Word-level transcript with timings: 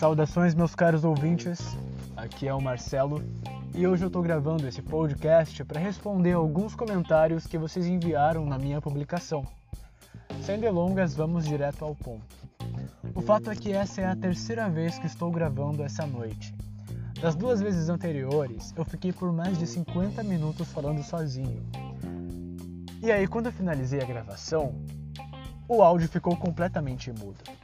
Saudações, 0.00 0.54
meus 0.54 0.74
caros 0.74 1.04
ouvintes. 1.04 1.76
Aqui 2.16 2.48
é 2.48 2.54
o 2.54 2.60
Marcelo 2.60 3.22
e 3.74 3.86
hoje 3.86 4.02
eu 4.02 4.06
estou 4.06 4.22
gravando 4.22 4.66
esse 4.66 4.80
podcast 4.80 5.62
para 5.62 5.78
responder 5.78 6.32
alguns 6.32 6.74
comentários 6.74 7.46
que 7.46 7.58
vocês 7.58 7.84
enviaram 7.84 8.46
na 8.46 8.58
minha 8.58 8.80
publicação. 8.80 9.46
Sem 10.40 10.58
delongas, 10.58 11.14
vamos 11.14 11.44
direto 11.44 11.84
ao 11.84 11.94
ponto. 11.94 12.34
O 13.14 13.20
fato 13.20 13.50
é 13.50 13.54
que 13.54 13.74
essa 13.74 14.00
é 14.00 14.06
a 14.06 14.16
terceira 14.16 14.70
vez 14.70 14.98
que 14.98 15.06
estou 15.06 15.30
gravando 15.30 15.82
essa 15.82 16.06
noite. 16.06 16.54
Das 17.20 17.36
duas 17.36 17.60
vezes 17.60 17.90
anteriores, 17.90 18.72
eu 18.78 18.86
fiquei 18.86 19.12
por 19.12 19.30
mais 19.30 19.58
de 19.58 19.66
50 19.66 20.22
minutos 20.22 20.72
falando 20.72 21.02
sozinho. 21.02 21.62
E 23.02 23.12
aí, 23.12 23.28
quando 23.28 23.46
eu 23.46 23.52
finalizei 23.52 24.00
a 24.00 24.06
gravação, 24.06 24.74
o 25.68 25.82
áudio 25.82 26.08
ficou 26.08 26.34
completamente 26.38 27.12
mudo. 27.12 27.59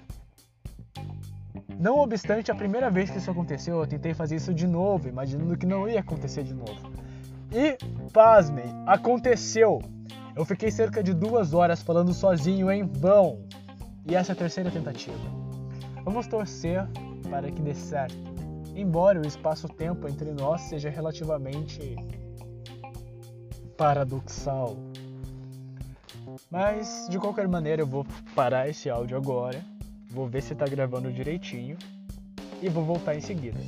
Não 1.78 1.98
obstante, 1.98 2.50
a 2.50 2.54
primeira 2.54 2.90
vez 2.90 3.10
que 3.10 3.18
isso 3.18 3.30
aconteceu, 3.30 3.78
eu 3.80 3.86
tentei 3.86 4.14
fazer 4.14 4.36
isso 4.36 4.54
de 4.54 4.66
novo, 4.66 5.08
imaginando 5.08 5.56
que 5.58 5.66
não 5.66 5.86
ia 5.86 6.00
acontecer 6.00 6.42
de 6.42 6.54
novo. 6.54 6.90
E, 7.52 7.76
pasmem, 8.12 8.64
aconteceu! 8.86 9.80
Eu 10.34 10.44
fiquei 10.44 10.70
cerca 10.70 11.02
de 11.02 11.12
duas 11.12 11.52
horas 11.52 11.82
falando 11.82 12.14
sozinho 12.14 12.70
em 12.70 12.82
vão. 12.84 13.40
E 14.06 14.14
essa 14.14 14.32
é 14.32 14.34
a 14.34 14.36
terceira 14.36 14.70
tentativa. 14.70 15.16
Vamos 16.02 16.26
torcer 16.26 16.86
para 17.28 17.50
que 17.50 17.60
dê 17.60 17.74
certo. 17.74 18.16
Embora 18.74 19.20
o 19.20 19.26
espaço-tempo 19.26 20.08
entre 20.08 20.32
nós 20.32 20.62
seja 20.62 20.88
relativamente 20.88 21.96
paradoxal. 23.76 24.76
Mas, 26.50 27.06
de 27.10 27.18
qualquer 27.18 27.48
maneira, 27.48 27.82
eu 27.82 27.86
vou 27.86 28.06
parar 28.34 28.68
esse 28.68 28.88
áudio 28.88 29.16
agora 29.16 29.75
Vou 30.16 30.26
ver 30.26 30.42
se 30.42 30.54
está 30.54 30.64
gravando 30.64 31.12
direitinho 31.12 31.76
e 32.62 32.70
vou 32.70 32.82
voltar 32.82 33.14
em 33.14 33.20
seguida. 33.20 33.60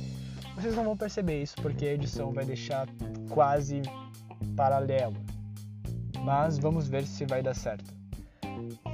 Vocês 0.55 0.75
não 0.75 0.83
vão 0.83 0.97
perceber 0.97 1.43
isso 1.43 1.55
porque 1.61 1.85
a 1.85 1.93
edição 1.93 2.31
vai 2.31 2.43
deixar 2.43 2.87
quase 3.29 3.83
paralelo. 4.57 5.15
Mas 6.23 6.57
vamos 6.57 6.89
ver 6.89 7.05
se 7.05 7.23
vai 7.23 7.43
dar 7.43 7.53
certo. 7.53 7.93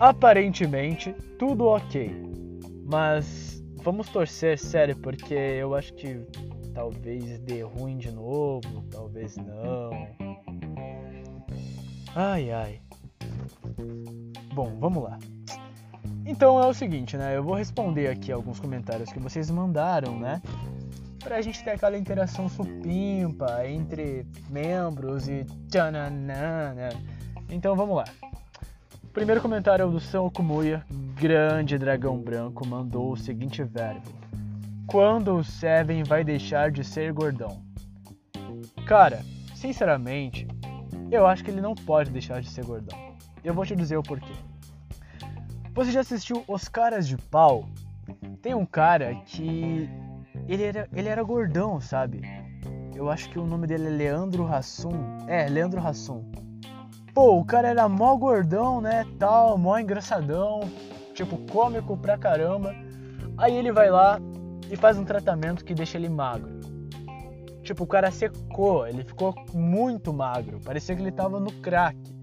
Aparentemente, 0.01 1.13
tudo 1.39 1.67
ok. 1.67 2.11
Mas 2.83 3.63
vamos 3.77 4.09
torcer, 4.09 4.59
sério, 4.59 4.97
porque 4.97 5.33
eu 5.33 5.75
acho 5.75 5.93
que 5.93 6.27
talvez 6.73 7.39
dê 7.39 7.61
ruim 7.61 7.97
de 7.97 8.11
novo, 8.11 8.83
talvez 8.91 9.37
não. 9.37 9.91
Ai 12.13 12.51
ai. 12.51 12.81
Bom, 14.53 14.77
vamos 14.77 15.03
lá. 15.03 15.17
Então 16.25 16.61
é 16.61 16.65
o 16.65 16.73
seguinte, 16.73 17.15
né? 17.15 17.37
Eu 17.37 17.43
vou 17.43 17.53
responder 17.53 18.07
aqui 18.07 18.31
alguns 18.31 18.59
comentários 18.59 19.11
que 19.11 19.19
vocês 19.19 19.49
mandaram, 19.51 20.19
né? 20.19 20.41
Pra 21.23 21.39
gente 21.41 21.63
ter 21.63 21.71
aquela 21.71 21.97
interação 21.97 22.49
supimpa 22.49 23.67
entre 23.67 24.25
membros 24.49 25.27
e 25.27 25.45
tchananã, 25.69 26.73
né? 26.73 26.89
Então 27.49 27.75
vamos 27.75 27.95
lá. 27.95 28.05
Primeiro 29.13 29.39
comentário 29.39 29.83
é 29.83 29.85
o 29.85 29.91
do 29.91 29.99
São 29.99 30.25
Okumuya, 30.25 30.83
grande 31.15 31.77
dragão 31.77 32.17
branco, 32.17 32.67
mandou 32.67 33.11
o 33.11 33.17
seguinte 33.17 33.63
verbo: 33.63 34.09
Quando 34.87 35.35
o 35.35 35.43
Seven 35.43 36.03
vai 36.03 36.23
deixar 36.23 36.71
de 36.71 36.83
ser 36.83 37.13
gordão? 37.13 37.61
Cara, 38.85 39.23
sinceramente, 39.55 40.47
eu 41.11 41.25
acho 41.25 41.43
que 41.43 41.51
ele 41.51 41.61
não 41.61 41.75
pode 41.75 42.09
deixar 42.09 42.41
de 42.41 42.49
ser 42.49 42.65
gordão. 42.65 42.97
Eu 43.43 43.53
vou 43.53 43.65
te 43.65 43.75
dizer 43.75 43.95
o 43.95 44.03
porquê. 44.03 44.33
Você 45.75 45.91
já 45.91 45.99
assistiu 45.99 46.41
Os 46.47 46.69
Caras 46.69 47.05
de 47.05 47.17
Pau? 47.17 47.65
Tem 48.41 48.55
um 48.55 48.65
cara 48.65 49.13
que 49.25 49.89
ele 50.47 50.63
era, 50.63 50.87
ele 50.93 51.09
era 51.09 51.21
gordão, 51.21 51.81
sabe? 51.81 52.21
Eu 52.95 53.09
acho 53.09 53.29
que 53.29 53.37
o 53.37 53.45
nome 53.45 53.67
dele 53.67 53.87
é 53.87 53.89
Leandro 53.89 54.47
Hassum. 54.47 55.27
É, 55.27 55.49
Leandro 55.49 55.85
Hassum. 55.85 56.23
Pô, 57.13 57.37
o 57.37 57.43
cara 57.43 57.67
era 57.67 57.89
mó 57.89 58.15
gordão, 58.15 58.79
né? 58.79 59.05
Tal, 59.19 59.57
mó 59.57 59.77
engraçadão. 59.77 60.61
Tipo, 61.13 61.37
cômico 61.51 61.97
pra 61.97 62.17
caramba. 62.17 62.73
Aí 63.37 63.53
ele 63.53 63.73
vai 63.73 63.89
lá 63.89 64.17
e 64.71 64.77
faz 64.77 64.97
um 64.97 65.03
tratamento 65.03 65.65
que 65.65 65.75
deixa 65.75 65.97
ele 65.97 66.07
magro. 66.07 66.57
Tipo, 67.63 67.83
o 67.83 67.87
cara 67.87 68.11
secou, 68.11 68.87
ele 68.87 69.03
ficou 69.03 69.35
muito 69.53 70.13
magro. 70.13 70.57
Parecia 70.63 70.95
que 70.95 71.01
ele 71.01 71.11
tava 71.11 71.37
no 71.37 71.51
crack. 71.51 72.14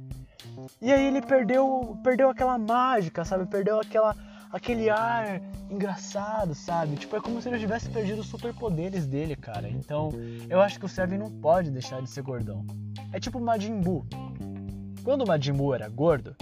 E 0.80 0.92
aí 0.92 1.06
ele 1.06 1.22
perdeu, 1.22 1.98
perdeu 2.02 2.28
aquela 2.28 2.58
mágica, 2.58 3.24
sabe? 3.24 3.46
Perdeu 3.46 3.80
aquela 3.80 4.16
aquele 4.52 4.90
ar 4.90 5.40
engraçado, 5.70 6.54
sabe? 6.54 6.96
Tipo, 6.96 7.16
é 7.16 7.20
como 7.20 7.40
se 7.40 7.48
ele 7.48 7.58
tivesse 7.58 7.88
perdido 7.88 8.20
os 8.20 8.26
superpoderes 8.26 9.06
dele, 9.06 9.34
cara. 9.34 9.68
Então, 9.68 10.10
eu 10.48 10.60
acho 10.60 10.78
que 10.78 10.84
o 10.84 10.88
Seven 10.88 11.18
não 11.18 11.30
pode 11.30 11.70
deixar 11.70 12.02
de 12.02 12.10
ser 12.10 12.22
gordão. 12.22 12.64
É 13.12 13.18
tipo 13.18 13.38
o 13.38 13.40
Majin 13.40 13.80
Buu. 13.80 14.04
Quando 15.02 15.22
o 15.22 15.26
Majin 15.26 15.54
Buu 15.54 15.74
era 15.74 15.88
gordo, 15.88 16.36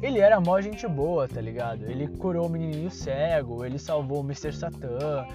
ele 0.00 0.20
era 0.20 0.40
mó 0.40 0.60
gente 0.60 0.86
boa, 0.86 1.28
tá 1.28 1.40
ligado? 1.40 1.84
Ele 1.84 2.08
curou 2.08 2.46
o 2.46 2.50
menininho 2.50 2.90
cego, 2.90 3.64
ele 3.64 3.78
salvou 3.78 4.20
o 4.20 4.24
Mr. 4.24 4.52
Satan. 4.52 5.26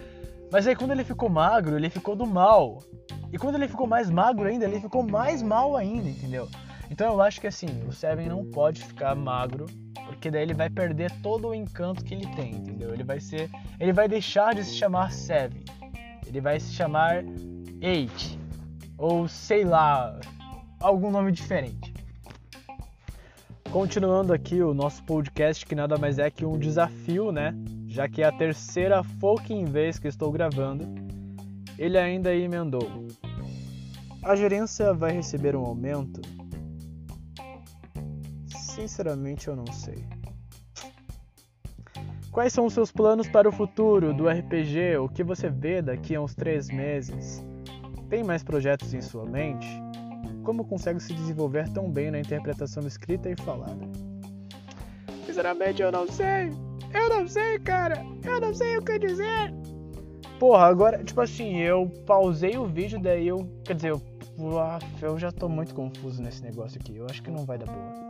Mas 0.51 0.65
aí 0.65 0.75
quando 0.75 0.91
ele 0.91 1.03
ficou 1.03 1.29
magro, 1.29 1.75
ele 1.75 1.89
ficou 1.89 2.15
do 2.15 2.25
mal. 2.25 2.79
E 3.31 3.37
quando 3.37 3.55
ele 3.55 3.67
ficou 3.67 3.85
mais 3.85 4.09
magro 4.09 4.47
ainda, 4.47 4.65
ele 4.65 4.79
ficou 4.79 5.03
mais 5.03 5.41
mal 5.41 5.75
ainda, 5.75 6.09
entendeu? 6.09 6.49
Então 6.89 7.13
eu 7.13 7.21
acho 7.21 7.41
que 7.41 7.47
assim, 7.47 7.67
o 7.87 7.91
Seven 7.91 8.29
não 8.29 8.45
pode 8.45 8.83
ficar 8.83 9.15
magro, 9.15 9.65
porque 10.05 10.31
daí 10.31 10.41
ele 10.43 10.53
vai 10.53 10.69
perder 10.69 11.11
todo 11.21 11.49
o 11.49 11.53
encanto 11.53 12.03
que 12.03 12.13
ele 12.13 12.27
tem, 12.35 12.55
entendeu? 12.55 12.93
Ele 12.93 13.03
vai 13.03 13.19
ser, 13.19 13.49
ele 13.79 13.93
vai 13.93 14.07
deixar 14.07 14.55
de 14.55 14.63
se 14.63 14.75
chamar 14.75 15.11
Seven. 15.11 15.63
Ele 16.25 16.41
vai 16.41 16.59
se 16.59 16.73
chamar 16.73 17.23
Eight 17.81 18.37
ou 18.97 19.27
sei 19.27 19.63
lá, 19.63 20.19
algum 20.79 21.11
nome 21.11 21.31
diferente. 21.31 21.93
Continuando 23.71 24.33
aqui 24.33 24.61
o 24.61 24.73
nosso 24.73 25.03
podcast, 25.03 25.65
que 25.65 25.75
nada 25.75 25.97
mais 25.97 26.17
é 26.17 26.31
que 26.31 26.45
um 26.45 26.57
desafio, 26.57 27.31
né? 27.31 27.53
Já 27.85 28.07
que 28.07 28.23
é 28.23 28.25
a 28.25 28.31
terceira 28.31 29.03
fucking 29.03 29.65
vez 29.65 29.99
que 29.99 30.07
estou 30.07 30.31
gravando, 30.31 30.85
ele 31.77 31.97
ainda 31.97 32.33
emendou. 32.33 33.07
A 34.23 34.35
gerência 34.35 34.93
vai 34.93 35.11
receber 35.11 35.55
um 35.55 35.65
aumento 35.65 36.21
Sinceramente, 38.77 39.47
eu 39.47 39.55
não 39.55 39.65
sei. 39.73 40.05
Quais 42.31 42.53
são 42.53 42.67
os 42.67 42.73
seus 42.73 42.91
planos 42.91 43.27
para 43.27 43.49
o 43.49 43.51
futuro 43.51 44.13
do 44.13 44.29
RPG? 44.29 44.97
O 44.97 45.09
que 45.09 45.23
você 45.23 45.49
vê 45.49 45.81
daqui 45.81 46.13
a 46.13 46.21
uns 46.21 46.35
três 46.35 46.69
meses? 46.69 47.43
Tem 48.07 48.23
mais 48.23 48.43
projetos 48.43 48.93
em 48.93 49.01
sua 49.01 49.25
mente? 49.25 49.67
Como 50.43 50.63
consegue 50.63 50.99
se 50.99 51.11
desenvolver 51.11 51.67
tão 51.73 51.89
bem 51.89 52.11
na 52.11 52.19
interpretação 52.19 52.85
escrita 52.85 53.31
e 53.31 53.35
falada? 53.41 53.83
Sinceramente, 55.25 55.81
eu 55.81 55.91
não 55.91 56.07
sei. 56.07 56.51
Eu 56.93 57.09
não 57.09 57.27
sei, 57.27 57.57
cara. 57.57 58.05
Eu 58.23 58.39
não 58.39 58.53
sei 58.53 58.77
o 58.77 58.83
que 58.83 58.99
dizer. 58.99 59.51
Porra, 60.39 60.67
agora, 60.67 61.03
tipo 61.03 61.19
assim, 61.19 61.57
eu 61.57 61.89
pausei 62.05 62.59
o 62.59 62.67
vídeo, 62.67 63.01
daí 63.01 63.27
eu. 63.27 63.39
Quer 63.65 63.73
dizer, 63.73 63.89
eu, 63.89 64.01
eu 65.01 65.17
já 65.17 65.31
tô 65.31 65.49
muito 65.49 65.73
confuso 65.73 66.21
nesse 66.21 66.43
negócio 66.43 66.79
aqui. 66.79 66.95
Eu 66.95 67.07
acho 67.09 67.23
que 67.23 67.31
não 67.31 67.43
vai 67.43 67.57
dar 67.57 67.65
boa. 67.65 68.06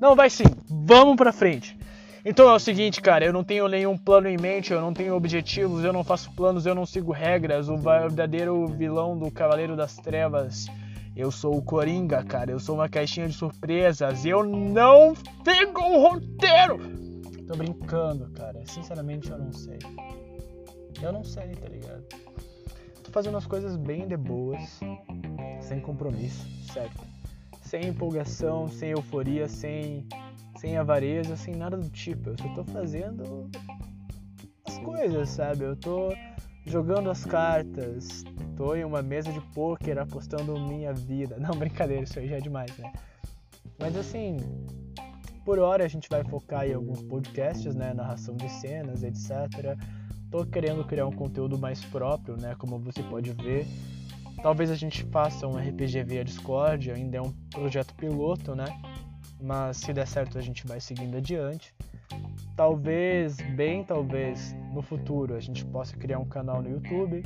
Não, 0.00 0.14
vai 0.14 0.30
sim. 0.30 0.44
Vamos 0.68 1.16
pra 1.16 1.32
frente. 1.32 1.76
Então 2.24 2.48
é 2.48 2.54
o 2.54 2.58
seguinte, 2.58 3.00
cara, 3.00 3.24
eu 3.24 3.32
não 3.32 3.42
tenho 3.42 3.66
nenhum 3.68 3.96
plano 3.96 4.28
em 4.28 4.36
mente, 4.36 4.72
eu 4.72 4.80
não 4.80 4.92
tenho 4.92 5.14
objetivos, 5.14 5.84
eu 5.84 5.92
não 5.92 6.04
faço 6.04 6.30
planos, 6.32 6.66
eu 6.66 6.74
não 6.74 6.84
sigo 6.84 7.12
regras. 7.12 7.68
O 7.68 7.76
verdadeiro 7.76 8.66
vilão 8.66 9.16
do 9.18 9.30
Cavaleiro 9.30 9.76
das 9.76 9.96
Trevas. 9.96 10.66
Eu 11.16 11.30
sou 11.30 11.56
o 11.56 11.62
Coringa, 11.62 12.22
cara. 12.24 12.50
Eu 12.52 12.60
sou 12.60 12.76
uma 12.76 12.88
caixinha 12.88 13.26
de 13.26 13.34
surpresas. 13.34 14.24
Eu 14.24 14.44
não 14.44 15.14
tenho 15.42 15.70
um 15.70 16.00
roteiro. 16.00 16.78
Tô 17.46 17.56
brincando, 17.56 18.30
cara. 18.32 18.62
Sinceramente, 18.66 19.30
eu 19.30 19.38
não 19.38 19.52
sei. 19.52 19.78
Eu 21.00 21.12
não 21.12 21.24
sei, 21.24 21.54
tá 21.56 21.68
ligado? 21.68 22.04
Tô 23.02 23.10
fazendo 23.10 23.36
as 23.36 23.46
coisas 23.46 23.74
bem 23.76 24.06
de 24.06 24.16
boas, 24.16 24.80
sem 25.62 25.80
compromisso, 25.80 26.46
certo? 26.72 27.00
Sem 27.68 27.88
empolgação, 27.88 28.66
sem 28.66 28.90
euforia, 28.90 29.46
sem, 29.46 30.06
sem 30.56 30.78
avareza, 30.78 31.36
sem 31.36 31.54
nada 31.54 31.76
do 31.76 31.90
tipo. 31.90 32.30
Eu 32.30 32.38
só 32.38 32.48
tô 32.54 32.64
fazendo 32.64 33.50
as 34.66 34.78
coisas, 34.78 35.28
sabe? 35.28 35.64
Eu 35.64 35.76
tô 35.76 36.14
jogando 36.64 37.10
as 37.10 37.26
cartas, 37.26 38.24
tô 38.56 38.74
em 38.74 38.84
uma 38.84 39.02
mesa 39.02 39.30
de 39.30 39.40
pôquer 39.52 39.98
apostando 39.98 40.58
minha 40.58 40.94
vida. 40.94 41.36
Não, 41.40 41.50
brincadeira, 41.50 42.04
isso 42.04 42.18
aí 42.18 42.26
já 42.26 42.36
é 42.36 42.40
demais, 42.40 42.74
né? 42.78 42.90
Mas 43.78 43.94
assim, 43.96 44.38
por 45.44 45.58
hora 45.58 45.84
a 45.84 45.88
gente 45.88 46.08
vai 46.08 46.24
focar 46.24 46.66
em 46.66 46.72
alguns 46.72 47.02
podcasts, 47.02 47.74
né? 47.74 47.92
Narração 47.92 48.34
de 48.34 48.48
cenas, 48.48 49.02
etc. 49.02 49.76
Tô 50.30 50.44
querendo 50.46 50.84
criar 50.86 51.06
um 51.06 51.12
conteúdo 51.12 51.58
mais 51.58 51.84
próprio, 51.84 52.34
né? 52.38 52.54
Como 52.58 52.78
você 52.78 53.02
pode 53.02 53.30
ver. 53.32 53.66
Talvez 54.42 54.70
a 54.70 54.74
gente 54.74 55.04
faça 55.04 55.46
um 55.46 55.56
RPG 55.56 56.04
via 56.04 56.24
Discord, 56.24 56.90
ainda 56.90 57.18
é 57.18 57.20
um 57.20 57.32
projeto 57.50 57.94
piloto, 57.94 58.54
né? 58.54 58.66
Mas 59.40 59.78
se 59.78 59.92
der 59.92 60.06
certo 60.06 60.38
a 60.38 60.40
gente 60.40 60.66
vai 60.66 60.80
seguindo 60.80 61.16
adiante. 61.16 61.74
talvez, 62.56 63.36
bem 63.54 63.84
talvez, 63.84 64.54
no 64.72 64.82
futuro 64.82 65.34
a 65.36 65.40
gente 65.40 65.64
possa 65.66 65.96
criar 65.96 66.18
um 66.18 66.24
canal 66.24 66.60
no 66.60 66.70
YouTube 66.70 67.22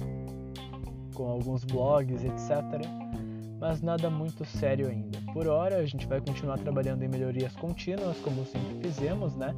com 1.15 1.29
alguns 1.29 1.65
blogs, 1.65 2.25
etc. 2.25 2.51
Mas 3.61 3.81
nada 3.81 4.11
muito 4.11 4.45
sério 4.45 4.89
ainda. 4.89 5.19
Por 5.33 5.47
hora, 5.47 5.77
a 5.77 5.87
gente 5.87 6.07
vai 6.07 6.21
continuar 6.21 6.59
trabalhando 6.59 7.03
em 7.03 7.09
melhorias 7.09 7.55
contínuas, 7.57 8.17
como 8.19 8.45
sempre 8.45 8.89
fizemos, 8.89 9.37
né? 9.37 9.55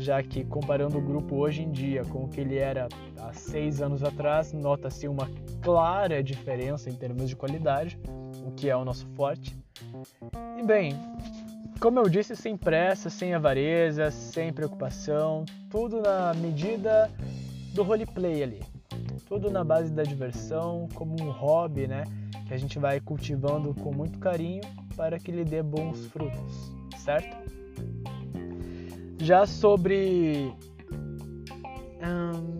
Já 0.00 0.22
que 0.22 0.44
comparando 0.44 0.96
o 0.96 1.00
grupo 1.00 1.36
hoje 1.36 1.62
em 1.62 1.70
dia 1.70 2.06
com 2.06 2.24
o 2.24 2.28
que 2.28 2.40
ele 2.40 2.56
era 2.56 2.88
há 3.18 3.34
seis 3.34 3.82
anos 3.82 4.02
atrás, 4.02 4.50
nota-se 4.50 5.06
uma 5.06 5.30
clara 5.60 6.22
diferença 6.22 6.88
em 6.88 6.94
termos 6.94 7.28
de 7.28 7.36
qualidade, 7.36 7.98
o 8.46 8.50
que 8.50 8.70
é 8.70 8.74
o 8.74 8.82
nosso 8.82 9.06
forte. 9.08 9.54
E 10.58 10.62
bem, 10.62 10.94
como 11.78 11.98
eu 11.98 12.08
disse, 12.08 12.34
sem 12.34 12.56
pressa, 12.56 13.10
sem 13.10 13.34
avareza, 13.34 14.10
sem 14.10 14.50
preocupação, 14.54 15.44
tudo 15.68 16.00
na 16.00 16.32
medida 16.32 17.10
do 17.74 17.82
roleplay 17.82 18.42
ali. 18.42 18.62
Tudo 19.26 19.50
na 19.50 19.62
base 19.62 19.92
da 19.92 20.02
diversão, 20.02 20.88
como 20.94 21.14
um 21.22 21.30
hobby, 21.30 21.86
né? 21.86 22.04
Que 22.48 22.54
a 22.54 22.58
gente 22.58 22.78
vai 22.78 23.00
cultivando 23.00 23.74
com 23.74 23.92
muito 23.92 24.18
carinho 24.18 24.62
para 24.96 25.18
que 25.18 25.30
lhe 25.30 25.44
dê 25.44 25.62
bons 25.62 26.06
frutos, 26.06 26.72
certo? 26.96 27.49
Já 29.20 29.46
sobre. 29.46 30.52
Hum, 32.02 32.58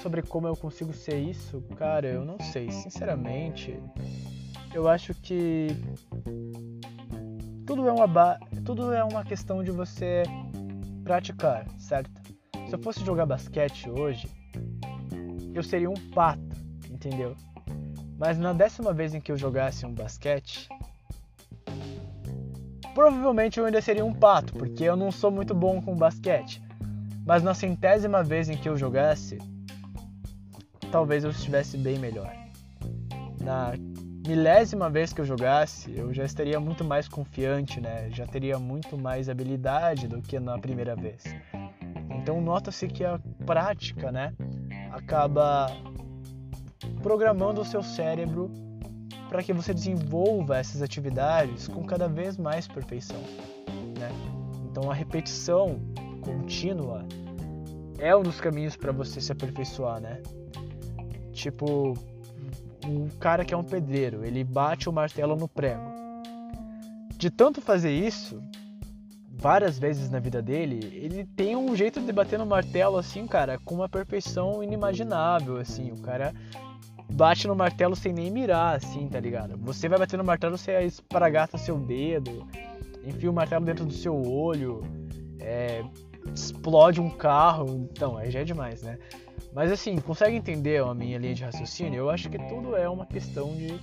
sobre 0.00 0.22
como 0.22 0.46
eu 0.46 0.56
consigo 0.56 0.92
ser 0.92 1.18
isso, 1.18 1.62
cara, 1.76 2.06
eu 2.06 2.24
não 2.24 2.38
sei. 2.38 2.70
Sinceramente, 2.70 3.78
eu 4.74 4.88
acho 4.88 5.14
que 5.14 5.68
tudo 7.66 7.88
é 7.88 7.92
uma 7.92 8.38
tudo 8.64 8.92
é 8.92 9.02
uma 9.02 9.24
questão 9.24 9.62
de 9.62 9.70
você 9.70 10.22
praticar, 11.02 11.66
certo? 11.78 12.10
Se 12.68 12.74
eu 12.74 12.82
fosse 12.82 13.04
jogar 13.04 13.26
basquete 13.26 13.88
hoje, 13.88 14.28
eu 15.54 15.62
seria 15.62 15.88
um 15.88 16.10
pato, 16.14 16.56
entendeu? 16.90 17.34
Mas 18.18 18.38
na 18.38 18.52
décima 18.52 18.92
vez 18.92 19.14
em 19.14 19.20
que 19.20 19.32
eu 19.32 19.36
jogasse 19.36 19.86
um 19.86 19.94
basquete, 19.94 20.68
provavelmente 23.00 23.58
eu 23.58 23.64
ainda 23.64 23.80
seria 23.80 24.04
um 24.04 24.12
pato, 24.12 24.52
porque 24.52 24.84
eu 24.84 24.94
não 24.94 25.10
sou 25.10 25.30
muito 25.30 25.54
bom 25.54 25.80
com 25.80 25.96
basquete. 25.96 26.62
Mas 27.24 27.42
na 27.42 27.54
centésima 27.54 28.22
vez 28.22 28.50
em 28.50 28.58
que 28.58 28.68
eu 28.68 28.76
jogasse, 28.76 29.38
talvez 30.92 31.24
eu 31.24 31.30
estivesse 31.30 31.78
bem 31.78 31.98
melhor. 31.98 32.30
Na 33.40 33.72
milésima 34.26 34.90
vez 34.90 35.14
que 35.14 35.20
eu 35.22 35.24
jogasse, 35.24 35.90
eu 35.96 36.12
já 36.12 36.26
estaria 36.26 36.60
muito 36.60 36.84
mais 36.84 37.08
confiante, 37.08 37.80
né? 37.80 38.10
Já 38.10 38.26
teria 38.26 38.58
muito 38.58 38.98
mais 38.98 39.30
habilidade 39.30 40.06
do 40.06 40.20
que 40.20 40.38
na 40.38 40.58
primeira 40.58 40.94
vez. 40.94 41.24
Então 42.10 42.38
nota-se 42.42 42.86
que 42.86 43.02
a 43.02 43.18
prática, 43.46 44.12
né, 44.12 44.34
acaba 44.92 45.68
programando 47.02 47.62
o 47.62 47.64
seu 47.64 47.82
cérebro 47.82 48.50
para 49.30 49.44
que 49.44 49.52
você 49.52 49.72
desenvolva 49.72 50.58
essas 50.58 50.82
atividades 50.82 51.68
com 51.68 51.84
cada 51.84 52.08
vez 52.08 52.36
mais 52.36 52.66
perfeição, 52.66 53.20
né? 53.96 54.10
Então 54.68 54.90
a 54.90 54.94
repetição 54.94 55.80
contínua 56.20 57.06
é 57.98 58.14
um 58.14 58.22
dos 58.22 58.40
caminhos 58.40 58.74
para 58.74 58.90
você 58.90 59.20
se 59.20 59.30
aperfeiçoar, 59.30 60.00
né? 60.00 60.20
Tipo, 61.32 61.94
o 62.84 63.08
cara 63.20 63.44
que 63.44 63.54
é 63.54 63.56
um 63.56 63.62
pedreiro, 63.62 64.24
ele 64.24 64.42
bate 64.42 64.88
o 64.88 64.92
martelo 64.92 65.36
no 65.36 65.46
prego. 65.46 65.88
De 67.16 67.30
tanto 67.30 67.60
fazer 67.60 67.92
isso, 67.92 68.42
várias 69.30 69.78
vezes 69.78 70.10
na 70.10 70.18
vida 70.18 70.42
dele, 70.42 70.80
ele 70.92 71.24
tem 71.24 71.54
um 71.54 71.76
jeito 71.76 72.00
de 72.00 72.12
bater 72.12 72.38
no 72.38 72.46
martelo 72.46 72.96
assim, 72.96 73.28
cara, 73.28 73.58
com 73.64 73.76
uma 73.76 73.88
perfeição 73.88 74.60
inimaginável, 74.62 75.56
assim. 75.56 75.92
O 75.92 75.98
cara 75.98 76.34
bate 77.12 77.46
no 77.46 77.54
martelo 77.54 77.96
sem 77.96 78.12
nem 78.12 78.30
mirar, 78.30 78.76
assim, 78.76 79.08
tá 79.08 79.20
ligado? 79.20 79.56
Você 79.58 79.88
vai 79.88 79.98
bater 79.98 80.16
no 80.16 80.24
martelo, 80.24 80.56
você 80.56 80.80
esparagata 80.82 81.58
seu 81.58 81.78
dedo, 81.78 82.46
enfia 83.04 83.30
o 83.30 83.34
martelo 83.34 83.64
dentro 83.64 83.84
do 83.84 83.92
seu 83.92 84.14
olho, 84.14 84.82
é, 85.38 85.82
explode 86.34 87.00
um 87.00 87.10
carro. 87.10 87.88
Então, 87.90 88.16
aí 88.16 88.30
já 88.30 88.40
é 88.40 88.44
demais, 88.44 88.82
né? 88.82 88.98
Mas 89.52 89.72
assim, 89.72 89.96
consegue 89.96 90.36
entender 90.36 90.82
a 90.82 90.94
minha 90.94 91.18
linha 91.18 91.34
de 91.34 91.44
raciocínio? 91.44 91.98
Eu 91.98 92.10
acho 92.10 92.28
que 92.28 92.38
tudo 92.38 92.76
é 92.76 92.88
uma 92.88 93.06
questão 93.06 93.54
de 93.54 93.80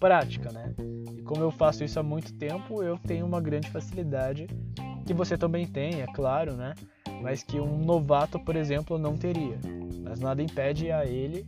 prática, 0.00 0.50
né? 0.50 0.74
E 1.16 1.22
como 1.22 1.42
eu 1.42 1.50
faço 1.50 1.84
isso 1.84 1.98
há 2.00 2.02
muito 2.02 2.32
tempo, 2.34 2.82
eu 2.82 2.96
tenho 2.98 3.26
uma 3.26 3.40
grande 3.40 3.68
facilidade 3.70 4.46
que 5.04 5.12
você 5.12 5.36
também 5.36 5.66
tem, 5.66 6.00
é 6.00 6.06
claro, 6.06 6.54
né? 6.54 6.74
Mas 7.22 7.42
que 7.42 7.58
um 7.60 7.78
novato, 7.78 8.38
por 8.38 8.56
exemplo, 8.56 8.98
não 8.98 9.16
teria. 9.16 9.58
Mas 10.02 10.20
nada 10.20 10.42
impede 10.42 10.90
a 10.90 11.04
ele 11.04 11.46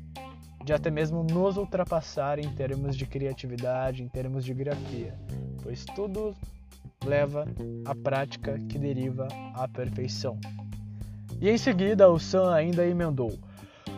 de 0.64 0.72
até 0.72 0.90
mesmo 0.90 1.22
nos 1.22 1.56
ultrapassar 1.56 2.38
em 2.38 2.48
termos 2.50 2.96
de 2.96 3.06
criatividade, 3.06 4.02
em 4.02 4.08
termos 4.08 4.44
de 4.44 4.52
grafia, 4.52 5.14
pois 5.62 5.84
tudo 5.84 6.34
leva 7.04 7.46
à 7.84 7.94
prática 7.94 8.58
que 8.68 8.78
deriva 8.78 9.26
à 9.54 9.66
perfeição. 9.66 10.38
E 11.40 11.48
em 11.48 11.56
seguida 11.56 12.10
o 12.10 12.18
Sam 12.18 12.52
ainda 12.52 12.86
emendou: 12.86 13.38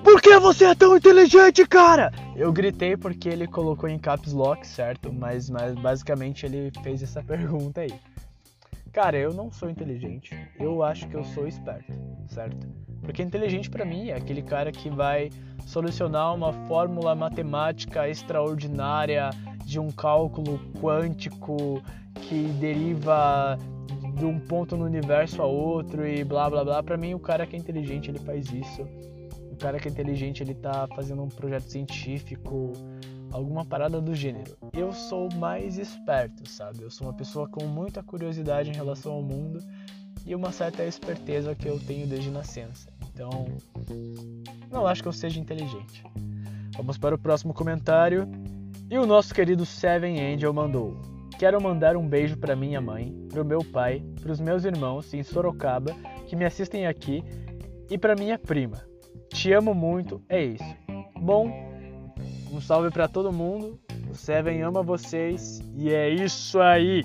Por 0.04 0.20
que 0.20 0.38
você 0.38 0.66
é 0.66 0.74
tão 0.74 0.96
inteligente, 0.96 1.66
cara? 1.66 2.12
Eu 2.36 2.52
gritei 2.52 2.96
porque 2.96 3.28
ele 3.28 3.46
colocou 3.46 3.88
em 3.88 3.98
caps 3.98 4.32
lock, 4.32 4.66
certo? 4.66 5.12
Mas, 5.12 5.50
mas 5.50 5.74
basicamente 5.74 6.46
ele 6.46 6.70
fez 6.82 7.02
essa 7.02 7.22
pergunta 7.24 7.80
aí. 7.80 7.92
Cara, 8.92 9.16
eu 9.16 9.32
não 9.32 9.50
sou 9.50 9.70
inteligente. 9.70 10.38
Eu 10.60 10.82
acho 10.82 11.08
que 11.08 11.16
eu 11.16 11.24
sou 11.24 11.48
esperto, 11.48 11.92
certo? 12.28 12.68
Porque 13.02 13.22
inteligente 13.22 13.68
para 13.68 13.84
mim 13.84 14.08
é 14.08 14.14
aquele 14.14 14.42
cara 14.42 14.70
que 14.70 14.88
vai 14.88 15.30
solucionar 15.66 16.34
uma 16.34 16.52
fórmula 16.66 17.14
matemática 17.14 18.08
extraordinária 18.08 19.30
de 19.64 19.78
um 19.78 19.90
cálculo 19.90 20.60
quântico 20.80 21.82
que 22.22 22.44
deriva 22.60 23.58
de 24.14 24.24
um 24.24 24.38
ponto 24.38 24.76
no 24.76 24.84
universo 24.84 25.42
a 25.42 25.46
outro 25.46 26.06
e 26.06 26.22
blá 26.22 26.48
blá 26.48 26.64
blá. 26.64 26.82
Para 26.82 26.96
mim, 26.96 27.14
o 27.14 27.18
cara 27.18 27.46
que 27.46 27.56
é 27.56 27.58
inteligente, 27.58 28.10
ele 28.10 28.18
faz 28.18 28.52
isso. 28.52 28.82
O 29.50 29.56
cara 29.56 29.78
que 29.78 29.88
é 29.88 29.90
inteligente, 29.90 30.42
ele 30.42 30.54
tá 30.54 30.86
fazendo 30.94 31.22
um 31.22 31.28
projeto 31.28 31.70
científico, 31.70 32.72
alguma 33.30 33.64
parada 33.64 34.00
do 34.00 34.14
gênero. 34.14 34.56
Eu 34.72 34.92
sou 34.92 35.28
mais 35.34 35.78
esperto, 35.78 36.48
sabe? 36.48 36.82
Eu 36.82 36.90
sou 36.90 37.06
uma 37.06 37.14
pessoa 37.14 37.48
com 37.48 37.64
muita 37.66 38.02
curiosidade 38.02 38.70
em 38.70 38.74
relação 38.74 39.12
ao 39.12 39.22
mundo 39.22 39.58
e 40.26 40.34
uma 40.34 40.52
certa 40.52 40.84
esperteza 40.84 41.54
que 41.54 41.68
eu 41.68 41.78
tenho 41.80 42.06
desde 42.06 42.30
nascença. 42.30 42.91
Então, 43.12 43.46
não 44.70 44.86
acho 44.86 45.02
que 45.02 45.08
eu 45.08 45.12
seja 45.12 45.40
inteligente. 45.40 46.02
Vamos 46.76 46.96
para 46.96 47.14
o 47.14 47.18
próximo 47.18 47.52
comentário. 47.52 48.28
E 48.90 48.98
o 48.98 49.06
nosso 49.06 49.34
querido 49.34 49.64
Seven 49.64 50.20
Angel 50.34 50.52
mandou: 50.52 50.96
Quero 51.38 51.60
mandar 51.60 51.96
um 51.96 52.06
beijo 52.06 52.36
para 52.36 52.56
minha 52.56 52.80
mãe, 52.80 53.12
para 53.28 53.42
o 53.42 53.44
meu 53.44 53.64
pai, 53.64 54.02
para 54.20 54.32
os 54.32 54.40
meus 54.40 54.64
irmãos 54.64 55.12
em 55.12 55.22
Sorocaba 55.22 55.94
que 56.26 56.36
me 56.36 56.44
assistem 56.44 56.86
aqui 56.86 57.22
e 57.90 57.98
para 57.98 58.14
minha 58.14 58.38
prima. 58.38 58.82
Te 59.28 59.52
amo 59.52 59.74
muito, 59.74 60.22
é 60.28 60.42
isso. 60.42 60.76
Bom, 61.20 61.50
um 62.50 62.60
salve 62.60 62.90
para 62.90 63.08
todo 63.08 63.32
mundo. 63.32 63.78
O 64.10 64.14
Seven 64.14 64.62
ama 64.62 64.82
vocês 64.82 65.60
e 65.74 65.90
é 65.90 66.08
isso 66.08 66.60
aí. 66.60 67.02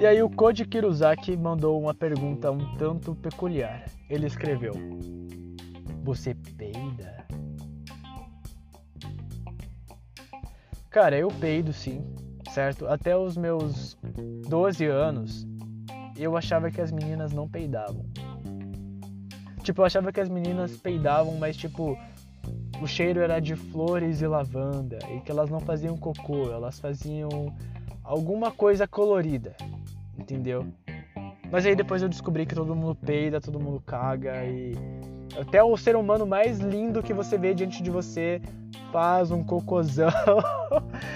E 0.00 0.06
aí 0.06 0.22
o 0.22 0.28
Koji 0.28 0.64
Kiruzaki 0.66 1.36
mandou 1.36 1.80
uma 1.80 1.94
pergunta 1.94 2.50
um 2.50 2.76
tanto 2.76 3.14
peculiar. 3.14 3.84
Ele 4.08 4.26
escreveu: 4.26 4.74
Você 6.02 6.34
peida? 6.34 7.26
Cara, 10.90 11.16
eu 11.18 11.28
peido 11.28 11.72
sim 11.72 12.02
certo? 12.54 12.86
Até 12.86 13.16
os 13.16 13.36
meus 13.36 13.98
12 14.48 14.86
anos, 14.86 15.44
eu 16.16 16.36
achava 16.36 16.70
que 16.70 16.80
as 16.80 16.92
meninas 16.92 17.32
não 17.32 17.48
peidavam. 17.48 18.06
Tipo, 19.64 19.80
eu 19.80 19.86
achava 19.86 20.12
que 20.12 20.20
as 20.20 20.28
meninas 20.28 20.76
peidavam, 20.76 21.36
mas 21.36 21.56
tipo, 21.56 21.98
o 22.80 22.86
cheiro 22.86 23.20
era 23.20 23.40
de 23.40 23.56
flores 23.56 24.22
e 24.22 24.26
lavanda 24.26 24.98
e 25.10 25.20
que 25.20 25.32
elas 25.32 25.50
não 25.50 25.58
faziam 25.58 25.96
cocô, 25.96 26.52
elas 26.52 26.78
faziam 26.78 27.52
alguma 28.04 28.52
coisa 28.52 28.86
colorida, 28.86 29.56
entendeu? 30.16 30.66
Mas 31.50 31.66
aí 31.66 31.74
depois 31.74 32.02
eu 32.02 32.08
descobri 32.08 32.46
que 32.46 32.54
todo 32.54 32.74
mundo 32.74 32.94
peida, 32.94 33.40
todo 33.40 33.60
mundo 33.60 33.82
caga 33.86 34.44
e 34.44 34.72
até 35.38 35.62
o 35.62 35.76
ser 35.76 35.96
humano 35.96 36.26
mais 36.26 36.58
lindo 36.58 37.02
que 37.02 37.12
você 37.12 37.36
vê 37.36 37.54
diante 37.54 37.82
de 37.82 37.90
você 37.90 38.40
faz 38.92 39.30
um 39.30 39.42
cocôzão. 39.42 40.08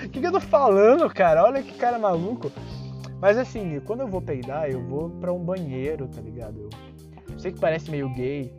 O 0.05 0.09
que, 0.11 0.21
que 0.21 0.27
eu 0.27 0.33
tô 0.33 0.41
falando, 0.41 1.09
cara? 1.11 1.45
Olha 1.45 1.63
que 1.63 1.73
cara 1.75 1.99
maluco. 1.99 2.51
Mas 3.21 3.37
assim, 3.37 3.81
quando 3.81 4.01
eu 4.01 4.09
vou 4.09 4.23
peidar, 4.23 4.71
eu 4.71 4.83
vou 4.85 5.11
pra 5.11 5.33
um 5.33 5.45
banheiro, 5.45 6.07
tá 6.09 6.21
ligado? 6.21 6.69
Eu 7.31 7.39
sei 7.39 7.53
que 7.53 7.61
parece 7.61 7.91
meio 7.91 8.09
gay. 8.15 8.53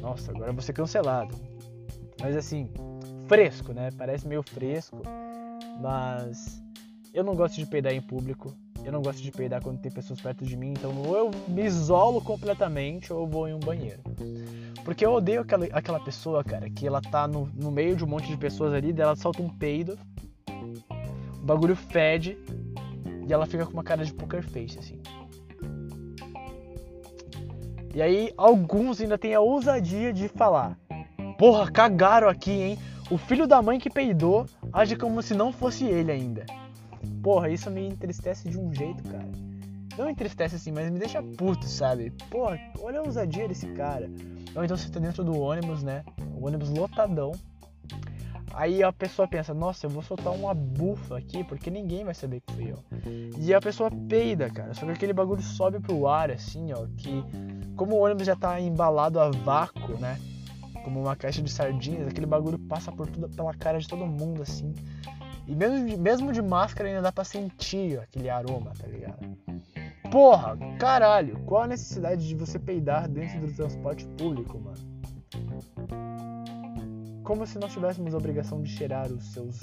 Nossa, 0.00 0.30
agora 0.30 0.50
eu 0.50 0.54
vou 0.54 0.62
ser 0.62 0.72
cancelado. 0.72 1.34
Mas 2.20 2.36
assim, 2.36 2.70
fresco, 3.26 3.72
né? 3.72 3.90
Parece 3.96 4.26
meio 4.26 4.42
fresco. 4.42 5.02
Mas 5.80 6.62
eu 7.12 7.22
não 7.22 7.34
gosto 7.34 7.56
de 7.56 7.66
peidar 7.66 7.92
em 7.92 8.00
público. 8.00 8.54
Eu 8.88 8.92
não 8.92 9.02
gosto 9.02 9.20
de 9.20 9.30
peidar 9.30 9.60
quando 9.60 9.78
tem 9.78 9.92
pessoas 9.92 10.18
perto 10.18 10.46
de 10.46 10.56
mim, 10.56 10.70
então 10.70 10.96
ou 11.02 11.14
eu 11.14 11.30
me 11.46 11.62
isolo 11.62 12.22
completamente 12.22 13.12
ou 13.12 13.26
vou 13.26 13.46
em 13.46 13.52
um 13.52 13.58
banheiro. 13.58 14.00
Porque 14.82 15.04
eu 15.04 15.12
odeio 15.12 15.42
aquela, 15.42 15.66
aquela 15.66 16.00
pessoa, 16.00 16.42
cara, 16.42 16.70
que 16.70 16.86
ela 16.86 17.02
tá 17.02 17.28
no, 17.28 17.50
no 17.54 17.70
meio 17.70 17.94
de 17.94 18.02
um 18.02 18.06
monte 18.06 18.28
de 18.28 18.36
pessoas 18.38 18.72
ali, 18.72 18.90
dela 18.90 19.14
solta 19.14 19.42
um 19.42 19.50
peido, 19.50 19.98
o 20.48 21.44
bagulho 21.44 21.76
fede 21.76 22.38
e 23.28 23.30
ela 23.30 23.44
fica 23.44 23.66
com 23.66 23.74
uma 23.74 23.84
cara 23.84 24.02
de 24.02 24.14
poker 24.14 24.42
face, 24.42 24.78
assim. 24.78 24.98
E 27.94 28.00
aí 28.00 28.32
alguns 28.38 29.02
ainda 29.02 29.18
têm 29.18 29.34
a 29.34 29.40
ousadia 29.40 30.14
de 30.14 30.28
falar: 30.28 30.78
Porra, 31.38 31.70
cagaram 31.70 32.26
aqui, 32.26 32.52
hein? 32.52 32.78
O 33.10 33.18
filho 33.18 33.46
da 33.46 33.60
mãe 33.60 33.78
que 33.78 33.90
peidou 33.90 34.46
age 34.72 34.96
como 34.96 35.20
se 35.20 35.34
não 35.34 35.52
fosse 35.52 35.84
ele 35.84 36.10
ainda. 36.10 36.46
Porra, 37.22 37.50
isso 37.50 37.70
me 37.70 37.88
entristece 37.88 38.48
de 38.48 38.58
um 38.58 38.72
jeito, 38.72 39.02
cara. 39.04 39.28
Não 39.96 40.08
entristece 40.08 40.54
assim, 40.54 40.70
mas 40.70 40.90
me 40.90 40.98
deixa 40.98 41.20
puto, 41.20 41.66
sabe? 41.66 42.12
Porra, 42.30 42.58
olha 42.80 43.00
a 43.00 43.02
ousadia 43.02 43.48
desse 43.48 43.66
cara. 43.68 44.08
Ou 44.54 44.64
então 44.64 44.76
você 44.76 44.88
tá 44.88 45.00
dentro 45.00 45.24
do 45.24 45.36
ônibus, 45.38 45.82
né? 45.82 46.04
O 46.36 46.46
ônibus 46.46 46.70
lotadão. 46.70 47.32
Aí 48.54 48.82
a 48.82 48.92
pessoa 48.92 49.28
pensa, 49.28 49.52
nossa, 49.52 49.86
eu 49.86 49.90
vou 49.90 50.02
soltar 50.02 50.32
uma 50.32 50.54
bufa 50.54 51.18
aqui 51.18 51.44
porque 51.44 51.70
ninguém 51.70 52.04
vai 52.04 52.14
saber 52.14 52.40
que 52.40 52.52
fui 52.54 52.70
eu. 52.70 52.78
E 53.38 53.52
a 53.52 53.60
pessoa 53.60 53.90
peida, 54.08 54.48
cara. 54.50 54.72
Só 54.74 54.86
que 54.86 54.92
aquele 54.92 55.12
bagulho 55.12 55.42
sobe 55.42 55.80
pro 55.80 56.06
ar, 56.06 56.30
assim, 56.30 56.72
ó. 56.72 56.86
Que 56.96 57.22
como 57.76 57.96
o 57.96 58.00
ônibus 58.00 58.26
já 58.26 58.36
tá 58.36 58.60
embalado 58.60 59.20
a 59.20 59.30
vácuo, 59.30 59.98
né? 59.98 60.18
Como 60.84 61.00
uma 61.00 61.16
caixa 61.16 61.42
de 61.42 61.50
sardinhas, 61.50 62.08
aquele 62.08 62.26
bagulho 62.26 62.58
passa 62.58 62.90
por 62.90 63.06
tudo, 63.08 63.28
pela 63.28 63.52
cara 63.52 63.78
de 63.78 63.86
todo 63.86 64.06
mundo, 64.06 64.42
assim. 64.42 64.72
E 65.48 65.56
mesmo 65.56 65.86
de, 65.86 65.96
mesmo 65.96 66.30
de 66.30 66.42
máscara 66.42 66.90
ainda 66.90 67.00
dá 67.00 67.10
pra 67.10 67.24
sentir 67.24 67.98
aquele 67.98 68.28
aroma, 68.28 68.70
tá 68.78 68.86
ligado? 68.86 69.26
Porra, 70.10 70.58
caralho, 70.78 71.40
qual 71.46 71.62
a 71.62 71.66
necessidade 71.66 72.28
de 72.28 72.34
você 72.34 72.58
peidar 72.58 73.08
dentro 73.08 73.40
do 73.40 73.52
transporte 73.52 74.06
público, 74.18 74.58
mano? 74.60 74.76
Como 77.24 77.46
se 77.46 77.58
nós 77.58 77.72
tivéssemos 77.72 78.14
a 78.14 78.18
obrigação 78.18 78.62
de 78.62 78.70
cheirar 78.70 79.10
os 79.10 79.32
seus 79.32 79.58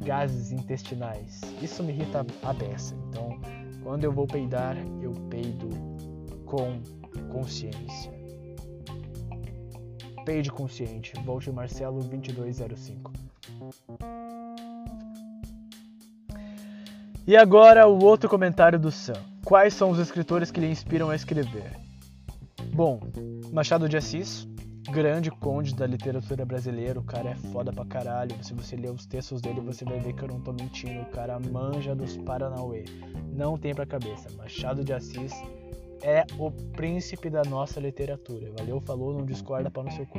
gases 0.00 0.50
intestinais. 0.50 1.40
Isso 1.62 1.82
me 1.82 1.92
irrita 1.92 2.26
a 2.42 2.52
beça. 2.52 2.96
Então, 3.08 3.40
quando 3.84 4.04
eu 4.04 4.12
vou 4.12 4.26
peidar, 4.26 4.76
eu 5.00 5.12
peido 5.28 5.68
com 6.44 6.80
consciência. 7.30 8.12
Peide 10.24 10.50
consciente. 10.50 11.12
Volte 11.24 11.50
Marcelo 11.50 12.00
2205. 12.02 13.12
E 17.30 17.36
agora 17.36 17.86
o 17.86 18.02
outro 18.02 18.28
comentário 18.28 18.76
do 18.76 18.90
Sam. 18.90 19.12
Quais 19.44 19.72
são 19.72 19.90
os 19.90 20.00
escritores 20.00 20.50
que 20.50 20.58
lhe 20.58 20.68
inspiram 20.68 21.10
a 21.10 21.14
escrever? 21.14 21.78
Bom, 22.74 22.98
Machado 23.52 23.88
de 23.88 23.96
Assis, 23.96 24.48
grande 24.90 25.30
conde 25.30 25.72
da 25.72 25.86
literatura 25.86 26.44
brasileira, 26.44 26.98
o 26.98 27.04
cara 27.04 27.30
é 27.30 27.36
foda 27.36 27.72
pra 27.72 27.84
caralho. 27.84 28.34
Se 28.42 28.52
você 28.52 28.74
ler 28.74 28.90
os 28.90 29.06
textos 29.06 29.40
dele, 29.40 29.60
você 29.60 29.84
vai 29.84 30.00
ver 30.00 30.12
que 30.14 30.24
eu 30.24 30.26
não 30.26 30.40
tô 30.40 30.52
mentindo. 30.52 31.02
O 31.02 31.10
cara 31.10 31.38
manja 31.38 31.94
dos 31.94 32.16
Paranauê. 32.16 32.84
Não 33.32 33.56
tem 33.56 33.76
pra 33.76 33.86
cabeça. 33.86 34.28
Machado 34.36 34.82
de 34.82 34.92
Assis 34.92 35.32
é 36.02 36.26
o 36.36 36.50
príncipe 36.50 37.30
da 37.30 37.44
nossa 37.44 37.78
literatura. 37.78 38.50
Valeu, 38.58 38.80
falou, 38.80 39.12
não 39.12 39.24
discorda 39.24 39.70
para 39.70 39.84
no 39.84 39.92
seu 39.92 40.04
cu. 40.04 40.18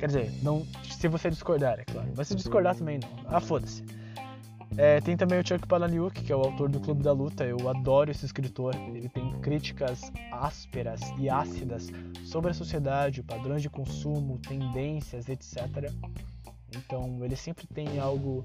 Quer 0.00 0.06
dizer, 0.06 0.32
não, 0.42 0.66
se 0.82 1.06
você 1.06 1.30
discordar, 1.30 1.78
é 1.78 1.84
claro. 1.84 2.08
Mas 2.16 2.26
se 2.26 2.34
discordar 2.34 2.74
também 2.74 2.98
não. 2.98 3.08
Ah, 3.24 3.38
foda-se. 3.38 4.01
É, 4.76 5.00
tem 5.00 5.16
também 5.16 5.38
o 5.38 5.46
Chuck 5.46 5.66
Palahniuk, 5.66 6.22
que 6.22 6.32
é 6.32 6.36
o 6.36 6.40
autor 6.40 6.68
do 6.68 6.80
Clube 6.80 7.02
da 7.02 7.12
Luta. 7.12 7.44
Eu 7.44 7.68
adoro 7.68 8.10
esse 8.10 8.24
escritor. 8.24 8.74
Ele 8.74 9.08
tem 9.08 9.30
críticas 9.40 10.10
ásperas 10.30 11.00
e 11.18 11.28
ácidas 11.28 11.90
sobre 12.24 12.50
a 12.50 12.54
sociedade, 12.54 13.22
padrões 13.22 13.62
de 13.62 13.68
consumo, 13.68 14.38
tendências, 14.38 15.28
etc. 15.28 15.90
Então 16.74 17.18
ele 17.22 17.36
sempre 17.36 17.66
tem 17.66 17.98
algo. 17.98 18.42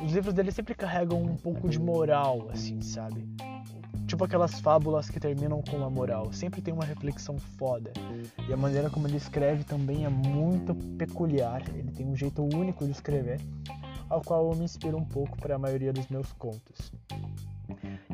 Os 0.00 0.12
livros 0.12 0.34
dele 0.34 0.52
sempre 0.52 0.74
carregam 0.74 1.20
um 1.20 1.36
pouco 1.36 1.68
de 1.68 1.80
moral, 1.80 2.48
assim, 2.52 2.80
sabe? 2.80 3.26
Tipo 4.06 4.24
aquelas 4.24 4.60
fábulas 4.60 5.10
que 5.10 5.18
terminam 5.18 5.60
com 5.62 5.78
uma 5.78 5.90
moral. 5.90 6.32
Sempre 6.32 6.62
tem 6.62 6.72
uma 6.72 6.84
reflexão 6.84 7.38
foda. 7.38 7.92
E 8.48 8.52
a 8.52 8.56
maneira 8.56 8.88
como 8.88 9.08
ele 9.08 9.16
escreve 9.16 9.64
também 9.64 10.04
é 10.04 10.08
muito 10.08 10.76
peculiar. 10.96 11.60
Ele 11.74 11.90
tem 11.90 12.06
um 12.06 12.14
jeito 12.14 12.40
único 12.42 12.84
de 12.84 12.92
escrever 12.92 13.40
ao 14.08 14.20
qual 14.22 14.50
eu 14.50 14.56
me 14.56 14.64
inspiro 14.64 14.96
um 14.96 15.04
pouco 15.04 15.36
para 15.38 15.56
a 15.56 15.58
maioria 15.58 15.92
dos 15.92 16.08
meus 16.08 16.32
contos. 16.32 16.92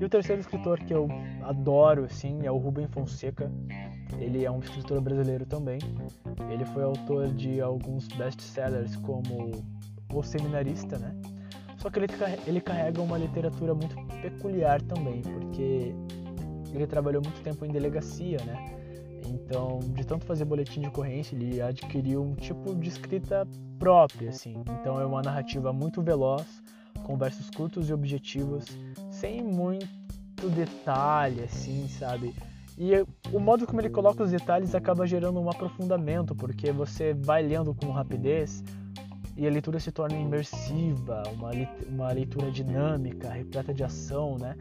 E 0.01 0.05
o 0.05 0.09
terceiro 0.09 0.41
escritor 0.41 0.79
que 0.81 0.93
eu 0.93 1.09
adoro, 1.43 2.05
assim, 2.05 2.45
é 2.45 2.51
o 2.51 2.57
Rubem 2.57 2.87
Fonseca. 2.89 3.51
Ele 4.19 4.45
é 4.45 4.51
um 4.51 4.61
escritor 4.61 5.01
brasileiro 5.01 5.47
também. 5.47 5.79
Ele 6.51 6.65
foi 6.67 6.83
autor 6.83 7.29
de 7.29 7.61
alguns 7.61 8.09
best-sellers 8.09 8.97
como 8.97 9.51
O 10.13 10.23
Seminarista, 10.23 10.99
né? 10.99 11.15
Só 11.77 11.91
que 11.91 11.99
ele, 11.99 12.07
ele 12.47 12.61
carrega 12.61 13.03
uma 13.03 13.19
literatura 13.19 13.75
muito 13.75 13.95
peculiar 14.23 14.81
também, 14.83 15.21
porque 15.23 15.95
ele 16.73 16.87
trabalhou 16.87 17.23
muito 17.23 17.43
tempo 17.43 17.65
em 17.65 17.71
delegacia, 17.71 18.39
né? 18.45 18.82
Então, 19.33 19.81
de 19.95 20.05
tanto 20.05 20.27
fazer 20.27 20.45
boletim 20.45 20.81
de 20.81 20.89
ocorrência, 20.89 21.35
ele 21.35 21.61
adquiriu 21.61 22.23
um 22.23 22.35
tipo 22.35 22.75
de 22.75 22.89
escrita 22.89 23.47
própria, 23.79 24.29
assim. 24.29 24.63
Então, 24.81 25.01
é 25.01 25.07
uma 25.07 25.23
narrativa 25.23 25.73
muito 25.73 26.03
veloz, 26.03 26.47
com 27.05 27.17
versos 27.17 27.49
curtos 27.51 27.89
e 27.89 27.93
objetivos, 27.93 28.65
sem 29.11 29.43
muito 29.43 29.89
detalhe, 30.55 31.43
assim, 31.43 31.89
sabe? 31.89 32.35
E 32.79 32.93
o 33.33 33.39
modo 33.39 33.67
como 33.67 33.81
ele 33.81 33.91
coloca 33.91 34.23
os 34.23 34.31
detalhes 34.31 34.75
acaba 34.75 35.07
gerando 35.07 35.41
um 35.41 35.51
aprofundamento, 35.51 36.35
porque 36.35 36.73
você 36.73 37.15
vai 37.15 37.43
lendo 37.43 37.75
com 37.75 37.91
rapidez 37.91 38.63
e 39.37 39.47
a 39.47 39.51
leitura 39.51 39.81
se 39.81 39.91
torna 39.91 40.17
imersiva, 40.17 41.23
uma, 41.33 41.51
uma 41.89 42.13
leitura 42.13 42.51
dinâmica, 42.51 43.31
repleta 43.31 43.73
de 43.73 43.83
ação, 43.83 44.37
né? 44.39 44.57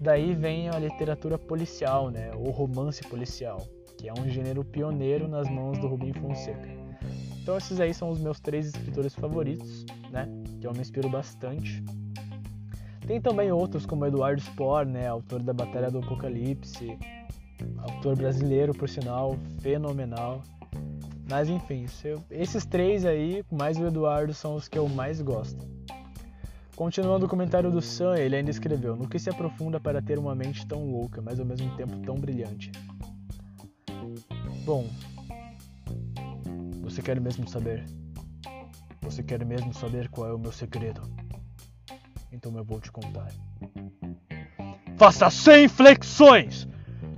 Daí 0.00 0.34
vem 0.34 0.68
a 0.68 0.78
literatura 0.78 1.38
policial, 1.38 2.10
né? 2.10 2.30
O 2.34 2.50
romance 2.50 3.02
policial 3.02 3.66
que 4.04 4.10
é 4.10 4.12
um 4.12 4.28
gênero 4.28 4.62
pioneiro 4.62 5.26
nas 5.26 5.48
mãos 5.48 5.78
do 5.78 5.86
Rubem 5.86 6.12
Fonseca. 6.12 6.68
Então 7.40 7.56
esses 7.56 7.80
aí 7.80 7.94
são 7.94 8.10
os 8.10 8.20
meus 8.20 8.38
três 8.38 8.66
escritores 8.66 9.14
favoritos, 9.14 9.86
né? 10.10 10.28
Que 10.60 10.66
eu 10.66 10.74
me 10.74 10.80
inspiro 10.80 11.08
bastante. 11.08 11.82
Tem 13.06 13.18
também 13.18 13.50
outros 13.50 13.86
como 13.86 14.04
Eduardo 14.04 14.42
Spohr, 14.42 14.84
né? 14.84 15.08
Autor 15.08 15.42
da 15.42 15.54
Batalha 15.54 15.90
do 15.90 16.00
Apocalipse, 16.00 16.98
autor 17.78 18.14
brasileiro, 18.14 18.74
por 18.74 18.90
sinal, 18.90 19.38
fenomenal. 19.62 20.42
Mas 21.30 21.48
enfim, 21.48 21.86
esses 22.30 22.66
três 22.66 23.06
aí, 23.06 23.42
mais 23.50 23.78
o 23.78 23.86
Eduardo, 23.86 24.34
são 24.34 24.54
os 24.54 24.68
que 24.68 24.76
eu 24.76 24.86
mais 24.86 25.22
gosto. 25.22 25.66
Continuando 26.76 27.24
o 27.24 27.28
comentário 27.28 27.70
do 27.70 27.80
Sam, 27.80 28.18
ele 28.18 28.36
ainda 28.36 28.50
escreveu: 28.50 28.96
No 28.96 29.08
que 29.08 29.18
se 29.18 29.30
aprofunda 29.30 29.80
para 29.80 30.02
ter 30.02 30.18
uma 30.18 30.34
mente 30.34 30.66
tão 30.66 30.84
louca, 30.84 31.22
mas 31.22 31.40
ao 31.40 31.46
mesmo 31.46 31.74
tempo 31.74 31.96
tão 32.00 32.16
brilhante? 32.16 32.70
Bom, 34.64 34.88
você 36.80 37.02
quer 37.02 37.20
mesmo 37.20 37.46
saber? 37.46 37.84
Você 39.02 39.22
quer 39.22 39.44
mesmo 39.44 39.74
saber 39.74 40.08
qual 40.08 40.26
é 40.26 40.32
o 40.32 40.38
meu 40.38 40.52
segredo? 40.52 41.02
Então 42.32 42.56
eu 42.56 42.64
vou 42.64 42.80
te 42.80 42.90
contar. 42.90 43.28
Faça 44.96 45.28
100 45.28 45.68
flexões, 45.68 46.66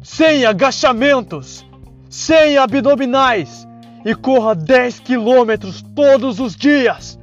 100 0.03 0.47
agachamentos, 0.47 1.65
100 2.11 2.59
abdominais 2.59 3.65
e 4.05 4.13
corra 4.13 4.57
10 4.57 4.99
quilômetros 4.99 5.83
todos 5.95 6.41
os 6.41 6.57
dias. 6.57 7.17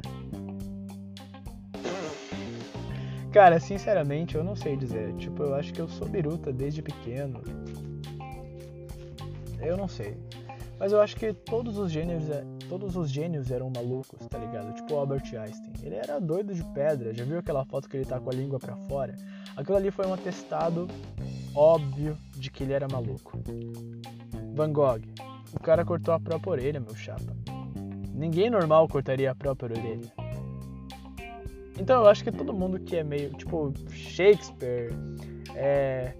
Cara, 3.34 3.60
sinceramente, 3.60 4.36
eu 4.36 4.44
não 4.44 4.56
sei 4.56 4.77
dizer. 4.77 5.13
Tipo, 5.15 5.44
eu 5.44 5.56
acho 5.56 5.74
que 5.74 5.82
eu 5.82 5.89
sou 5.89 6.08
biruta 6.08 6.53
desde 6.53 6.82
pequeno. 6.82 7.42
Eu 9.63 9.77
não 9.77 9.88
sei. 9.88 10.17
Mas 10.79 10.91
eu 10.91 11.01
acho 11.01 11.15
que 11.15 11.34
todos 11.34 11.77
os 11.77 11.91
gênios, 11.91 12.29
é, 12.29 12.43
todos 12.67 12.96
os 12.96 13.10
gênios 13.10 13.51
eram 13.51 13.70
malucos, 13.70 14.27
tá 14.27 14.38
ligado? 14.38 14.74
Tipo 14.74 14.96
o 14.96 14.98
Albert 14.98 15.24
Einstein. 15.34 15.74
Ele 15.82 15.96
era 15.96 16.20
doido 16.20 16.53
de 16.53 16.63
pedra. 16.74 17.13
Já 17.13 17.24
viu 17.24 17.39
aquela 17.39 17.63
foto 17.65 17.88
que 17.88 17.98
ele 17.98 18.05
tá 18.05 18.20
com 18.20 18.29
a 18.29 18.34
língua 18.34 18.60
para 18.60 18.75
fora? 18.75 19.15
Aquilo 19.55 19.77
ali 19.77 19.91
foi 19.91 20.05
um 20.08 20.13
atestado 20.13 20.88
óbvio 21.55 22.17
de 22.36 22.50
que 22.51 22.63
ele 22.63 22.74
era 22.74 22.88
maluco. 22.88 23.39
Van 24.53 24.72
Gogh. 24.72 25.01
O 25.53 25.60
cara 25.60 25.86
cortou 25.86 26.13
a 26.13 26.20
própria 26.20 26.51
orelha, 26.51 26.79
meu 26.79 26.96
chapa. 26.96 27.36
Ninguém 28.13 28.50
normal 28.50 28.88
cortaria 28.88 29.32
a 29.32 29.36
própria 29.36 29.77
orelha. 29.77 30.12
Então 31.79 32.01
eu 32.01 32.10
acho 32.10 32.24
que 32.24 32.32
todo 32.32 32.53
mundo 32.53 32.79
que 32.79 32.98
é 32.98 33.03
meio, 33.03 33.32
tipo, 33.32 33.74
Shakespeare, 33.89 34.91
é, 35.55 36.13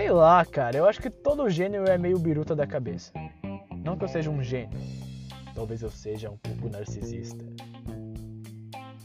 Sei 0.00 0.10
lá, 0.10 0.46
cara, 0.46 0.78
eu 0.78 0.88
acho 0.88 0.98
que 0.98 1.10
todo 1.10 1.50
gênio 1.50 1.84
é 1.84 1.98
meio 1.98 2.18
biruta 2.18 2.56
da 2.56 2.66
cabeça. 2.66 3.12
Não 3.84 3.98
que 3.98 4.04
eu 4.04 4.08
seja 4.08 4.30
um 4.30 4.42
gênio, 4.42 4.80
talvez 5.54 5.82
eu 5.82 5.90
seja 5.90 6.30
um 6.30 6.38
pouco 6.38 6.70
narcisista, 6.70 7.44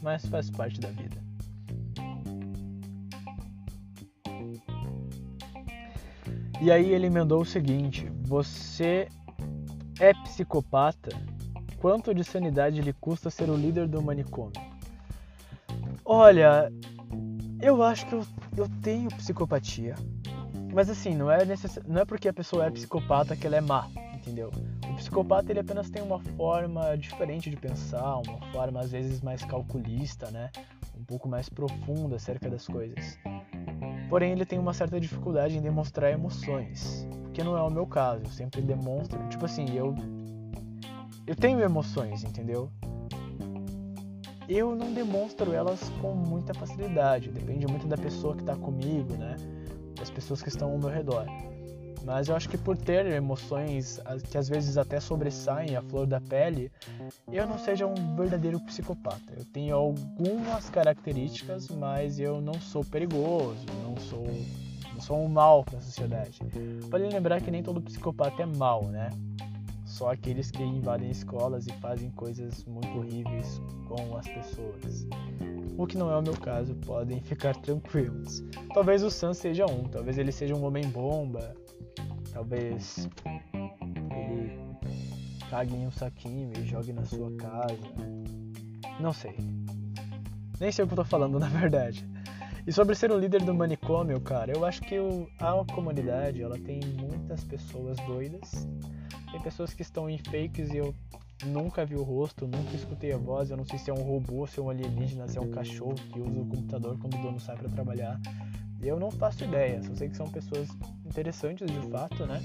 mas 0.02 0.24
faz 0.24 0.48
parte 0.48 0.80
da 0.80 0.88
vida. 0.88 1.22
E 6.62 6.72
aí 6.72 6.94
ele 6.94 7.08
emendou 7.08 7.42
o 7.42 7.44
seguinte: 7.44 8.10
Você 8.22 9.06
é 10.00 10.14
psicopata? 10.14 11.10
Quanto 11.76 12.14
de 12.14 12.24
sanidade 12.24 12.80
lhe 12.80 12.94
custa 12.94 13.28
ser 13.28 13.50
o 13.50 13.54
líder 13.54 13.86
do 13.86 14.00
manicômio? 14.00 14.62
Olha, 16.02 16.72
eu 17.60 17.82
acho 17.82 18.06
que 18.06 18.14
eu, 18.14 18.26
eu 18.56 18.66
tenho 18.82 19.10
psicopatia. 19.10 19.94
Mas 20.76 20.90
assim, 20.90 21.14
não 21.14 21.30
é, 21.30 21.42
necess... 21.42 21.80
não 21.88 22.02
é 22.02 22.04
porque 22.04 22.28
a 22.28 22.34
pessoa 22.34 22.66
é 22.66 22.70
psicopata 22.70 23.34
que 23.34 23.46
ela 23.46 23.56
é 23.56 23.62
má, 23.62 23.88
entendeu? 24.14 24.52
O 24.90 24.94
psicopata 24.96 25.50
ele 25.50 25.60
apenas 25.60 25.88
tem 25.88 26.02
uma 26.02 26.20
forma 26.36 26.94
diferente 26.98 27.48
de 27.48 27.56
pensar, 27.56 28.18
uma 28.18 28.52
forma 28.52 28.80
às 28.80 28.90
vezes 28.90 29.22
mais 29.22 29.42
calculista, 29.42 30.30
né? 30.30 30.50
Um 30.94 31.02
pouco 31.02 31.30
mais 31.30 31.48
profunda 31.48 32.16
acerca 32.16 32.50
das 32.50 32.66
coisas. 32.66 33.18
Porém, 34.10 34.32
ele 34.32 34.44
tem 34.44 34.58
uma 34.58 34.74
certa 34.74 35.00
dificuldade 35.00 35.56
em 35.56 35.62
demonstrar 35.62 36.12
emoções, 36.12 37.08
que 37.32 37.42
não 37.42 37.56
é 37.56 37.62
o 37.62 37.70
meu 37.70 37.86
caso. 37.86 38.24
Eu 38.24 38.30
sempre 38.30 38.60
demonstro, 38.60 39.18
tipo 39.30 39.46
assim, 39.46 39.74
eu 39.74 39.94
eu 41.26 41.34
tenho 41.34 41.58
emoções, 41.60 42.22
entendeu? 42.22 42.70
Eu 44.46 44.76
não 44.76 44.92
demonstro 44.92 45.54
elas 45.54 45.88
com 46.02 46.14
muita 46.14 46.52
facilidade. 46.52 47.30
Depende 47.30 47.66
muito 47.66 47.86
da 47.86 47.96
pessoa 47.96 48.36
que 48.36 48.42
está 48.42 48.54
comigo, 48.54 49.14
né? 49.14 49.36
Das 50.06 50.10
pessoas 50.14 50.40
que 50.40 50.48
estão 50.48 50.70
ao 50.70 50.78
meu 50.78 50.88
redor. 50.88 51.26
Mas 52.04 52.28
eu 52.28 52.36
acho 52.36 52.48
que 52.48 52.56
por 52.56 52.78
ter 52.78 53.06
emoções 53.06 54.00
que 54.30 54.38
às 54.38 54.48
vezes 54.48 54.78
até 54.78 55.00
sobressaem 55.00 55.74
a 55.74 55.82
flor 55.82 56.06
da 56.06 56.20
pele, 56.20 56.70
eu 57.32 57.44
não 57.44 57.58
seja 57.58 57.88
um 57.88 58.14
verdadeiro 58.14 58.60
psicopata. 58.60 59.32
Eu 59.36 59.44
tenho 59.46 59.74
algumas 59.74 60.70
características, 60.70 61.68
mas 61.70 62.20
eu 62.20 62.40
não 62.40 62.54
sou 62.54 62.84
perigoso, 62.84 63.66
não 63.82 63.96
sou, 63.96 64.28
não 64.94 65.00
sou 65.00 65.18
um 65.18 65.28
mal 65.28 65.64
para 65.64 65.78
a 65.78 65.82
sociedade. 65.82 66.38
Vale 66.88 67.08
lembrar 67.08 67.40
que 67.40 67.50
nem 67.50 67.64
todo 67.64 67.82
psicopata 67.82 68.44
é 68.44 68.46
mal, 68.46 68.84
né? 68.84 69.10
Só 69.84 70.12
aqueles 70.12 70.52
que 70.52 70.62
invadem 70.62 71.10
escolas 71.10 71.66
e 71.66 71.72
fazem 71.80 72.10
coisas 72.10 72.64
muito 72.64 72.96
horríveis 72.96 73.60
com 73.88 74.16
as 74.16 74.28
pessoas. 74.28 75.04
O 75.76 75.86
que 75.86 75.98
não 75.98 76.10
é 76.10 76.16
o 76.16 76.22
meu 76.22 76.34
caso, 76.34 76.74
podem 76.74 77.20
ficar 77.20 77.54
tranquilos. 77.56 78.42
Talvez 78.72 79.02
o 79.02 79.10
Sam 79.10 79.34
seja 79.34 79.66
um, 79.66 79.84
talvez 79.84 80.16
ele 80.18 80.32
seja 80.32 80.54
um 80.54 80.64
homem 80.64 80.88
bomba, 80.88 81.54
Talvez 82.36 83.08
ele 84.14 84.52
cague 85.48 85.74
em 85.74 85.86
um 85.86 85.90
saquinho 85.90 86.52
e 86.54 86.66
jogue 86.66 86.92
na 86.92 87.02
sua 87.06 87.34
casa. 87.36 87.78
Não 89.00 89.10
sei. 89.10 89.34
Nem 90.60 90.70
sei 90.70 90.84
o 90.84 90.86
que 90.86 90.92
eu 90.92 90.98
tô 90.98 91.04
falando, 91.06 91.38
na 91.40 91.48
verdade. 91.48 92.06
E 92.66 92.72
sobre 92.72 92.94
ser 92.94 93.10
o 93.10 93.18
líder 93.18 93.42
do 93.42 93.54
manicômio, 93.54 94.20
cara, 94.20 94.52
eu 94.54 94.66
acho 94.66 94.82
que 94.82 94.98
o, 94.98 95.26
a 95.38 95.64
comunidade 95.72 96.42
ela 96.42 96.58
tem 96.58 96.78
muitas 97.00 97.42
pessoas 97.42 97.96
doidas. 98.06 98.68
Tem 99.32 99.40
pessoas 99.40 99.72
que 99.72 99.80
estão 99.80 100.10
em 100.10 100.18
fakes 100.18 100.74
e 100.74 100.76
eu 100.76 100.94
nunca 101.44 101.84
vi 101.84 101.94
o 101.94 102.02
rosto, 102.02 102.46
nunca 102.46 102.74
escutei 102.74 103.12
a 103.12 103.18
voz. 103.18 103.50
Eu 103.50 103.56
não 103.56 103.64
sei 103.64 103.78
se 103.78 103.90
é 103.90 103.94
um 103.94 104.02
robô, 104.02 104.46
se 104.46 104.58
é 104.58 104.62
um 104.62 104.70
alienígena, 104.70 105.28
se 105.28 105.38
é 105.38 105.40
um 105.40 105.50
cachorro 105.50 105.94
que 105.94 106.20
usa 106.20 106.40
o 106.40 106.46
computador 106.46 106.98
quando 106.98 107.14
o 107.14 107.22
dono 107.22 107.38
sai 107.38 107.56
para 107.56 107.68
trabalhar. 107.68 108.20
Eu 108.82 108.98
não 108.98 109.10
faço 109.10 109.44
ideia, 109.44 109.82
só 109.82 109.94
sei 109.94 110.08
que 110.08 110.16
são 110.16 110.28
pessoas 110.28 110.68
interessantes 111.04 111.66
de 111.70 111.80
fato, 111.88 112.26
né? 112.26 112.42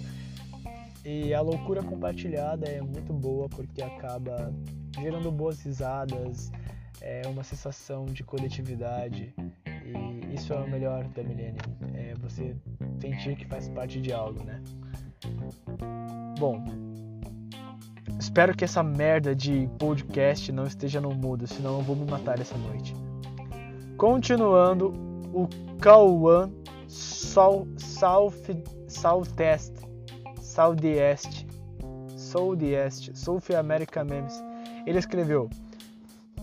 E 1.04 1.34
a 1.34 1.42
loucura 1.42 1.84
compartilhada 1.84 2.68
é 2.68 2.82
muito 2.82 3.12
boa 3.12 3.50
porque 3.50 3.82
acaba 3.82 4.54
gerando 5.00 5.32
boas 5.32 5.62
risadas, 5.62 6.52
é 7.02 7.28
uma 7.28 7.44
sensação 7.44 8.06
de 8.06 8.24
coletividade 8.24 9.34
e 9.66 10.36
isso 10.36 10.54
é 10.54 10.58
o 10.58 10.70
melhor 10.70 11.04
da 11.10 11.24
Millennium, 11.24 11.58
é 11.96 12.14
você 12.16 12.56
sentir 13.00 13.36
que 13.36 13.46
faz 13.46 13.68
parte 13.70 14.00
de 14.00 14.14
algo, 14.14 14.44
né? 14.44 14.62
Bom, 16.40 16.64
espero 18.22 18.56
que 18.56 18.64
essa 18.64 18.84
merda 18.84 19.36
de 19.36 19.68
podcast 19.80 20.52
não 20.52 20.66
esteja 20.66 21.02
no 21.02 21.10
mudo, 21.10 21.48
senão 21.48 21.80
eu 21.80 21.82
vou 21.82 21.96
me 21.96 22.10
matar 22.10 22.40
essa 22.40 22.56
noite. 22.56 22.96
Continuando, 23.98 24.94
o 25.34 25.50
Cauã 25.80 26.52
South, 26.88 27.68
Southeast, 28.88 29.74
Southeast, 30.40 31.48
Southeast, 32.16 33.12
South 33.16 33.56
America 33.58 34.04
Memes. 34.04 34.44
Ele 34.86 35.00
escreveu 35.00 35.50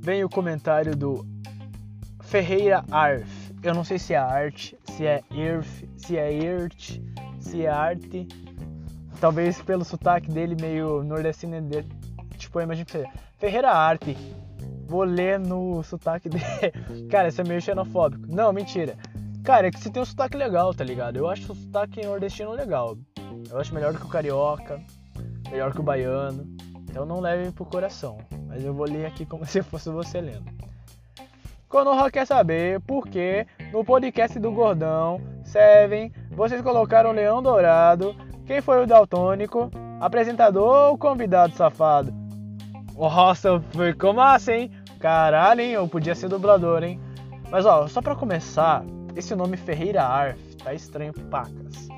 vem 0.00 0.24
o 0.24 0.28
comentário 0.28 0.96
do 0.96 1.26
Ferreira 2.22 2.84
Arf. 2.90 3.50
Eu 3.62 3.74
não 3.74 3.84
sei 3.84 3.98
se 3.98 4.14
é 4.14 4.16
arte, 4.16 4.76
se 4.84 5.06
é 5.06 5.22
Irf, 5.30 5.86
se 5.96 6.16
é 6.16 6.32
Irt, 6.32 6.98
se 7.38 7.66
é 7.66 7.68
arte. 7.68 8.26
Talvez 9.20 9.60
pelo 9.60 9.84
sotaque 9.84 10.30
dele 10.30 10.56
meio 10.58 11.02
nordestino, 11.02 11.56
tipo, 12.38 12.60
imagino 12.60 12.86
que 12.86 12.92
seja 12.92 13.10
Ferreira 13.36 13.70
Arte. 13.70 14.16
Vou 14.86 15.04
ler 15.04 15.38
no 15.38 15.82
sotaque 15.82 16.30
dele. 16.30 16.44
Cara, 17.10 17.28
isso 17.28 17.42
é 17.42 17.44
meio 17.44 17.60
xenofóbico. 17.60 18.26
Não, 18.26 18.50
mentira. 18.50 18.96
Cara, 19.44 19.68
é 19.68 19.70
que 19.70 19.78
você 19.78 19.90
tem 19.90 20.02
um 20.02 20.06
sotaque 20.06 20.36
legal, 20.36 20.72
tá 20.72 20.82
ligado? 20.82 21.16
Eu 21.16 21.28
acho 21.28 21.52
o 21.52 21.54
sotaque 21.54 22.04
nordestino 22.04 22.52
legal. 22.52 22.96
Eu 23.50 23.58
acho 23.58 23.74
melhor 23.74 23.94
que 23.94 24.04
o 24.04 24.08
carioca, 24.08 24.80
melhor 25.50 25.72
que 25.72 25.80
o 25.80 25.82
baiano. 25.82 26.46
Então 26.88 27.04
não 27.04 27.20
leve 27.20 27.52
pro 27.52 27.66
coração. 27.66 28.18
Mas 28.50 28.64
eu 28.64 28.74
vou 28.74 28.84
ler 28.84 29.06
aqui 29.06 29.24
como 29.24 29.46
se 29.46 29.62
fosse 29.62 29.88
você 29.88 30.20
lendo. 30.20 30.44
Konoha 31.68 32.10
quer 32.10 32.26
saber 32.26 32.80
por 32.80 33.06
que 33.06 33.46
no 33.72 33.84
podcast 33.84 34.36
do 34.40 34.50
Gordão, 34.50 35.20
Seven, 35.44 36.12
vocês 36.32 36.60
colocaram 36.60 37.12
Leão 37.12 37.40
Dourado. 37.40 38.14
Quem 38.44 38.60
foi 38.60 38.82
o 38.82 38.86
daltônico? 38.88 39.70
Apresentador 40.00 40.90
ou 40.90 40.98
convidado 40.98 41.54
safado? 41.54 42.12
Nossa, 42.92 43.60
foi 43.72 43.94
como 43.94 44.20
assim? 44.20 44.68
Caralho, 44.98 45.60
hein? 45.60 45.70
Eu 45.70 45.86
podia 45.86 46.16
ser 46.16 46.28
dublador, 46.28 46.82
hein? 46.82 47.00
Mas 47.50 47.64
ó, 47.64 47.86
só 47.86 48.02
pra 48.02 48.16
começar, 48.16 48.84
esse 49.14 49.34
nome 49.36 49.56
Ferreira 49.56 50.02
Arf 50.02 50.40
tá 50.56 50.74
estranho 50.74 51.12
pacas. 51.12 51.88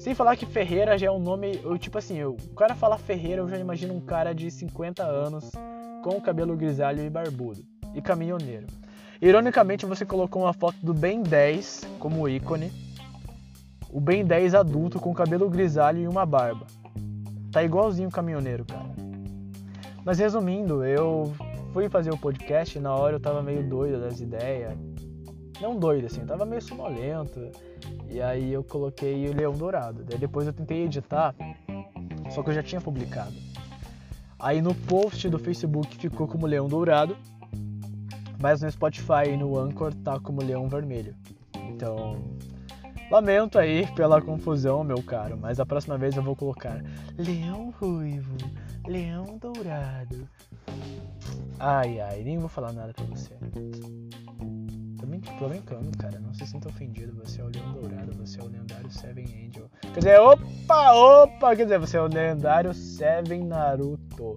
Sem 0.00 0.16
falar 0.16 0.36
que 0.36 0.46
Ferreira 0.46 0.98
já 0.98 1.06
é 1.06 1.10
um 1.10 1.20
nome, 1.20 1.60
eu, 1.62 1.78
tipo 1.78 1.96
assim, 1.96 2.18
eu, 2.18 2.36
o 2.50 2.54
cara 2.56 2.74
falar 2.74 2.98
Ferreira, 2.98 3.40
eu 3.40 3.48
já 3.48 3.56
imagino 3.56 3.94
um 3.94 4.00
cara 4.00 4.34
de 4.34 4.50
50 4.50 5.04
anos 5.04 5.52
com 6.02 6.20
cabelo 6.20 6.56
grisalho 6.56 7.02
e 7.02 7.08
barbudo 7.08 7.64
e 7.94 8.02
caminhoneiro. 8.02 8.66
Ironicamente, 9.20 9.86
você 9.86 10.04
colocou 10.04 10.42
uma 10.42 10.52
foto 10.52 10.76
do 10.82 10.92
Ben 10.92 11.22
10 11.22 11.82
como 12.00 12.28
ícone. 12.28 12.72
O 13.88 14.00
Ben 14.00 14.24
10 14.24 14.54
adulto 14.54 14.98
com 14.98 15.14
cabelo 15.14 15.48
grisalho 15.48 16.00
e 16.00 16.08
uma 16.08 16.26
barba. 16.26 16.66
Tá 17.52 17.62
igualzinho 17.62 18.08
o 18.08 18.12
caminhoneiro, 18.12 18.64
cara. 18.64 18.90
Mas 20.04 20.18
resumindo, 20.18 20.84
eu 20.84 21.32
fui 21.72 21.88
fazer 21.88 22.10
o 22.10 22.18
podcast 22.18 22.76
e 22.76 22.80
na 22.80 22.92
hora 22.94 23.16
eu 23.16 23.20
tava 23.20 23.40
meio 23.40 23.62
doido 23.62 24.00
das 24.00 24.20
ideias. 24.20 24.76
Não 25.60 25.78
doido, 25.78 26.06
assim, 26.06 26.26
tava 26.26 26.44
meio 26.44 26.60
sonolento. 26.60 27.48
E 28.10 28.20
aí 28.20 28.52
eu 28.52 28.64
coloquei 28.64 29.28
o 29.28 29.34
Leão 29.34 29.52
Dourado. 29.52 30.02
Daí 30.02 30.18
depois 30.18 30.48
eu 30.48 30.52
tentei 30.52 30.82
editar, 30.82 31.34
só 32.30 32.42
que 32.42 32.50
eu 32.50 32.54
já 32.54 32.62
tinha 32.62 32.80
publicado. 32.80 33.51
Aí 34.42 34.60
no 34.60 34.74
post 34.74 35.28
do 35.28 35.38
Facebook 35.38 35.96
ficou 35.96 36.26
como 36.26 36.48
Leão 36.48 36.66
Dourado, 36.66 37.16
mas 38.40 38.60
no 38.60 38.68
Spotify 38.68 39.28
e 39.32 39.36
no 39.36 39.56
Anchor 39.56 39.94
tá 39.94 40.18
como 40.18 40.42
Leão 40.42 40.68
Vermelho. 40.68 41.14
Então, 41.68 42.20
lamento 43.08 43.56
aí 43.56 43.86
pela 43.94 44.20
confusão, 44.20 44.82
meu 44.82 45.00
caro, 45.00 45.38
mas 45.40 45.60
a 45.60 45.64
próxima 45.64 45.96
vez 45.96 46.16
eu 46.16 46.24
vou 46.24 46.34
colocar 46.34 46.82
Leão 47.16 47.72
Ruivo, 47.80 48.36
Leão 48.88 49.38
Dourado. 49.38 50.28
Ai, 51.60 52.00
ai, 52.00 52.24
nem 52.24 52.36
vou 52.36 52.48
falar 52.48 52.72
nada 52.72 52.92
pra 52.92 53.04
você. 53.04 53.36
Tô 55.20 55.48
brincando, 55.48 55.96
cara. 55.98 56.18
Não 56.20 56.32
se 56.34 56.46
sinta 56.46 56.68
ofendido. 56.68 57.12
Você 57.24 57.40
é 57.40 57.44
o 57.44 57.48
Leão 57.48 57.72
Dourado, 57.72 58.12
você 58.12 58.40
é 58.40 58.42
o 58.42 58.48
lendário 58.48 58.90
Seven 58.90 59.24
Angel. 59.24 59.70
Quer 59.80 59.98
dizer, 59.98 60.20
opa, 60.20 60.92
opa! 60.92 61.56
Quer 61.56 61.64
dizer, 61.64 61.78
você 61.78 61.96
é 61.96 62.00
o 62.00 62.06
lendário 62.06 62.72
Seven 62.72 63.44
Naruto. 63.44 64.36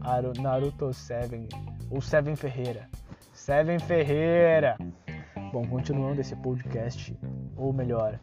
Aru, 0.00 0.32
Naruto 0.40 0.92
Seven. 0.92 1.48
Ou 1.90 2.00
Seven 2.00 2.36
Ferreira. 2.36 2.88
Seven 3.32 3.78
Ferreira! 3.78 4.76
Bom, 5.52 5.66
continuando 5.68 6.20
esse 6.20 6.34
podcast, 6.34 7.16
ou 7.56 7.72
melhor, 7.72 8.18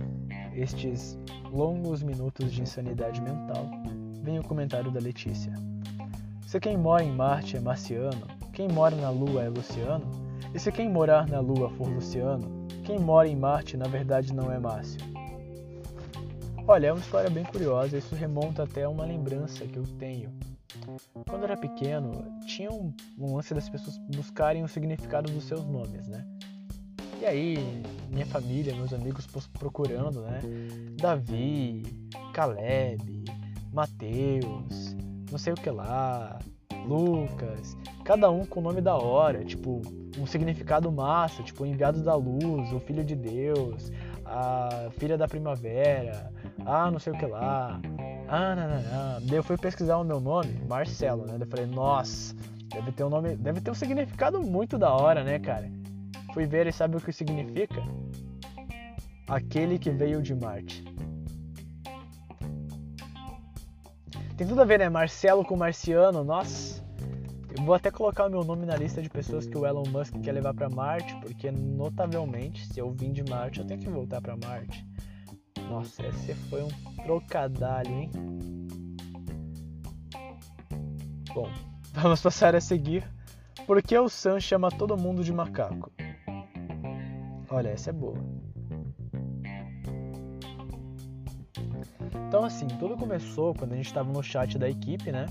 estes 0.54 1.18
longos 1.52 2.04
minutos 2.04 2.52
de 2.52 2.62
insanidade 2.62 3.22
mental, 3.22 3.70
vem 4.22 4.40
o 4.40 4.44
comentário 4.44 4.92
da 4.92 5.00
Letícia. 5.00 5.54
Se 6.46 6.60
quem 6.60 6.76
mora 6.76 7.04
em 7.04 7.16
Marte 7.16 7.56
é 7.56 7.60
marciano, 7.62 8.28
quem 8.52 8.68
mora 8.68 8.96
na 8.96 9.10
Lua 9.10 9.44
é 9.44 9.50
Luciano, 9.50 10.06
e 10.54 10.60
se 10.60 10.72
quem 10.72 10.90
morar 10.90 11.28
na 11.28 11.40
Lua 11.40 11.70
for 11.70 11.88
Luciano, 11.88 12.68
quem 12.84 13.00
mora 13.00 13.28
em 13.28 13.36
Marte 13.36 13.78
na 13.78 13.88
verdade 13.88 14.34
não 14.34 14.52
é 14.52 14.60
Márcio. 14.60 15.00
Olha, 16.68 16.88
é 16.88 16.94
uma 16.94 17.00
história 17.00 17.30
bem 17.30 17.44
curiosa, 17.44 17.98
isso 17.98 18.16
remonta 18.16 18.64
até 18.64 18.84
a 18.84 18.90
uma 18.90 19.06
lembrança 19.06 19.66
que 19.66 19.78
eu 19.78 19.84
tenho. 19.98 20.32
Quando 21.28 21.42
eu 21.42 21.46
era 21.46 21.58
pequeno, 21.58 22.24
tinha 22.46 22.72
um, 22.72 22.94
lance 23.18 23.54
das 23.54 23.70
pessoas 23.70 23.98
buscarem 24.16 24.64
o 24.64 24.68
significado 24.68 25.32
dos 25.32 25.44
seus 25.46 25.66
nomes, 25.66 26.08
né? 26.08 26.26
E 27.20 27.26
aí, 27.26 27.84
minha 28.10 28.26
família, 28.26 28.76
meus 28.76 28.94
amigos 28.94 29.28
procurando, 29.60 30.22
né? 30.22 30.40
Davi, 31.00 31.84
Caleb, 32.34 33.26
Mateus, 33.74 34.96
não 35.32 35.38
sei 35.38 35.54
o 35.54 35.56
que 35.56 35.70
lá, 35.70 36.40
Lucas, 36.86 37.78
cada 38.04 38.30
um 38.30 38.46
com 38.46 38.60
o 38.60 38.64
nome 38.64 38.82
da 38.82 38.96
hora, 38.96 39.44
tipo, 39.46 39.82
um 40.18 40.26
significado 40.26 40.92
massa, 40.92 41.44
tipo, 41.44 41.64
o 41.64 41.66
enviado 41.66 42.04
da 42.04 42.16
luz, 42.16 42.72
o 42.74 42.80
filho 42.80 43.04
de 43.04 43.16
Deus, 43.16 43.92
a 44.26 44.90
filha 44.98 45.18
da 45.18 45.28
primavera, 45.28 46.32
ah, 46.66 46.90
não 46.92 47.00
sei 47.00 47.14
o 47.14 47.18
que 47.18 47.26
lá, 47.26 47.80
ah, 48.28 48.56
não, 48.56 48.68
não, 48.68 48.82
não. 48.82 49.28
Daí 49.28 49.38
eu 49.38 49.44
fui 49.44 49.58
pesquisar 49.58 49.98
o 49.98 50.04
meu 50.04 50.20
nome, 50.20 50.54
Marcelo, 50.68 51.26
né? 51.26 51.34
Daí 51.34 51.42
eu 51.42 51.48
falei, 51.48 51.66
nossa, 51.66 52.36
deve 52.70 52.92
ter 52.92 53.04
um 53.04 53.10
nome, 53.10 53.36
deve 53.36 53.62
ter 53.62 53.72
um 53.72 53.76
significado 53.76 54.42
muito 54.42 54.78
da 54.78 54.94
hora, 54.94 55.24
né, 55.24 55.40
cara? 55.40 55.70
Fui 56.34 56.46
ver 56.46 56.68
e 56.68 56.72
sabe 56.72 56.98
o 56.98 57.02
que 57.02 57.12
significa? 57.12 57.82
Aquele 59.28 59.78
que 59.78 59.90
veio 59.90 60.22
de 60.22 60.34
Marte. 60.34 60.84
Tem 64.38 64.48
tudo 64.48 64.62
a 64.62 64.66
ver, 64.66 64.80
né? 64.80 64.90
Marcelo 64.90 65.46
com 65.46 65.56
Marciano, 65.56 66.24
nossa. 66.24 66.82
Vou 67.64 67.76
até 67.76 67.92
colocar 67.92 68.26
o 68.26 68.30
meu 68.30 68.44
nome 68.44 68.66
na 68.66 68.76
lista 68.76 69.02
de 69.02 69.10
pessoas 69.10 69.46
que 69.46 69.56
o 69.56 69.68
Elon 69.68 69.84
Musk 69.88 70.16
quer 70.24 70.32
levar 70.32 70.54
para 70.54 70.68
Marte, 70.68 71.16
porque 71.22 71.52
notavelmente, 71.52 72.66
se 72.66 72.80
eu 72.80 72.92
vim 72.92 73.12
de 73.12 73.24
Marte, 73.24 73.60
eu 73.60 73.66
tenho 73.66 73.80
que 73.80 73.90
voltar 73.90 74.20
para 74.20 74.36
Marte. 74.36 74.86
Nossa, 75.70 76.06
esse 76.08 76.34
foi 76.50 76.64
um 76.64 76.70
trocadalho, 77.04 77.92
hein? 77.92 78.12
Bom, 81.34 81.48
vamos 81.94 82.22
passar 82.22 82.56
a 82.56 82.62
seguir. 82.62 83.08
Por 83.68 83.82
que 83.82 83.98
o 83.98 84.10
Sam 84.10 84.40
chama 84.40 84.70
todo 84.70 84.98
mundo 84.98 85.24
de 85.24 85.32
macaco? 85.32 85.92
Olha, 87.50 87.70
essa 87.70 87.92
é 87.92 87.94
boa. 87.94 88.18
Então, 92.28 92.44
assim, 92.44 92.68
tudo 92.80 92.98
começou 92.98 93.54
quando 93.54 93.74
a 93.74 93.76
gente 93.76 93.86
estava 93.86 94.12
no 94.12 94.24
chat 94.24 94.58
da 94.58 94.70
equipe, 94.70 95.12
né? 95.12 95.28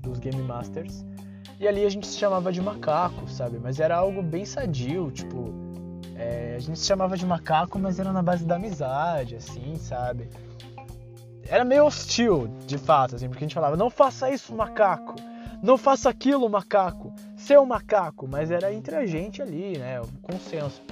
Dos 0.00 0.18
Game 0.18 0.42
Masters. 0.42 1.04
E 1.60 1.68
ali 1.68 1.84
a 1.84 1.90
gente 1.90 2.06
se 2.06 2.16
chamava 2.16 2.50
de 2.50 2.58
macaco, 2.58 3.28
sabe? 3.28 3.58
Mas 3.58 3.78
era 3.78 3.94
algo 3.94 4.22
bem 4.22 4.46
sadio, 4.46 5.10
tipo. 5.10 5.52
É, 6.16 6.54
a 6.56 6.58
gente 6.58 6.78
se 6.78 6.86
chamava 6.86 7.18
de 7.18 7.26
macaco, 7.26 7.78
mas 7.78 8.00
era 8.00 8.14
na 8.14 8.22
base 8.22 8.46
da 8.46 8.56
amizade, 8.56 9.36
assim, 9.36 9.76
sabe? 9.76 10.30
Era 11.46 11.62
meio 11.62 11.84
hostil, 11.84 12.48
de 12.66 12.78
fato, 12.78 13.16
assim, 13.16 13.28
porque 13.28 13.44
a 13.44 13.46
gente 13.46 13.54
falava: 13.54 13.76
não 13.76 13.90
faça 13.90 14.30
isso, 14.30 14.54
macaco! 14.54 15.16
Não 15.62 15.76
faça 15.76 16.08
aquilo, 16.08 16.48
macaco! 16.48 17.12
Seu 17.36 17.66
macaco! 17.66 18.26
Mas 18.26 18.50
era 18.50 18.72
entre 18.72 18.96
a 18.96 19.04
gente 19.04 19.42
ali, 19.42 19.76
né? 19.76 20.00
O 20.00 20.06
consenso. 20.22 20.82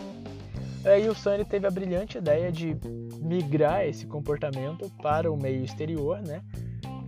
Aí 0.84 1.08
o 1.08 1.14
Sunny 1.14 1.46
teve 1.46 1.66
a 1.66 1.70
brilhante 1.70 2.18
ideia 2.18 2.52
de 2.52 2.76
migrar 3.22 3.86
esse 3.86 4.06
comportamento 4.06 4.90
para 5.02 5.32
o 5.32 5.36
meio 5.36 5.64
exterior, 5.64 6.20
né? 6.20 6.42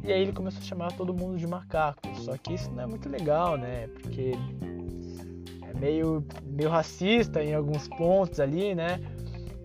E 0.02 0.12
aí 0.12 0.22
ele 0.22 0.32
começou 0.32 0.60
a 0.60 0.64
chamar 0.64 0.92
todo 0.92 1.12
mundo 1.12 1.38
de 1.38 1.46
macaco. 1.46 2.00
Só 2.16 2.36
que 2.36 2.54
isso 2.54 2.70
não 2.70 2.82
é 2.82 2.86
muito 2.86 3.08
legal, 3.08 3.56
né? 3.56 3.86
Porque 3.88 4.32
é 5.62 5.78
meio, 5.78 6.24
meio 6.44 6.70
racista 6.70 7.42
em 7.42 7.54
alguns 7.54 7.88
pontos 7.88 8.40
ali, 8.40 8.74
né? 8.74 9.00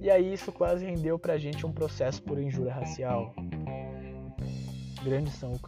E 0.02 0.10
aí 0.10 0.34
isso 0.34 0.52
quase 0.52 0.86
rendeu 0.86 1.18
pra 1.18 1.38
gente 1.38 1.66
um 1.66 1.72
processo 1.72 2.22
por 2.22 2.38
injúria 2.38 2.74
racial. 2.74 3.34
Grande 5.04 5.30
São 5.32 5.54
o. 5.54 5.60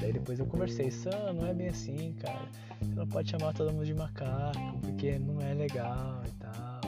Daí 0.00 0.12
depois 0.12 0.38
eu 0.38 0.46
conversei, 0.46 0.90
Sam, 0.90 1.32
não 1.34 1.46
é 1.46 1.54
bem 1.54 1.68
assim, 1.68 2.14
cara. 2.20 2.48
Você 2.78 2.94
não 2.94 3.06
pode 3.06 3.30
chamar 3.30 3.54
todo 3.54 3.72
mundo 3.72 3.86
de 3.86 3.94
macaco, 3.94 4.78
porque 4.82 5.18
não 5.18 5.40
é 5.40 5.54
legal 5.54 6.22
e 6.26 6.30
tal. 6.32 6.80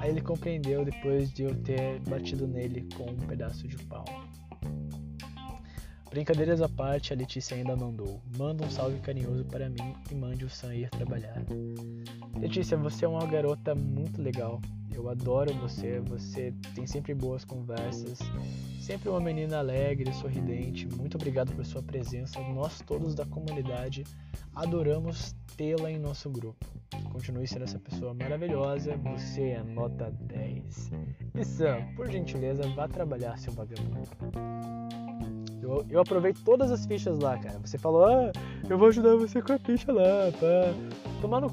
Aí 0.00 0.10
ele 0.10 0.20
compreendeu 0.20 0.84
depois 0.84 1.32
de 1.32 1.42
eu 1.42 1.54
ter 1.62 2.00
batido 2.08 2.46
nele 2.46 2.86
com 2.96 3.10
um 3.10 3.16
pedaço 3.16 3.66
de 3.66 3.76
pau. 3.84 4.04
Brincadeiras 6.18 6.60
à 6.60 6.68
parte, 6.68 7.12
a 7.12 7.16
Letícia 7.16 7.56
ainda 7.56 7.76
mandou. 7.76 8.20
Manda 8.36 8.64
um 8.64 8.70
salve 8.70 8.98
carinhoso 8.98 9.44
para 9.44 9.68
mim 9.68 9.94
e 10.10 10.16
mande 10.16 10.44
o 10.44 10.50
Sam 10.50 10.74
ir 10.74 10.90
trabalhar. 10.90 11.44
Letícia, 12.36 12.76
você 12.76 13.04
é 13.04 13.08
uma 13.08 13.24
garota 13.24 13.72
muito 13.72 14.20
legal. 14.20 14.60
Eu 14.92 15.08
adoro 15.08 15.54
você, 15.54 16.00
você 16.00 16.52
tem 16.74 16.88
sempre 16.88 17.14
boas 17.14 17.44
conversas, 17.44 18.18
sempre 18.80 19.08
uma 19.08 19.20
menina 19.20 19.58
alegre, 19.58 20.12
sorridente. 20.12 20.88
Muito 20.96 21.16
obrigado 21.16 21.54
por 21.54 21.64
sua 21.64 21.84
presença. 21.84 22.40
Nós 22.40 22.80
todos 22.80 23.14
da 23.14 23.24
comunidade 23.24 24.02
adoramos 24.56 25.36
tê-la 25.56 25.88
em 25.88 26.00
nosso 26.00 26.28
grupo. 26.28 26.66
Continue 27.12 27.46
sendo 27.46 27.62
essa 27.62 27.78
pessoa 27.78 28.12
maravilhosa, 28.12 28.96
você 28.96 29.50
é 29.50 29.62
nota 29.62 30.10
10. 30.10 30.90
E 31.36 31.44
Sam, 31.44 31.94
por 31.94 32.10
gentileza, 32.10 32.68
vá 32.74 32.88
trabalhar, 32.88 33.38
seu 33.38 33.52
vagabundo. 33.52 34.97
Eu, 35.62 35.84
eu 35.90 36.00
aproveito 36.00 36.42
todas 36.44 36.70
as 36.70 36.86
fichas 36.86 37.18
lá, 37.18 37.36
cara. 37.38 37.58
Você 37.58 37.78
falou, 37.78 38.04
ah, 38.04 38.32
eu 38.68 38.78
vou 38.78 38.88
ajudar 38.88 39.16
você 39.16 39.42
com 39.42 39.52
a 39.52 39.58
ficha 39.58 39.92
lá, 39.92 40.30
pá. 40.32 40.72
Tomar 41.20 41.40
no. 41.40 41.48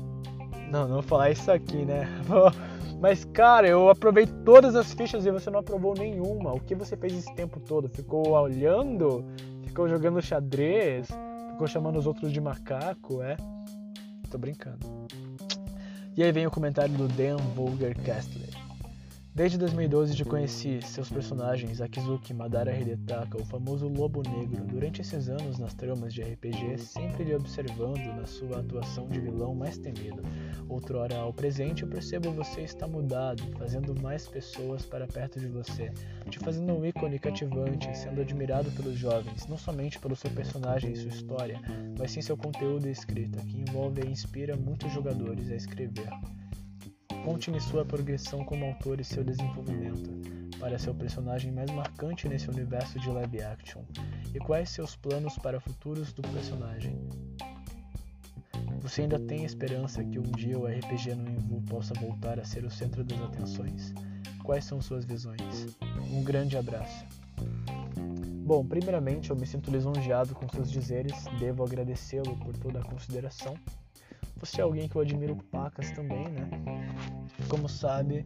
Não, 0.72 0.88
não 0.88 0.96
vou 0.96 1.04
falar 1.04 1.32
isso 1.32 1.52
aqui, 1.52 1.86
né? 1.86 2.08
Mas, 3.00 3.26
cara, 3.26 3.68
eu 3.68 3.90
aprovei 3.90 4.26
todas 4.26 4.76
as 4.76 4.94
fichas 4.94 5.26
e 5.26 5.32
você 5.32 5.50
não 5.50 5.60
aprovou 5.60 5.94
nenhuma. 5.94 6.54
O 6.54 6.60
que 6.60 6.74
você 6.74 6.96
fez 6.96 7.14
esse 7.14 7.34
tempo 7.36 7.60
todo? 7.60 7.90
Ficou 7.90 8.30
olhando? 8.30 9.24
Ficou 9.64 9.88
jogando 9.88 10.22
xadrez? 10.22 11.08
Ficou 11.52 11.68
chamando 11.68 12.00
os 12.00 12.08
outros 12.08 12.32
de 12.32 12.40
macaco, 12.40 13.22
é? 13.22 13.36
Tô 14.30 14.38
brincando. 14.38 14.80
E 16.16 16.24
aí 16.24 16.32
vem 16.32 16.48
o 16.48 16.52
comentário 16.52 16.94
do 16.94 17.08
Dan 17.10 17.38
Volger 17.56 17.96
Kastler. 18.02 18.55
Desde 19.36 19.58
2012 19.58 20.16
te 20.16 20.24
conheci 20.24 20.80
seus 20.82 21.10
personagens 21.10 21.82
Akizuki, 21.82 22.34
Madara 22.34 22.74
Hidetaka, 22.74 23.38
o 23.38 23.44
famoso 23.44 23.86
Lobo 23.90 24.22
Negro. 24.22 24.64
Durante 24.64 25.02
esses 25.02 25.28
anos 25.28 25.60
nas 25.60 25.74
tramas 25.74 26.14
de 26.14 26.22
RPG, 26.22 26.78
sempre 26.78 27.26
lhe 27.26 27.36
observando 27.36 28.16
na 28.16 28.26
sua 28.26 28.62
atuação 28.62 29.10
de 29.10 29.20
vilão 29.20 29.54
mais 29.54 29.78
temido. 29.78 30.24
Outrora 30.70 31.18
ao 31.18 31.34
presente, 31.34 31.84
eu 31.84 31.90
percebo 31.90 32.32
você 32.32 32.62
está 32.62 32.88
mudado, 32.88 33.44
fazendo 33.58 33.94
mais 34.02 34.26
pessoas 34.26 34.86
para 34.86 35.06
perto 35.06 35.38
de 35.38 35.48
você, 35.48 35.92
te 36.30 36.40
fazendo 36.40 36.72
um 36.72 36.86
ícone 36.86 37.20
cativante, 37.20 37.94
sendo 37.94 38.22
admirado 38.22 38.72
pelos 38.72 38.98
jovens, 38.98 39.48
não 39.48 39.58
somente 39.58 40.00
pelo 40.00 40.16
seu 40.16 40.32
personagem 40.32 40.94
e 40.94 40.96
sua 40.96 41.10
história, 41.10 41.60
mas 42.00 42.12
sim 42.12 42.22
seu 42.22 42.38
conteúdo 42.38 42.88
e 42.88 42.92
escrita, 42.92 43.42
que 43.42 43.60
envolve 43.60 44.02
e 44.02 44.10
inspira 44.10 44.56
muitos 44.56 44.94
jogadores 44.94 45.52
a 45.52 45.56
escrever. 45.58 46.08
Conte-me 47.26 47.60
sua 47.60 47.84
progressão 47.84 48.46
como 48.46 48.66
autor 48.66 49.02
e 49.02 49.04
seu 49.04 49.24
desenvolvimento 49.24 50.12
para 50.60 50.78
seu 50.78 50.94
personagem 50.94 51.52
mais 51.52 51.72
marcante 51.72 52.30
nesse 52.30 52.48
universo 52.52 53.00
de 53.00 53.10
live 53.10 53.42
action 53.42 53.82
e 54.32 54.38
quais 54.38 54.70
seus 54.70 54.96
planos 54.96 55.36
para 55.40 55.60
futuros 55.60 56.14
do 56.14 56.22
personagem. 56.22 56.96
Você 58.80 59.02
ainda 59.02 59.18
tem 59.18 59.44
esperança 59.44 60.04
que 60.04 60.20
um 60.20 60.32
dia 60.38 60.60
o 60.60 60.68
RPG 60.68 61.16
no 61.16 61.28
Invu 61.28 61.64
possa 61.64 61.96
voltar 61.96 62.40
a 62.40 62.46
ser 62.46 62.64
o 62.64 62.70
centro 62.70 63.04
das 63.04 63.20
atenções? 63.20 63.92
Quais 64.44 64.64
são 64.64 64.80
suas 64.80 65.04
visões? 65.04 65.76
Um 66.12 66.24
grande 66.24 66.56
abraço. 66.56 67.06
Bom, 68.46 68.64
primeiramente 68.64 69.32
eu 69.32 69.36
me 69.36 69.48
sinto 69.48 69.72
lisonjeado 69.72 70.36
com 70.36 70.48
seus 70.48 70.70
dizeres, 70.70 71.26
devo 71.40 71.64
agradecê-lo 71.64 72.38
por 72.38 72.56
toda 72.56 72.82
a 72.82 72.84
consideração 72.84 73.58
você 74.38 74.62
é 74.62 74.64
alguém 74.64 74.88
que 74.88 74.96
eu 74.96 75.02
admiro 75.02 75.36
pacas 75.52 75.92
também, 75.92 76.28
né? 76.30 76.50
Como 77.48 77.70
sabe, 77.70 78.26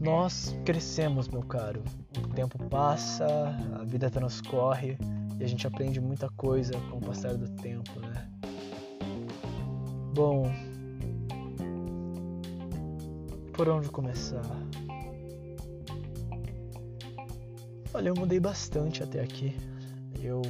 nós 0.00 0.56
crescemos, 0.64 1.28
meu 1.28 1.42
caro. 1.42 1.82
O 2.18 2.28
tempo 2.28 2.58
passa, 2.68 3.26
a 3.78 3.84
vida 3.84 4.10
transcorre 4.10 4.96
e 5.38 5.44
a 5.44 5.46
gente 5.46 5.66
aprende 5.66 6.00
muita 6.00 6.28
coisa 6.30 6.72
com 6.90 6.98
o 6.98 7.00
passar 7.00 7.36
do 7.36 7.48
tempo, 7.62 8.00
né? 8.00 8.28
Bom, 10.14 10.50
por 13.52 13.68
onde 13.68 13.88
começar? 13.88 14.42
Olha, 17.94 18.08
eu 18.08 18.14
mudei 18.14 18.40
bastante 18.40 19.02
até 19.02 19.20
aqui. 19.20 19.54
Eu 20.22 20.40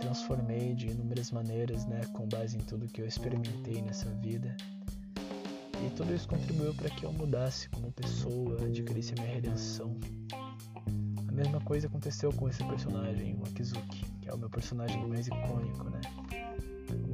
transformei 0.00 0.74
de 0.74 0.88
inúmeras 0.88 1.30
maneiras, 1.30 1.86
né, 1.86 2.00
com 2.12 2.26
base 2.28 2.56
em 2.56 2.60
tudo 2.60 2.86
que 2.86 3.00
eu 3.00 3.06
experimentei 3.06 3.80
nessa 3.80 4.10
vida. 4.10 4.56
E 5.86 5.90
tudo 5.90 6.12
isso 6.14 6.26
contribuiu 6.28 6.74
para 6.74 6.90
que 6.90 7.04
eu 7.04 7.12
mudasse 7.12 7.68
como 7.68 7.92
pessoa, 7.92 8.60
adquirisse 8.64 9.14
a 9.16 9.22
minha 9.22 9.34
redenção. 9.34 9.96
mesma 11.32 11.60
coisa 11.60 11.86
aconteceu 11.86 12.32
com 12.32 12.48
esse 12.48 12.64
personagem, 12.64 13.36
o 13.38 13.42
Akizuki, 13.46 14.04
que 14.20 14.28
é 14.28 14.32
o 14.32 14.38
meu 14.38 14.48
personagem 14.48 15.06
mais 15.06 15.26
icônico, 15.26 15.84
né? 15.90 16.00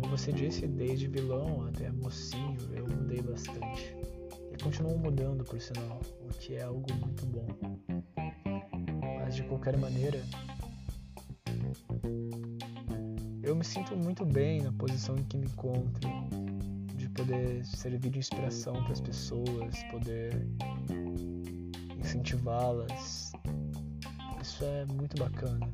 Como 0.00 0.16
você 0.16 0.32
disse, 0.32 0.66
desde 0.66 1.08
vilão 1.08 1.66
até 1.66 1.90
mocinho, 1.90 2.56
eu 2.72 2.86
mudei 2.86 3.20
bastante. 3.20 3.96
E 4.52 4.62
continuo 4.62 4.96
mudando, 4.96 5.44
por 5.44 5.60
sinal, 5.60 6.00
o 6.20 6.28
que 6.38 6.54
é 6.54 6.62
algo 6.62 6.86
muito 6.94 7.26
bom. 7.26 7.48
Mas 9.18 9.34
de 9.34 9.42
qualquer 9.42 9.76
maneira, 9.76 10.22
eu 13.52 13.56
me 13.56 13.64
sinto 13.64 13.94
muito 13.94 14.24
bem 14.24 14.62
na 14.62 14.72
posição 14.72 15.14
em 15.14 15.24
que 15.24 15.36
me 15.36 15.44
encontro, 15.44 16.08
de 16.96 17.06
poder 17.10 17.62
servir 17.66 18.08
de 18.08 18.18
inspiração 18.18 18.72
para 18.82 18.92
as 18.92 19.00
pessoas, 19.00 19.82
poder 19.90 20.48
incentivá-las. 21.98 23.30
Isso 24.40 24.64
é 24.64 24.86
muito 24.86 25.18
bacana. 25.18 25.70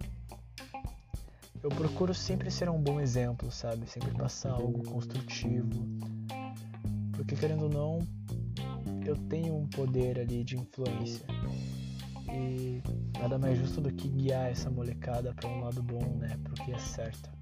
Eu 1.63 1.71
procuro 1.71 2.13
sempre 2.13 2.51
ser 2.51 2.69
um 2.69 2.83
bom 2.83 3.01
exemplo, 3.01 3.49
sabe? 3.53 3.89
Sempre 3.89 4.11
passar 4.11 4.51
algo 4.51 4.83
construtivo. 4.83 5.71
Porque 7.13 7.37
querendo 7.37 7.67
ou 7.67 7.71
não, 7.71 7.99
eu 9.07 9.17
tenho 9.29 9.55
um 9.55 9.69
poder 9.69 10.19
ali 10.19 10.43
de 10.43 10.57
influência. 10.57 11.25
E 12.29 12.83
nada 13.21 13.39
mais 13.39 13.57
justo 13.57 13.81
do 13.81 13.93
que 13.93 14.09
guiar 14.09 14.51
essa 14.51 14.69
molecada 14.69 15.33
para 15.33 15.49
um 15.49 15.61
lado 15.61 15.81
bom, 15.81 16.17
né? 16.17 16.37
Pro 16.43 16.55
que 16.55 16.73
é 16.73 16.79
certo. 16.79 17.38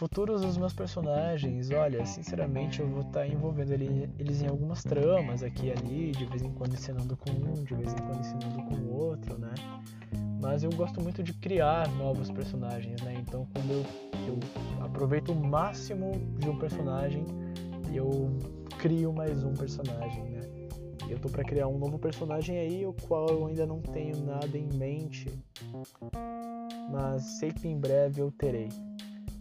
Futuros 0.00 0.40
dos 0.40 0.56
meus 0.56 0.72
personagens, 0.72 1.70
olha, 1.72 2.06
sinceramente 2.06 2.80
eu 2.80 2.88
vou 2.88 3.02
estar 3.02 3.20
tá 3.20 3.26
envolvendo 3.26 3.72
eles 4.18 4.40
em 4.40 4.46
algumas 4.46 4.82
tramas 4.82 5.42
aqui 5.42 5.66
e 5.66 5.72
ali, 5.72 6.12
de 6.12 6.24
vez 6.24 6.40
em 6.40 6.50
quando 6.50 6.72
ensinando 6.72 7.14
com 7.18 7.30
um, 7.30 7.62
de 7.62 7.74
vez 7.74 7.92
em 7.92 7.98
quando 7.98 8.18
ensinando 8.18 8.62
com 8.62 8.76
o 8.76 8.94
outro, 8.94 9.38
né? 9.38 9.52
Mas 10.40 10.62
eu 10.62 10.70
gosto 10.70 11.02
muito 11.02 11.22
de 11.22 11.34
criar 11.34 11.86
novos 11.96 12.30
personagens, 12.30 13.02
né? 13.02 13.12
Então 13.18 13.46
quando 13.52 13.72
eu, 13.72 13.84
eu 14.26 14.84
aproveito 14.86 15.32
o 15.32 15.34
máximo 15.34 16.12
de 16.38 16.48
um 16.48 16.58
personagem, 16.58 17.26
eu 17.92 18.38
crio 18.78 19.12
mais 19.12 19.44
um 19.44 19.52
personagem, 19.52 20.24
né? 20.30 20.40
Eu 21.10 21.18
tô 21.18 21.28
para 21.28 21.44
criar 21.44 21.68
um 21.68 21.76
novo 21.76 21.98
personagem 21.98 22.56
aí, 22.58 22.86
o 22.86 22.94
qual 23.06 23.28
eu 23.28 23.46
ainda 23.48 23.66
não 23.66 23.82
tenho 23.82 24.16
nada 24.24 24.56
em 24.56 24.68
mente, 24.78 25.28
mas 26.90 27.22
sei 27.38 27.52
que 27.52 27.68
em 27.68 27.78
breve 27.78 28.22
eu 28.22 28.30
terei 28.30 28.70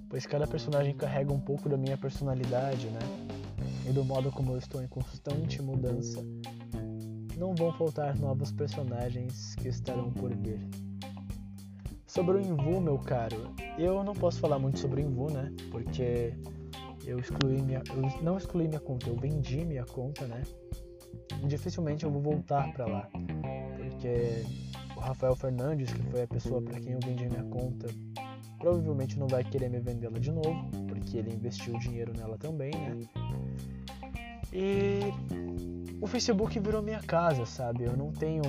pois 0.09 0.25
cada 0.25 0.47
personagem 0.47 0.95
carrega 0.95 1.31
um 1.31 1.39
pouco 1.39 1.69
da 1.69 1.77
minha 1.77 1.97
personalidade, 1.97 2.87
né? 2.87 2.99
E 3.87 3.93
do 3.93 4.03
modo 4.03 4.31
como 4.31 4.53
eu 4.53 4.57
estou 4.57 4.81
em 4.81 4.87
constante 4.87 5.61
mudança. 5.61 6.23
Não 7.37 7.55
vão 7.55 7.71
faltar 7.73 8.17
novos 8.17 8.51
personagens 8.51 9.55
que 9.55 9.69
estarão 9.69 10.11
por 10.11 10.35
vir. 10.35 10.59
Sobre 12.05 12.37
o 12.37 12.41
Invu, 12.41 12.81
meu 12.81 12.97
caro, 12.97 13.53
eu 13.77 14.03
não 14.03 14.13
posso 14.13 14.39
falar 14.39 14.57
muito 14.57 14.79
sobre 14.79 15.01
o 15.01 15.05
Invu, 15.05 15.31
né? 15.31 15.53
Porque 15.71 16.33
eu 17.05 17.19
excluí 17.19 17.61
minha, 17.61 17.83
eu 17.89 18.23
não 18.23 18.37
excluí 18.37 18.67
minha 18.67 18.79
conta, 18.79 19.07
eu 19.07 19.15
vendi 19.15 19.63
minha 19.63 19.85
conta, 19.85 20.25
né? 20.25 20.41
E 21.41 21.47
dificilmente 21.47 22.03
eu 22.03 22.11
vou 22.11 22.21
voltar 22.21 22.73
para 22.73 22.85
lá, 22.85 23.09
porque 23.77 24.43
o 24.95 24.99
Rafael 24.99 25.35
Fernandes, 25.35 25.93
que 25.93 26.01
foi 26.03 26.23
a 26.23 26.27
pessoa 26.27 26.61
para 26.61 26.79
quem 26.79 26.93
eu 26.93 26.99
vendi 26.99 27.27
minha 27.29 27.43
conta, 27.43 27.87
provavelmente 28.59 29.17
não 29.17 29.27
vai 29.27 29.43
querer 29.43 29.69
me 29.69 29.79
vendê-la 29.79 30.19
de 30.19 30.31
novo, 30.31 30.69
porque 30.87 31.17
ele 31.17 31.33
investiu 31.33 31.77
dinheiro 31.79 32.13
nela 32.15 32.37
também, 32.37 32.71
né? 32.71 33.07
E 34.51 34.99
o 36.01 36.07
Facebook 36.07 36.59
virou 36.59 36.81
minha 36.81 36.99
casa, 36.99 37.45
sabe? 37.45 37.85
Eu 37.85 37.95
não 37.95 38.11
tenho 38.11 38.43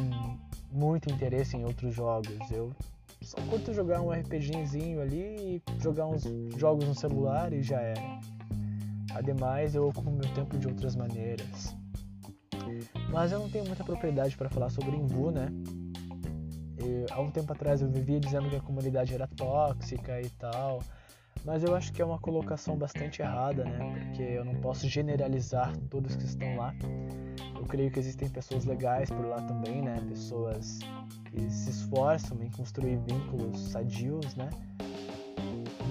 muito 0.73 1.11
interesse 1.11 1.57
em 1.57 1.65
outros 1.65 1.95
jogos. 1.95 2.51
Eu 2.51 2.73
só 3.23 3.39
curto 3.43 3.73
jogar 3.73 4.01
um 4.01 4.11
RPGzinho 4.11 5.01
ali 5.01 5.21
e 5.21 5.63
jogar 5.79 6.07
uns 6.07 6.25
jogos 6.57 6.87
no 6.87 6.95
celular 6.95 7.53
e 7.53 7.63
já 7.63 7.81
era. 7.81 8.21
Ademais, 9.15 9.75
eu 9.75 9.89
ocupo 9.89 10.11
meu 10.11 10.33
tempo 10.35 10.59
de 10.59 10.67
outras 10.69 10.97
maneiras. 10.97 11.75
Mas 13.11 13.33
eu 13.33 13.41
não 13.41 13.51
tenho 13.51 13.67
muita 13.67 13.85
propriedade 13.85 14.37
para 14.37 14.49
falar 14.49 14.71
sobre 14.71 14.97
Invu, 14.97 15.31
né? 15.31 15.49
Há 17.11 17.21
um 17.21 17.31
tempo 17.31 17.53
atrás 17.53 17.83
eu 17.83 17.89
vivia 17.89 18.21
dizendo 18.21 18.49
que 18.49 18.57
a 18.57 18.61
comunidade 18.61 19.15
era 19.15 19.27
tóxica 19.27 20.21
e 20.21 20.29
tal, 20.31 20.83
mas 21.45 21.65
eu 21.65 21.75
acho 21.75 21.93
que 21.93 22.03
é 22.03 22.05
uma 22.05 22.19
colocação 22.19 22.77
bastante 22.77 23.23
errada, 23.23 23.65
né? 23.65 24.05
Porque 24.05 24.23
eu 24.23 24.45
não 24.45 24.55
posso 24.57 24.89
generalizar 24.89 25.77
todos 25.89 26.17
que 26.17 26.25
estão 26.25 26.57
lá. 26.57 26.75
Eu 27.57 27.65
creio 27.65 27.91
que 27.91 27.99
existem 27.99 28.29
pessoas 28.29 28.65
legais 28.65 29.11
por 29.11 29.25
lá 29.25 29.37
também, 29.43 29.83
né? 29.83 29.97
Pessoas 30.09 30.79
que 31.25 31.51
se 31.51 31.71
esforçam 31.71 32.43
em 32.43 32.51
construir 32.51 32.99
vínculos 32.99 33.59
sadios, 33.71 34.35
né? 34.35 34.51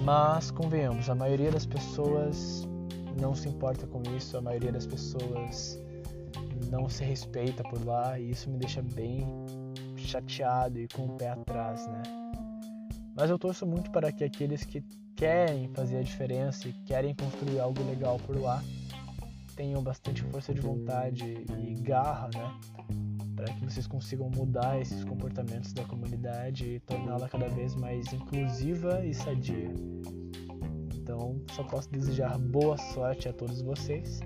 Mas 0.04 0.50
convenhamos, 0.50 1.10
a 1.10 1.14
maioria 1.14 1.50
das 1.50 1.66
pessoas 1.66 2.66
não 3.20 3.34
se 3.34 3.48
importa 3.48 3.86
com 3.86 4.02
isso, 4.16 4.36
a 4.36 4.40
maioria 4.40 4.72
das 4.72 4.86
pessoas 4.86 5.78
não 6.70 6.88
se 6.88 7.04
respeita 7.04 7.62
por 7.64 7.84
lá 7.84 8.18
e 8.18 8.30
isso 8.30 8.48
me 8.48 8.56
deixa 8.56 8.80
bem 8.80 9.26
chateado 10.06 10.78
e 10.78 10.88
com 10.88 11.06
o 11.06 11.16
pé 11.16 11.30
atrás, 11.30 11.86
né? 11.86 12.02
Mas 13.14 13.30
eu 13.30 13.38
torço 13.38 13.66
muito 13.66 13.90
para 13.90 14.10
que 14.12 14.24
aqueles 14.24 14.64
que 14.64 14.82
querem 15.16 15.68
fazer 15.74 15.98
a 15.98 16.02
diferença 16.02 16.68
e 16.68 16.72
querem 16.86 17.14
construir 17.14 17.60
algo 17.60 17.82
legal 17.84 18.18
por 18.18 18.38
lá 18.40 18.62
tenham 19.54 19.82
bastante 19.82 20.22
força 20.22 20.54
de 20.54 20.60
vontade 20.62 21.44
e 21.58 21.74
garra, 21.82 22.30
né? 22.34 22.58
Para 23.36 23.52
que 23.52 23.62
vocês 23.62 23.86
consigam 23.86 24.30
mudar 24.30 24.80
esses 24.80 25.04
comportamentos 25.04 25.74
da 25.74 25.84
comunidade 25.84 26.64
e 26.66 26.80
torná-la 26.80 27.28
cada 27.28 27.48
vez 27.48 27.74
mais 27.74 28.10
inclusiva 28.10 29.04
e 29.04 29.12
sadia. 29.12 29.68
Então, 30.94 31.38
só 31.52 31.62
posso 31.64 31.90
desejar 31.90 32.38
boa 32.38 32.78
sorte 32.78 33.28
a 33.28 33.32
todos 33.34 33.60
vocês 33.60 34.20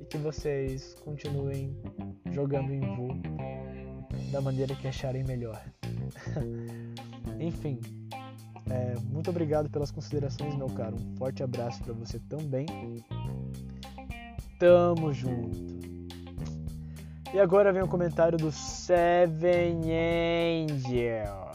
e 0.00 0.04
que 0.06 0.16
vocês 0.16 0.94
continuem 1.04 1.76
jogando 2.30 2.72
em 2.72 2.80
voo 2.80 3.12
da 4.30 4.40
maneira 4.40 4.74
que 4.74 4.88
acharem 4.88 5.24
melhor. 5.24 5.62
Enfim, 7.38 7.80
é, 8.70 8.94
muito 9.10 9.30
obrigado 9.30 9.68
pelas 9.68 9.90
considerações, 9.90 10.54
meu 10.54 10.68
caro. 10.68 10.96
Um 10.96 11.16
forte 11.16 11.42
abraço 11.42 11.82
para 11.82 11.92
você 11.92 12.18
também. 12.20 12.66
Tamo 14.58 15.12
junto. 15.12 15.70
E 17.32 17.38
agora 17.38 17.72
vem 17.72 17.82
o 17.82 17.88
comentário 17.88 18.36
do 18.36 18.50
Seven 18.50 19.80
Angel. 20.64 21.50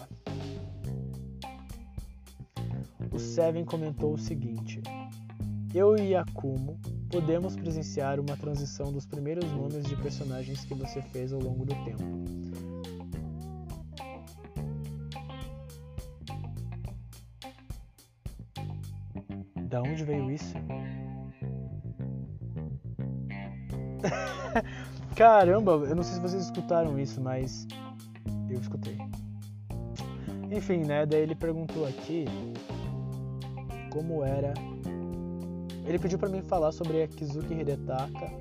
O 3.11 3.19
Seven 3.19 3.63
comentou 3.65 4.13
o 4.13 4.17
seguinte: 4.17 4.81
Eu 5.73 5.97
e 5.97 6.15
Akumo 6.15 6.79
podemos 7.09 7.55
presenciar 7.55 8.19
uma 8.19 8.35
transição 8.35 8.91
dos 8.91 9.05
primeiros 9.05 9.49
nomes 9.51 9.85
de 9.85 9.95
personagens 9.97 10.65
que 10.65 10.73
você 10.73 11.01
fez 11.01 11.31
ao 11.31 11.39
longo 11.39 11.65
do 11.65 11.73
tempo. 11.85 12.03
Da 19.69 19.81
onde 19.81 20.03
veio 20.03 20.31
isso? 20.31 20.53
Caramba, 25.15 25.71
eu 25.71 25.95
não 25.95 26.03
sei 26.03 26.15
se 26.15 26.19
vocês 26.21 26.43
escutaram 26.43 26.99
isso, 26.99 27.19
mas 27.21 27.67
eu 28.49 28.59
escutei. 28.59 28.97
Enfim, 30.51 30.85
né? 30.85 31.05
Daí 31.05 31.21
ele 31.21 31.35
perguntou 31.35 31.85
aqui 31.87 32.25
como 33.91 34.23
era 34.23 34.53
ele 35.85 35.99
pediu 35.99 36.17
para 36.17 36.29
mim 36.29 36.41
falar 36.41 36.71
sobre 36.71 37.03
a 37.03 37.07
Kizuki 37.07 37.53
Hidetaka 37.53 38.31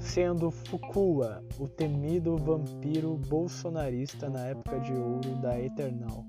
sendo 0.00 0.50
Fukua, 0.50 1.42
o 1.58 1.66
temido 1.66 2.36
vampiro 2.36 3.16
bolsonarista 3.16 4.28
na 4.28 4.46
época 4.46 4.78
de 4.78 4.92
ouro 4.92 5.34
da 5.42 5.58
Eternal. 5.60 6.24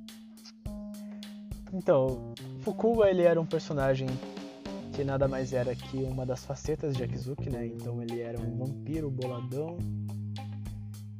Então, 1.72 2.34
Fukua 2.62 3.10
ele 3.10 3.22
era 3.22 3.40
um 3.40 3.46
personagem 3.46 4.08
que 4.94 5.04
nada 5.04 5.28
mais 5.28 5.52
era 5.52 5.76
que 5.76 5.98
uma 5.98 6.26
das 6.26 6.46
facetas 6.46 6.96
de 6.96 7.04
Akizuki, 7.04 7.50
né? 7.50 7.68
Então 7.68 8.02
ele 8.02 8.22
era 8.22 8.40
um 8.40 8.58
vampiro 8.58 9.12
boladão 9.12 9.78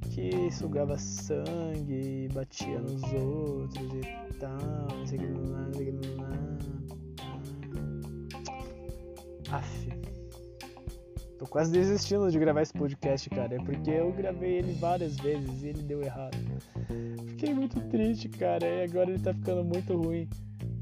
que 0.10 0.50
sugava 0.50 0.98
sangue, 0.98 2.30
batia 2.34 2.80
nos 2.80 3.04
outros 3.14 3.94
e 3.94 4.34
tal, 4.40 4.98
não 4.98 5.06
sei 5.06 5.20
o 5.20 5.22
que 5.22 5.28
lá, 5.28 5.70
não. 5.70 6.55
Aff. 9.56 9.90
Tô 11.38 11.46
quase 11.46 11.72
desistindo 11.72 12.30
de 12.30 12.38
gravar 12.40 12.62
esse 12.62 12.74
podcast, 12.74 13.30
cara. 13.30 13.56
É 13.56 13.58
porque 13.58 13.90
eu 13.90 14.12
gravei 14.12 14.58
ele 14.58 14.74
várias 14.74 15.16
vezes 15.18 15.64
e 15.64 15.68
ele 15.68 15.82
deu 15.84 16.02
errado. 16.02 16.38
Fiquei 17.28 17.54
muito 17.54 17.80
triste, 17.90 18.28
cara. 18.30 18.66
E 18.66 18.84
agora 18.84 19.12
ele 19.12 19.20
tá 19.22 19.34
ficando 19.34 19.64
muito 19.64 19.96
ruim. 19.96 20.28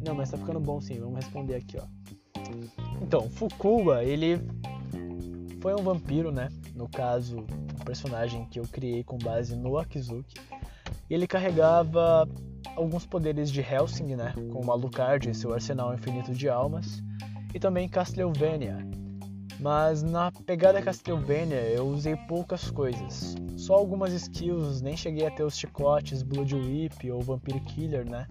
Não, 0.05 0.15
mas 0.15 0.31
tá 0.31 0.37
ficando 0.37 0.59
bom 0.59 0.79
sim. 0.81 0.99
Vamos 0.99 1.15
responder 1.15 1.55
aqui, 1.55 1.77
ó. 1.77 1.85
Então, 3.01 3.29
Fukuba, 3.29 4.03
ele 4.03 4.41
foi 5.61 5.73
um 5.73 5.83
vampiro, 5.83 6.31
né? 6.31 6.49
No 6.75 6.87
caso, 6.89 7.37
um 7.39 7.85
personagem 7.85 8.45
que 8.45 8.59
eu 8.59 8.63
criei 8.63 9.03
com 9.03 9.17
base 9.17 9.55
no 9.55 9.77
Akizuki. 9.77 10.35
Ele 11.09 11.27
carregava 11.27 12.27
alguns 12.75 13.05
poderes 13.05 13.51
de 13.51 13.61
Helsing, 13.61 14.15
né, 14.15 14.33
como 14.51 14.71
Alucard 14.71 15.29
e 15.29 15.33
seu 15.35 15.53
arsenal 15.53 15.93
infinito 15.93 16.33
de 16.33 16.49
almas, 16.49 17.03
e 17.53 17.59
também 17.59 17.87
Castlevania. 17.87 18.77
Mas 19.59 20.03
na 20.03 20.31
pegada 20.31 20.81
Castlevania 20.81 21.61
eu 21.69 21.87
usei 21.87 22.15
poucas 22.27 22.69
coisas, 22.69 23.35
só 23.55 23.75
algumas 23.75 24.11
skills, 24.11 24.81
nem 24.81 24.97
cheguei 24.97 25.25
a 25.25 25.31
ter 25.31 25.43
os 25.43 25.57
chicotes 25.57 26.21
Blood 26.21 26.55
Whip 26.55 27.09
ou 27.11 27.21
Vampire 27.21 27.59
Killer, 27.61 28.09
né? 28.09 28.27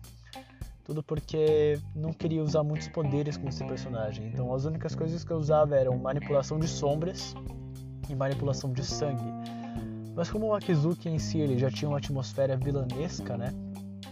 Tudo 0.84 1.02
porque 1.02 1.78
não 1.94 2.12
queria 2.12 2.42
usar 2.42 2.64
muitos 2.64 2.88
poderes 2.88 3.36
com 3.36 3.48
esse 3.48 3.64
personagem. 3.64 4.26
Então 4.26 4.52
as 4.52 4.64
únicas 4.64 4.94
coisas 4.94 5.24
que 5.24 5.30
eu 5.30 5.36
usava 5.36 5.76
eram 5.76 5.96
manipulação 5.96 6.58
de 6.58 6.66
sombras 6.66 7.34
e 8.10 8.14
manipulação 8.14 8.72
de 8.72 8.84
sangue. 8.84 9.24
Mas 10.14 10.28
como 10.28 10.46
o 10.46 10.54
Akizuki 10.54 11.08
em 11.08 11.18
si 11.18 11.38
ele 11.38 11.56
já 11.56 11.70
tinha 11.70 11.88
uma 11.88 11.98
atmosfera 11.98 12.56
vilanesca, 12.56 13.36
né? 13.36 13.54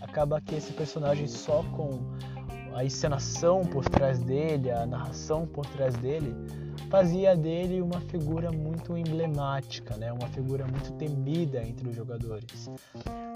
Acaba 0.00 0.40
que 0.40 0.54
esse 0.54 0.72
personagem 0.72 1.26
só 1.26 1.62
com 1.76 2.00
a 2.74 2.84
encenação 2.84 3.62
por 3.62 3.84
trás 3.88 4.18
dele, 4.20 4.70
a 4.70 4.86
narração 4.86 5.46
por 5.46 5.66
trás 5.66 5.94
dele, 5.96 6.34
fazia 6.88 7.36
dele 7.36 7.80
uma 7.80 8.00
figura 8.00 8.50
muito 8.50 8.96
emblemática, 8.96 9.96
né? 9.96 10.12
Uma 10.12 10.28
figura 10.28 10.66
muito 10.66 10.92
temida 10.94 11.62
entre 11.62 11.88
os 11.88 11.94
jogadores. 11.94 12.70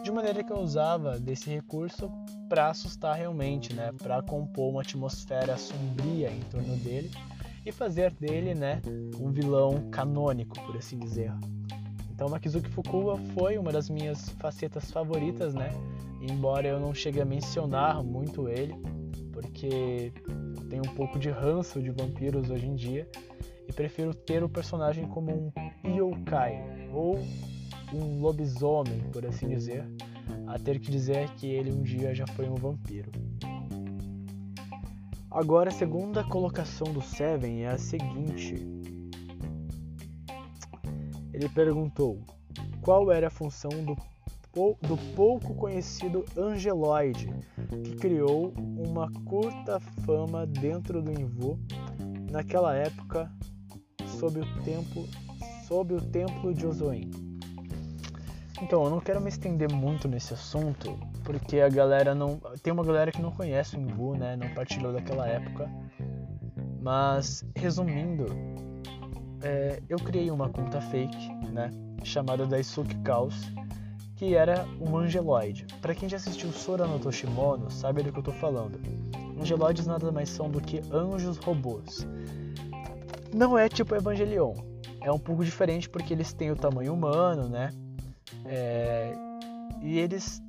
De 0.02 0.10
maneira 0.10 0.42
que 0.42 0.52
eu 0.52 0.58
usava 0.58 1.18
desse 1.18 1.50
recurso 1.50 2.10
para 2.48 2.68
assustar 2.68 3.16
realmente, 3.16 3.72
né? 3.72 3.92
Para 4.02 4.22
compor 4.22 4.70
uma 4.70 4.82
atmosfera 4.82 5.56
sombria 5.56 6.30
em 6.30 6.40
torno 6.50 6.76
dele 6.76 7.10
e 7.64 7.72
fazer 7.72 8.12
dele, 8.12 8.54
né, 8.54 8.80
um 9.18 9.30
vilão 9.30 9.88
canônico, 9.90 10.54
por 10.66 10.76
assim 10.76 10.98
dizer. 10.98 11.32
Então, 12.10 12.28
Makizuki 12.28 12.68
Fukuba 12.68 13.16
foi 13.34 13.58
uma 13.58 13.72
das 13.72 13.88
minhas 13.88 14.28
facetas 14.38 14.90
favoritas, 14.90 15.54
né? 15.54 15.70
Embora 16.20 16.68
eu 16.68 16.78
não 16.78 16.94
chegue 16.94 17.20
a 17.20 17.24
mencionar 17.24 18.04
muito 18.04 18.48
ele, 18.48 18.74
porque 19.34 20.12
tenho 20.70 20.82
um 20.86 20.94
pouco 20.94 21.18
de 21.18 21.28
ranço 21.28 21.82
de 21.82 21.90
vampiros 21.90 22.48
hoje 22.50 22.66
em 22.66 22.74
dia 22.76 23.08
e 23.68 23.72
prefiro 23.72 24.14
ter 24.14 24.44
o 24.44 24.48
personagem 24.48 25.06
como 25.08 25.52
um 25.84 25.96
yokai 25.96 26.88
ou 26.92 27.18
um 27.92 28.20
lobisomem, 28.20 29.00
por 29.12 29.26
assim 29.26 29.48
dizer, 29.48 29.84
a 30.46 30.56
ter 30.58 30.78
que 30.78 30.90
dizer 30.90 31.28
que 31.30 31.48
ele 31.48 31.72
um 31.72 31.82
dia 31.82 32.14
já 32.14 32.26
foi 32.28 32.48
um 32.48 32.54
vampiro. 32.54 33.10
Agora, 35.30 35.68
a 35.68 35.72
segunda 35.72 36.22
colocação 36.22 36.92
do 36.92 37.02
Seven 37.02 37.64
é 37.64 37.68
a 37.68 37.78
seguinte: 37.78 38.54
ele 41.32 41.48
perguntou 41.48 42.22
qual 42.80 43.10
era 43.10 43.26
a 43.26 43.30
função 43.30 43.70
do, 43.84 43.96
do 44.54 44.96
pouco 45.14 45.54
conhecido 45.54 46.24
Angeloid, 46.36 47.28
que 47.82 47.96
criou 47.96 48.54
uma 48.56 49.10
curta 49.24 49.80
fama 50.06 50.46
dentro 50.46 51.02
do 51.02 51.10
Invu 51.10 51.58
naquela 52.30 52.74
época 52.74 53.30
sob 54.18 54.40
o 54.40 54.62
tempo 54.62 55.06
sob 55.66 55.94
o 55.94 56.00
templo 56.00 56.54
de 56.54 56.66
Ozoin. 56.66 57.10
Então, 58.62 58.84
eu 58.84 58.90
não 58.90 59.00
quero 59.00 59.20
me 59.20 59.28
estender 59.28 59.70
muito 59.70 60.06
nesse 60.06 60.32
assunto, 60.32 60.96
porque 61.24 61.60
a 61.60 61.68
galera 61.68 62.14
não. 62.14 62.40
Tem 62.62 62.72
uma 62.72 62.84
galera 62.84 63.10
que 63.10 63.20
não 63.20 63.30
conhece 63.32 63.76
o 63.76 63.80
Invu, 63.80 64.16
né? 64.16 64.36
Não 64.36 64.48
partilhou 64.54 64.92
daquela 64.92 65.26
época. 65.26 65.68
Mas, 66.80 67.44
resumindo, 67.56 68.26
é, 69.42 69.82
eu 69.88 69.98
criei 69.98 70.30
uma 70.30 70.48
conta 70.48 70.80
fake, 70.80 71.28
né, 71.52 71.70
chamada 72.02 72.46
Daisuke 72.46 72.96
Chaos, 73.06 73.52
que 74.16 74.34
era 74.34 74.66
um 74.80 74.96
angeloide. 74.96 75.66
Para 75.80 75.94
quem 75.94 76.08
já 76.08 76.16
assistiu 76.16 76.50
Sora 76.52 76.86
no 76.86 76.98
Toshimono, 76.98 77.70
sabe 77.70 78.02
do 78.02 78.12
que 78.12 78.18
eu 78.18 78.22
tô 78.22 78.32
falando. 78.32 78.80
Angeloides 79.40 79.86
nada 79.86 80.12
mais 80.12 80.28
são 80.28 80.48
do 80.50 80.60
que 80.60 80.80
anjos 80.92 81.36
robôs. 81.38 82.06
Não 83.34 83.58
é 83.58 83.68
tipo 83.68 83.94
Evangelion. 83.94 84.54
É 85.00 85.10
um 85.10 85.18
pouco 85.18 85.44
diferente 85.44 85.88
porque 85.88 86.14
eles 86.14 86.32
têm 86.32 86.50
o 86.50 86.56
tamanho 86.56 86.94
humano, 86.94 87.48
né? 87.48 87.72
É... 88.44 89.12
E 89.82 89.98
eles 89.98 90.40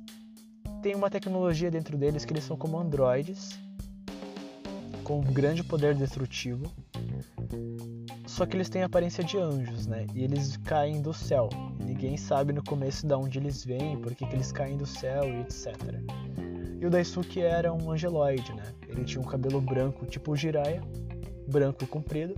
têm 0.80 0.94
uma 0.94 1.10
tecnologia 1.10 1.70
dentro 1.70 1.98
deles 1.98 2.24
que 2.24 2.32
eles 2.32 2.44
são 2.44 2.56
como 2.56 2.78
androides, 2.78 3.58
com 5.02 5.18
um 5.18 5.24
grande 5.24 5.62
poder 5.62 5.94
destrutivo 5.94 6.72
só 8.36 8.44
que 8.44 8.54
eles 8.54 8.68
têm 8.68 8.82
a 8.82 8.86
aparência 8.86 9.24
de 9.24 9.38
anjos, 9.38 9.86
né? 9.86 10.06
E 10.14 10.22
eles 10.22 10.58
caem 10.58 11.00
do 11.00 11.14
céu. 11.14 11.48
Ninguém 11.82 12.18
sabe 12.18 12.52
no 12.52 12.62
começo 12.62 13.06
de 13.06 13.14
onde 13.14 13.38
eles 13.38 13.64
vêm, 13.64 13.98
por 13.98 14.14
que, 14.14 14.26
que 14.26 14.34
eles 14.34 14.52
caem 14.52 14.76
do 14.76 14.84
céu 14.84 15.24
e 15.24 15.40
etc. 15.40 15.74
E 16.78 16.84
o 16.84 16.90
Daisuke 16.90 17.40
era 17.40 17.72
um 17.72 17.90
angeloide, 17.90 18.52
né? 18.52 18.64
Ele 18.86 19.04
tinha 19.04 19.22
um 19.22 19.24
cabelo 19.24 19.58
branco 19.58 20.04
tipo 20.04 20.36
Jiraiya, 20.36 20.82
branco 21.48 21.86
comprido, 21.86 22.34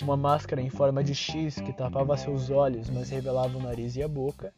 uma 0.00 0.16
máscara 0.16 0.62
em 0.62 0.70
forma 0.70 1.02
de 1.02 1.12
X 1.12 1.56
que 1.56 1.72
tapava 1.72 2.16
seus 2.16 2.48
olhos, 2.48 2.88
mas 2.88 3.10
revelava 3.10 3.58
o 3.58 3.60
nariz 3.60 3.96
e 3.96 4.02
a 4.04 4.06
boca. 4.06 4.52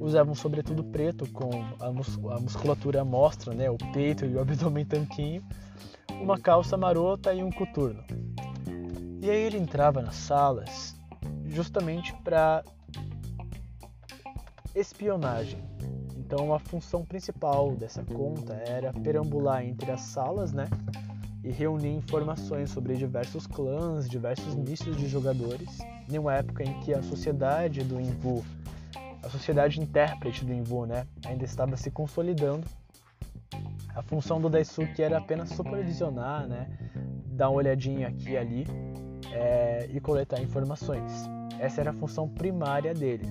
Usava 0.00 0.30
um 0.30 0.34
sobretudo 0.34 0.82
preto 0.84 1.30
com 1.32 1.50
a, 1.80 1.92
mus 1.92 2.18
a 2.30 2.40
musculatura 2.40 3.04
mostra, 3.04 3.52
né? 3.52 3.68
O 3.68 3.76
peito 3.92 4.24
e 4.24 4.34
o 4.36 4.40
abdômen 4.40 4.86
tanquinho, 4.86 5.44
uma 6.18 6.38
calça 6.40 6.78
marota 6.78 7.34
e 7.34 7.44
um 7.44 7.52
coturno. 7.52 8.02
E 9.20 9.28
aí 9.28 9.42
ele 9.42 9.58
entrava 9.58 10.00
nas 10.00 10.14
salas 10.14 10.96
justamente 11.46 12.14
para 12.22 12.64
espionagem. 14.74 15.58
Então 16.16 16.54
a 16.54 16.58
função 16.58 17.04
principal 17.04 17.74
dessa 17.74 18.04
conta 18.04 18.54
era 18.54 18.92
perambular 18.92 19.64
entre 19.64 19.90
as 19.90 20.02
salas, 20.02 20.52
né? 20.52 20.68
E 21.42 21.50
reunir 21.50 21.94
informações 21.94 22.70
sobre 22.70 22.96
diversos 22.96 23.46
clãs, 23.46 24.08
diversos 24.08 24.54
nichos 24.54 24.96
de 24.96 25.08
jogadores, 25.08 25.78
em 26.10 26.18
uma 26.18 26.34
época 26.34 26.62
em 26.62 26.78
que 26.80 26.92
a 26.92 27.02
sociedade 27.02 27.82
do 27.82 28.00
Invu, 28.00 28.44
a 29.22 29.28
sociedade 29.28 29.80
intérprete 29.80 30.44
do 30.44 30.52
Invu, 30.52 30.86
né, 30.86 31.06
ainda 31.24 31.44
estava 31.44 31.76
se 31.76 31.90
consolidando. 31.90 32.66
A 33.94 34.02
função 34.02 34.40
do 34.40 34.48
Daisuke 34.50 35.02
era 35.02 35.18
apenas 35.18 35.50
supervisionar, 35.50 36.46
né, 36.46 36.68
dar 37.26 37.48
uma 37.50 37.58
olhadinha 37.58 38.08
aqui 38.08 38.30
e 38.30 38.36
ali, 38.36 38.66
é, 39.32 39.88
e 39.92 40.00
coletar 40.00 40.40
informações. 40.40 41.28
Essa 41.58 41.80
era 41.80 41.90
a 41.90 41.94
função 41.94 42.28
primária 42.28 42.94
dele. 42.94 43.26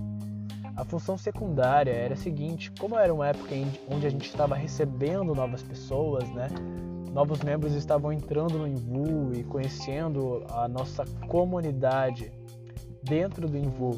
A 0.76 0.84
função 0.86 1.18
secundária 1.18 1.92
era 1.92 2.14
a 2.14 2.18
seguinte: 2.18 2.72
como 2.80 2.98
era 2.98 3.14
uma 3.14 3.28
época 3.28 3.56
onde 3.90 4.06
a 4.06 4.10
gente 4.10 4.28
estava 4.28 4.56
recebendo 4.56 5.34
novas 5.34 5.64
pessoas, 5.64 6.30
né? 6.30 6.48
Novos 7.12 7.42
membros 7.42 7.74
estavam 7.74 8.14
entrando 8.14 8.60
no 8.60 8.68
Invu 8.68 9.34
e 9.34 9.44
conhecendo 9.44 10.46
a 10.52 10.68
nossa 10.68 11.04
comunidade 11.28 12.32
dentro 13.02 13.48
do 13.48 13.58
Invu, 13.58 13.92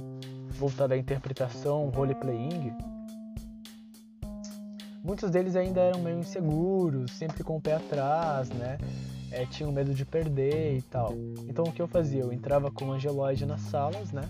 voltada 0.47 0.93
à 0.93 0.97
interpretação, 0.97 1.89
roleplaying. 1.89 2.71
Muitos 5.03 5.31
deles 5.31 5.55
ainda 5.55 5.81
eram 5.81 5.99
meio 5.99 6.19
inseguros, 6.19 7.11
sempre 7.11 7.43
com 7.43 7.57
o 7.57 7.61
pé 7.61 7.75
atrás, 7.75 8.49
né? 8.51 8.77
É, 9.31 9.45
tinham 9.45 9.71
medo 9.71 9.93
de 9.93 10.05
perder 10.05 10.77
e 10.77 10.81
tal. 10.81 11.13
Então 11.47 11.65
o 11.65 11.71
que 11.71 11.81
eu 11.81 11.87
fazia? 11.87 12.21
Eu 12.21 12.33
entrava 12.33 12.71
com 12.71 12.85
o 12.85 12.91
angeloide 12.93 13.45
nas 13.45 13.61
salas, 13.61 14.11
né? 14.11 14.23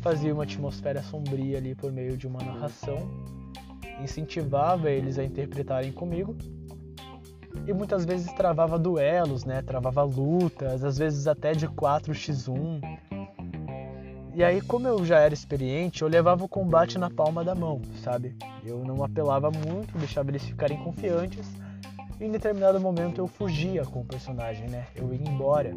Fazia 0.00 0.32
uma 0.34 0.42
atmosfera 0.42 1.02
sombria 1.02 1.58
ali 1.58 1.74
por 1.74 1.92
meio 1.92 2.16
de 2.16 2.26
uma 2.26 2.42
narração, 2.42 3.08
incentivava 4.02 4.90
eles 4.90 5.18
a 5.18 5.24
interpretarem 5.24 5.92
comigo 5.92 6.36
e 7.66 7.72
muitas 7.72 8.04
vezes 8.04 8.32
travava 8.32 8.78
duelos, 8.78 9.44
né? 9.44 9.62
Travava 9.62 10.02
lutas, 10.02 10.82
às 10.82 10.98
vezes 10.98 11.26
até 11.26 11.52
de 11.52 11.68
4x1. 11.68 12.80
E 14.34 14.42
aí, 14.42 14.62
como 14.62 14.88
eu 14.88 15.04
já 15.04 15.18
era 15.18 15.34
experiente, 15.34 16.02
eu 16.02 16.08
levava 16.08 16.42
o 16.42 16.48
combate 16.48 16.98
na 16.98 17.10
palma 17.10 17.44
da 17.44 17.54
mão, 17.54 17.82
sabe? 18.02 18.34
Eu 18.64 18.78
não 18.78 19.04
apelava 19.04 19.50
muito, 19.50 19.98
deixava 19.98 20.30
eles 20.30 20.42
ficarem 20.42 20.82
confiantes 20.82 21.46
em 22.22 22.30
determinado 22.30 22.80
momento 22.80 23.18
eu 23.18 23.26
fugia 23.26 23.84
com 23.84 24.00
o 24.00 24.04
personagem, 24.04 24.68
né? 24.68 24.86
Eu 24.94 25.12
ia 25.12 25.28
embora, 25.28 25.76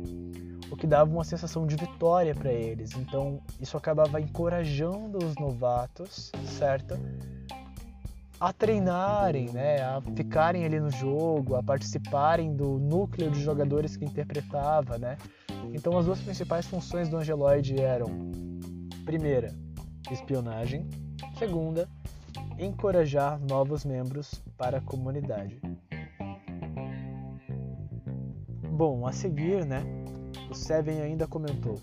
o 0.70 0.76
que 0.76 0.86
dava 0.86 1.12
uma 1.12 1.24
sensação 1.24 1.66
de 1.66 1.76
vitória 1.76 2.36
para 2.36 2.52
eles. 2.52 2.92
Então 2.96 3.42
isso 3.60 3.76
acabava 3.76 4.22
encorajando 4.22 5.18
os 5.18 5.36
novatos, 5.36 6.32
certo? 6.46 6.96
A 8.40 8.54
treinarem, 8.54 9.50
né? 9.52 9.82
A 9.82 10.00
ficarem 10.16 10.66
ali 10.66 10.80
no 10.80 10.92
jogo, 10.92 11.56
a 11.56 11.64
participarem 11.64 12.54
do 12.54 12.78
núcleo 12.78 13.32
de 13.32 13.42
jogadores 13.42 13.98
que 13.98 14.06
interpretava, 14.06 15.00
né? 15.00 15.18
Então 15.74 15.98
as 15.98 16.06
duas 16.06 16.22
principais 16.22 16.68
funções 16.68 17.10
do 17.10 17.18
Angeloid 17.18 17.82
eram: 17.82 18.08
primeira, 19.04 19.52
espionagem; 20.12 20.88
segunda, 21.40 21.90
encorajar 22.60 23.40
novos 23.40 23.84
membros 23.84 24.44
para 24.58 24.78
a 24.78 24.82
comunidade. 24.82 25.60
Bom, 28.76 29.08
a 29.08 29.14
seguir, 29.14 29.66
né? 29.66 29.86
O 30.52 30.54
Seven 30.54 31.00
ainda 31.00 31.26
comentou. 31.26 31.80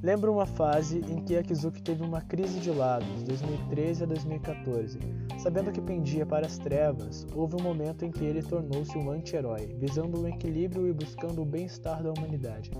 Lembro 0.00 0.32
uma 0.32 0.46
fase 0.46 1.00
em 1.10 1.24
que 1.24 1.36
Akizuki 1.36 1.82
teve 1.82 2.04
uma 2.04 2.20
crise 2.20 2.60
de 2.60 2.70
lados, 2.70 3.24
2013 3.24 4.04
a 4.04 4.06
2014. 4.06 5.00
Sabendo 5.40 5.72
que 5.72 5.80
pendia 5.80 6.24
para 6.24 6.46
as 6.46 6.56
trevas, 6.56 7.26
houve 7.34 7.56
um 7.56 7.62
momento 7.64 8.04
em 8.04 8.12
que 8.12 8.24
ele 8.24 8.44
tornou-se 8.44 8.96
um 8.96 9.10
anti-herói, 9.10 9.74
visando 9.76 10.20
o 10.20 10.28
equilíbrio 10.28 10.86
e 10.86 10.92
buscando 10.92 11.42
o 11.42 11.44
bem-estar 11.44 12.00
da 12.00 12.12
humanidade. 12.12 12.70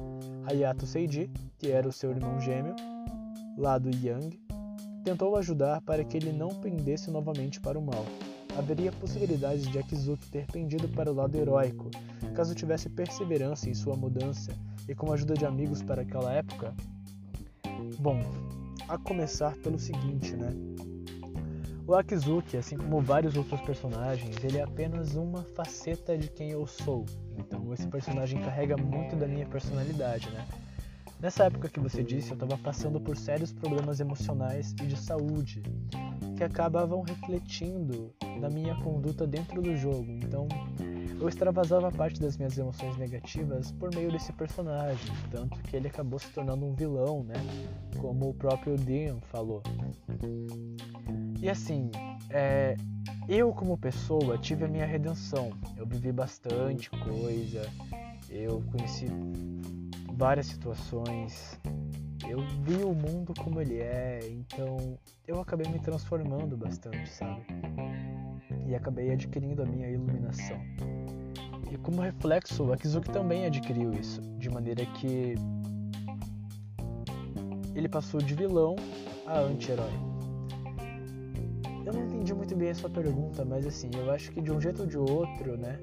Hayato 0.45 0.87
Seiji, 0.87 1.29
que 1.59 1.73
era 1.73 1.89
o 1.89 1.93
seu 1.93 2.13
irmão 2.13 2.39
gêmeo, 2.39 2.77
lado 3.59 3.91
Yang, 3.91 4.41
tentou 5.03 5.35
ajudar 5.35 5.81
para 5.81 6.05
que 6.05 6.17
ele 6.17 6.31
não 6.31 6.51
pendesse 6.51 7.11
novamente 7.11 7.61
para 7.61 7.77
o 7.77 7.83
mal. 7.83 8.05
Haveria 8.57 8.93
possibilidades 8.93 9.67
de 9.67 9.79
Akizuki 9.79 10.29
ter 10.31 10.47
pendido 10.47 10.89
para 10.89 11.11
o 11.11 11.15
lado 11.15 11.37
heróico, 11.37 11.91
caso 12.35 12.55
tivesse 12.55 12.89
perseverança 12.89 13.69
em 13.69 13.75
sua 13.75 13.97
mudança, 13.97 14.53
e 14.89 14.95
com 14.95 15.11
a 15.11 15.15
ajuda 15.15 15.35
de 15.35 15.47
amigos 15.47 15.83
para 15.83 16.03
aquela 16.03 16.33
época, 16.33 16.75
Bom, 17.99 18.21
a 18.89 18.99
começar 18.99 19.55
pelo 19.59 19.79
seguinte, 19.79 20.35
né? 20.35 20.53
O 21.87 21.95
Akizuki, 21.95 22.57
assim 22.57 22.77
como 22.77 23.01
vários 23.01 23.37
outros 23.37 23.61
personagens, 23.61 24.37
ele 24.43 24.59
é 24.59 24.63
apenas 24.63 25.15
uma 25.15 25.43
faceta 25.43 26.17
de 26.17 26.29
quem 26.29 26.51
eu 26.51 26.67
sou. 26.67 27.05
Então 27.37 27.73
esse 27.73 27.87
personagem 27.87 28.41
carrega 28.41 28.77
muito 28.77 29.17
da 29.17 29.27
minha 29.27 29.47
personalidade, 29.47 30.31
né? 30.31 30.47
Nessa 31.21 31.45
época 31.45 31.69
que 31.69 31.81
você 31.81 32.03
disse, 32.03 32.31
eu 32.31 32.35
estava 32.35 32.57
passando 32.59 33.01
por 33.01 33.17
sérios 33.17 33.53
problemas 33.53 34.01
emocionais 34.01 34.73
e 34.83 34.87
de 34.87 34.97
saúde 34.97 35.63
que 36.37 36.45
acabavam 36.45 37.03
refletindo 37.03 38.13
na 38.41 38.49
minha 38.49 38.75
conduta 38.83 39.27
dentro 39.27 39.61
do 39.63 39.77
jogo. 39.77 40.07
Então, 40.11 40.49
eu 41.21 41.29
extravasava 41.29 41.91
parte 41.93 42.21
das 42.21 42.37
minhas 42.37 42.59
emoções 42.59 42.97
negativas 42.97 43.71
por 43.73 43.95
meio 43.95 44.11
desse 44.11 44.33
personagem, 44.33 45.13
tanto 45.31 45.57
que 45.61 45.77
ele 45.77 45.87
acabou 45.87 46.19
se 46.19 46.29
tornando 46.31 46.67
um 46.67 46.75
vilão, 46.75 47.23
né? 47.23 47.35
Como 48.01 48.31
o 48.31 48.35
próprio 48.35 48.77
Dean 48.77 49.19
falou. 49.31 49.63
E 51.41 51.49
assim, 51.49 51.91
é, 52.29 52.77
eu 53.29 53.53
como 53.53 53.79
pessoa 53.79 54.37
tive 54.39 54.65
a 54.65 54.69
minha 54.69 54.87
redenção. 54.87 55.53
Eu 55.77 55.87
vivi 55.87 56.11
bastante 56.11 56.91
coisa, 56.91 57.63
eu 58.29 58.63
conheci 58.73 59.07
várias 60.15 60.47
situações, 60.47 61.59
eu 62.29 62.39
vi 62.63 62.83
o 62.85 62.95
mundo 62.95 63.35
como 63.39 63.61
ele 63.61 63.79
é, 63.79 64.21
então 64.31 64.99
eu 65.27 65.41
acabei 65.41 65.71
me 65.71 65.79
transformando 65.79 66.57
bastante, 66.57 67.09
sabe? 67.09 67.43
E 68.67 68.75
acabei 68.75 69.11
adquirindo 69.11 69.63
a 69.63 69.67
minha 69.67 69.89
iluminação. 69.89 70.59
E 71.71 71.77
como 71.79 72.01
reflexo, 72.01 72.65
o 72.65 72.73
Akizuki 72.73 73.11
também 73.11 73.47
adquiriu 73.47 73.93
isso, 73.93 74.21
de 74.39 74.51
maneira 74.51 74.85
que 74.87 75.35
ele 77.75 77.89
passou 77.89 78.21
de 78.21 78.35
vilão 78.35 78.77
a 79.27 79.39
anti-herói. 79.41 79.93
Eu 81.85 81.93
não 81.93 82.05
entendi 82.07 82.33
muito 82.35 82.55
bem 82.55 82.71
a 82.71 82.75
sua 82.75 82.91
pergunta, 82.91 83.45
mas 83.45 83.67
assim, 83.67 83.91
eu 83.97 84.11
acho 84.11 84.31
que 84.33 84.41
de 84.41 84.53
um 84.53 84.61
jeito 84.61 84.83
ou 84.83 84.87
de 84.87 84.99
outro, 84.99 85.57
né? 85.57 85.79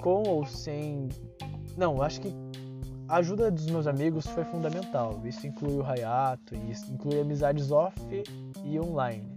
Com 0.00 0.22
ou 0.22 0.46
sem. 0.46 1.08
Não, 1.76 2.00
acho 2.00 2.20
que 2.20 2.32
a 3.12 3.16
ajuda 3.16 3.50
dos 3.50 3.66
meus 3.66 3.86
amigos 3.86 4.26
foi 4.26 4.42
fundamental. 4.42 5.20
Isso 5.22 5.46
inclui 5.46 5.76
o 5.76 5.84
Hayato, 5.84 6.54
isso 6.70 6.90
inclui 6.90 7.20
amizades 7.20 7.70
off 7.70 7.94
e 8.64 8.80
online. 8.80 9.36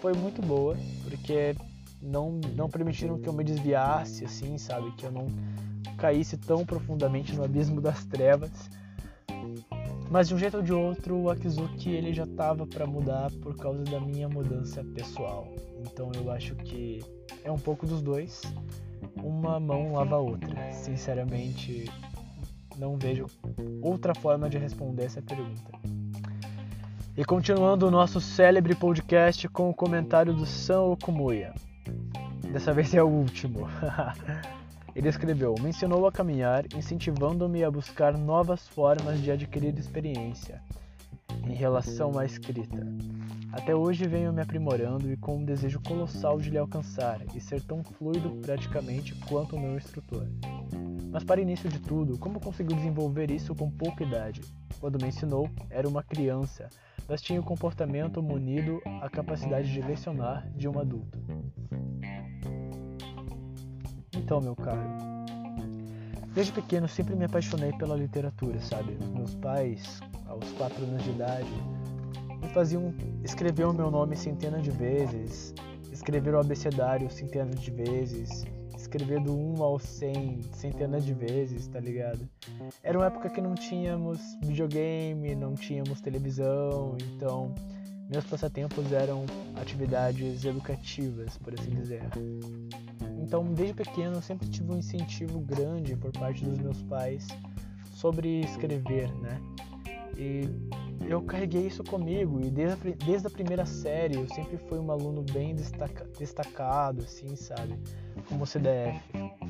Foi 0.00 0.14
muito 0.14 0.40
boa, 0.40 0.74
porque 1.04 1.54
não, 2.00 2.40
não 2.56 2.70
permitiram 2.70 3.18
que 3.18 3.28
eu 3.28 3.32
me 3.34 3.44
desviasse, 3.44 4.24
assim, 4.24 4.56
sabe? 4.56 4.90
Que 4.92 5.04
eu 5.04 5.12
não 5.12 5.26
caísse 5.98 6.38
tão 6.38 6.64
profundamente 6.64 7.36
no 7.36 7.44
abismo 7.44 7.78
das 7.78 8.06
trevas. 8.06 8.70
Mas 10.10 10.28
de 10.28 10.34
um 10.34 10.38
jeito 10.38 10.56
ou 10.56 10.62
de 10.62 10.72
outro, 10.72 11.14
o 11.14 11.30
Akizuki 11.30 11.90
ele 11.90 12.14
já 12.14 12.24
estava 12.24 12.66
para 12.66 12.86
mudar 12.86 13.30
por 13.42 13.54
causa 13.54 13.84
da 13.84 14.00
minha 14.00 14.30
mudança 14.30 14.82
pessoal. 14.82 15.46
Então 15.82 16.10
eu 16.14 16.30
acho 16.30 16.54
que 16.54 17.00
é 17.44 17.52
um 17.52 17.58
pouco 17.58 17.86
dos 17.86 18.00
dois. 18.00 18.40
Uma 19.22 19.60
mão 19.60 19.92
lava 19.92 20.16
a 20.16 20.20
outra. 20.20 20.72
Sinceramente, 20.72 21.84
não 22.82 22.98
vejo 22.98 23.26
outra 23.80 24.12
forma 24.12 24.50
de 24.50 24.58
responder 24.58 25.04
essa 25.04 25.22
pergunta. 25.22 25.70
E 27.16 27.24
continuando 27.24 27.86
o 27.86 27.90
nosso 27.92 28.20
célebre 28.20 28.74
podcast 28.74 29.48
com 29.48 29.70
o 29.70 29.74
comentário 29.74 30.34
do 30.34 30.44
Sam 30.44 30.82
Okumuya. 30.82 31.54
Dessa 32.50 32.72
vez 32.72 32.92
é 32.92 33.00
o 33.00 33.06
último. 33.06 33.68
Ele 34.96 35.08
escreveu: 35.08 35.54
Me 35.60 35.68
ensinou 35.68 36.08
a 36.08 36.12
caminhar, 36.12 36.64
incentivando-me 36.74 37.62
a 37.62 37.70
buscar 37.70 38.18
novas 38.18 38.66
formas 38.66 39.20
de 39.20 39.30
adquirir 39.30 39.78
experiência 39.78 40.60
em 41.46 41.54
relação 41.54 42.18
à 42.18 42.24
escrita. 42.24 42.84
Até 43.52 43.76
hoje 43.76 44.08
venho 44.08 44.32
me 44.32 44.42
aprimorando 44.42 45.12
e 45.12 45.16
com 45.16 45.36
um 45.36 45.44
desejo 45.44 45.80
colossal 45.86 46.40
de 46.40 46.50
lhe 46.50 46.58
alcançar 46.58 47.20
e 47.32 47.40
ser 47.40 47.62
tão 47.62 47.84
fluido 47.84 48.30
praticamente 48.42 49.14
quanto 49.28 49.54
o 49.54 49.60
meu 49.60 49.76
instrutor. 49.76 50.26
Mas 51.12 51.22
para 51.22 51.42
início 51.42 51.68
de 51.68 51.78
tudo, 51.78 52.18
como 52.18 52.40
conseguiu 52.40 52.74
desenvolver 52.74 53.30
isso 53.30 53.54
com 53.54 53.70
pouca 53.70 54.02
idade? 54.02 54.40
Quando 54.80 55.00
me 55.00 55.08
ensinou, 55.08 55.46
era 55.68 55.86
uma 55.86 56.02
criança, 56.02 56.70
mas 57.06 57.20
tinha 57.20 57.38
o 57.38 57.44
comportamento 57.44 58.22
munido 58.22 58.80
a 59.02 59.10
capacidade 59.10 59.70
de 59.70 59.82
lecionar 59.82 60.48
de 60.56 60.66
um 60.66 60.78
adulto. 60.78 61.18
Então, 64.16 64.40
meu 64.40 64.56
caro, 64.56 64.80
desde 66.32 66.50
pequeno 66.50 66.88
sempre 66.88 67.14
me 67.14 67.26
apaixonei 67.26 67.72
pela 67.74 67.94
literatura, 67.94 68.58
sabe? 68.60 68.96
Meus 69.14 69.34
pais, 69.34 70.00
aos 70.26 70.50
4 70.52 70.82
anos 70.82 71.04
de 71.04 71.10
idade, 71.10 71.52
me 72.40 72.48
faziam 72.54 72.94
escrever 73.22 73.66
o 73.66 73.74
meu 73.74 73.90
nome 73.90 74.16
centenas 74.16 74.62
de 74.62 74.70
vezes, 74.70 75.54
escrever 75.92 76.34
o 76.34 76.40
abecedário 76.40 77.10
centenas 77.10 77.60
de 77.60 77.70
vezes, 77.70 78.46
escrever 78.92 79.20
do 79.20 79.34
1 79.34 79.62
ao 79.62 79.78
100 79.78 80.42
centenas 80.52 81.04
de 81.04 81.14
vezes, 81.14 81.66
tá 81.66 81.80
ligado? 81.80 82.28
Era 82.82 82.98
uma 82.98 83.06
época 83.06 83.30
que 83.30 83.40
não 83.40 83.54
tínhamos 83.54 84.20
videogame, 84.42 85.34
não 85.34 85.54
tínhamos 85.54 86.02
televisão, 86.02 86.96
então 87.00 87.54
meus 88.10 88.24
passatempos 88.24 88.92
eram 88.92 89.24
atividades 89.56 90.44
educativas, 90.44 91.38
por 91.38 91.54
assim 91.58 91.70
dizer. 91.70 92.02
Então, 93.18 93.44
desde 93.54 93.72
pequeno, 93.72 94.16
eu 94.16 94.22
sempre 94.22 94.46
tive 94.48 94.70
um 94.70 94.76
incentivo 94.76 95.40
grande 95.40 95.96
por 95.96 96.12
parte 96.12 96.44
dos 96.44 96.58
meus 96.58 96.82
pais 96.82 97.26
sobre 97.94 98.40
escrever, 98.40 99.10
né? 99.20 99.40
E 100.22 101.10
eu 101.10 101.20
carreguei 101.22 101.66
isso 101.66 101.82
comigo 101.82 102.40
e 102.40 102.48
desde 102.48 102.74
a, 102.74 102.94
desde 103.04 103.26
a 103.26 103.30
primeira 103.30 103.66
série 103.66 104.14
eu 104.14 104.28
sempre 104.28 104.56
fui 104.56 104.78
um 104.78 104.90
aluno 104.90 105.24
bem 105.32 105.54
destaca, 105.54 106.06
destacado, 106.16 107.02
assim, 107.02 107.34
sabe? 107.34 107.76
Como 108.28 108.46
CDF. 108.46 109.00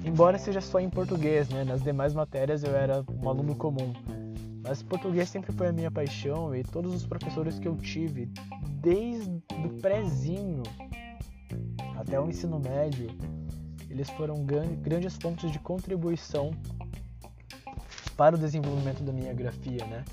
Embora 0.05 0.39
seja 0.39 0.62
só 0.62 0.81
em 0.81 0.89
português, 0.89 1.49
né? 1.51 1.62
Nas 1.62 1.83
demais 1.83 2.14
matérias 2.14 2.64
eu 2.64 2.75
era 2.75 3.05
um 3.23 3.29
aluno 3.29 3.55
comum. 3.55 3.93
Mas 4.62 4.83
português 4.83 5.29
sempre 5.29 5.53
foi 5.53 5.68
a 5.68 5.73
minha 5.73 5.91
paixão 5.91 6.55
e 6.55 6.62
todos 6.62 6.95
os 6.95 7.07
professores 7.07 7.59
que 7.59 7.68
eu 7.68 7.77
tive, 7.77 8.31
desde 8.81 9.43
o 9.66 9.68
prézinho 9.81 10.62
até 11.97 12.18
o 12.18 12.29
ensino 12.29 12.59
médio, 12.59 13.11
eles 13.91 14.09
foram 14.11 14.45
grandes 14.45 15.16
fontes 15.16 15.51
de 15.51 15.59
contribuição 15.59 16.51
para 18.16 18.37
o 18.37 18.39
desenvolvimento 18.39 19.03
da 19.03 19.12
minha 19.12 19.35
grafia, 19.35 19.85
né? 19.87 20.05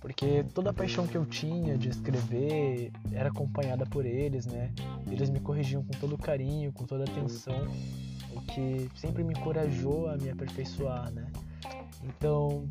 Porque 0.00 0.44
toda 0.54 0.70
a 0.70 0.72
paixão 0.72 1.06
que 1.06 1.16
eu 1.16 1.26
tinha 1.26 1.76
de 1.76 1.90
escrever 1.90 2.90
era 3.12 3.28
acompanhada 3.28 3.84
por 3.84 4.06
eles, 4.06 4.46
né? 4.46 4.72
Eles 5.10 5.28
me 5.28 5.40
corrigiam 5.40 5.84
com 5.84 5.92
todo 5.98 6.16
carinho, 6.16 6.72
com 6.72 6.84
toda 6.84 7.04
atenção, 7.04 7.68
o 8.34 8.40
que 8.40 8.90
sempre 8.96 9.22
me 9.22 9.34
encorajou 9.34 10.08
a 10.08 10.16
me 10.16 10.30
aperfeiçoar, 10.30 11.12
né? 11.12 11.30
Então, 12.02 12.66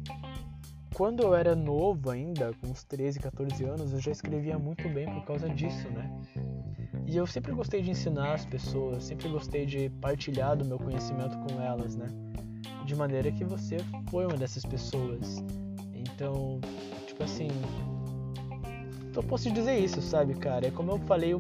quando 0.95 1.21
eu 1.21 1.35
era 1.35 1.55
novo 1.55 2.09
ainda, 2.09 2.51
com 2.53 2.67
uns 2.67 2.83
13, 2.83 3.19
14 3.19 3.63
anos, 3.63 3.93
eu 3.93 3.99
já 3.99 4.11
escrevia 4.11 4.57
muito 4.57 4.89
bem 4.89 5.05
por 5.05 5.23
causa 5.23 5.47
disso, 5.47 5.87
né? 5.91 6.11
E 7.05 7.15
eu 7.15 7.25
sempre 7.27 7.51
gostei 7.53 7.81
de 7.81 7.91
ensinar 7.91 8.33
as 8.33 8.45
pessoas, 8.45 9.03
sempre 9.03 9.29
gostei 9.29 9.65
de 9.65 9.89
partilhar 10.01 10.57
do 10.57 10.65
meu 10.65 10.77
conhecimento 10.77 11.37
com 11.39 11.61
elas, 11.61 11.95
né? 11.95 12.07
De 12.85 12.95
maneira 12.95 13.31
que 13.31 13.43
você 13.43 13.77
foi 14.09 14.25
uma 14.25 14.35
dessas 14.35 14.65
pessoas. 14.65 15.43
Então, 15.93 16.59
tipo 17.19 17.23
assim. 17.23 17.49
Eu 19.13 19.23
posso 19.23 19.51
dizer 19.51 19.77
isso, 19.77 20.01
sabe, 20.01 20.35
cara? 20.35 20.67
É 20.67 20.71
como 20.71 20.91
eu 20.91 20.99
falei 20.99 21.33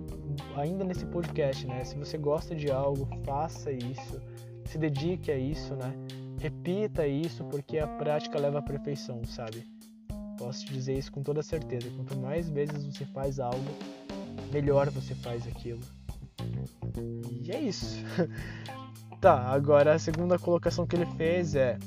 ainda 0.57 0.83
nesse 0.83 1.05
podcast, 1.05 1.65
né? 1.65 1.85
Se 1.85 1.95
você 1.95 2.17
gosta 2.17 2.53
de 2.53 2.69
algo, 2.69 3.07
faça 3.23 3.71
isso. 3.71 4.19
Se 4.65 4.77
dedique 4.77 5.31
a 5.31 5.37
isso, 5.37 5.75
né? 5.75 5.93
Repita 6.39 7.07
isso, 7.07 7.43
porque 7.45 7.77
a 7.77 7.87
prática 7.87 8.39
leva 8.39 8.59
à 8.59 8.61
perfeição, 8.61 9.23
sabe? 9.23 9.65
Posso 10.37 10.65
te 10.65 10.73
dizer 10.73 10.97
isso 10.97 11.11
com 11.11 11.21
toda 11.21 11.41
certeza. 11.41 11.89
Quanto 11.95 12.17
mais 12.17 12.49
vezes 12.49 12.85
você 12.85 13.05
faz 13.05 13.39
algo, 13.39 13.71
melhor 14.51 14.89
você 14.89 15.15
faz 15.15 15.47
aquilo. 15.47 15.81
E 17.41 17.51
é 17.51 17.61
isso. 17.61 18.03
tá, 19.21 19.37
agora 19.47 19.93
a 19.93 19.99
segunda 19.99 20.37
colocação 20.37 20.85
que 20.85 20.95
ele 20.95 21.05
fez 21.17 21.55
é 21.55 21.77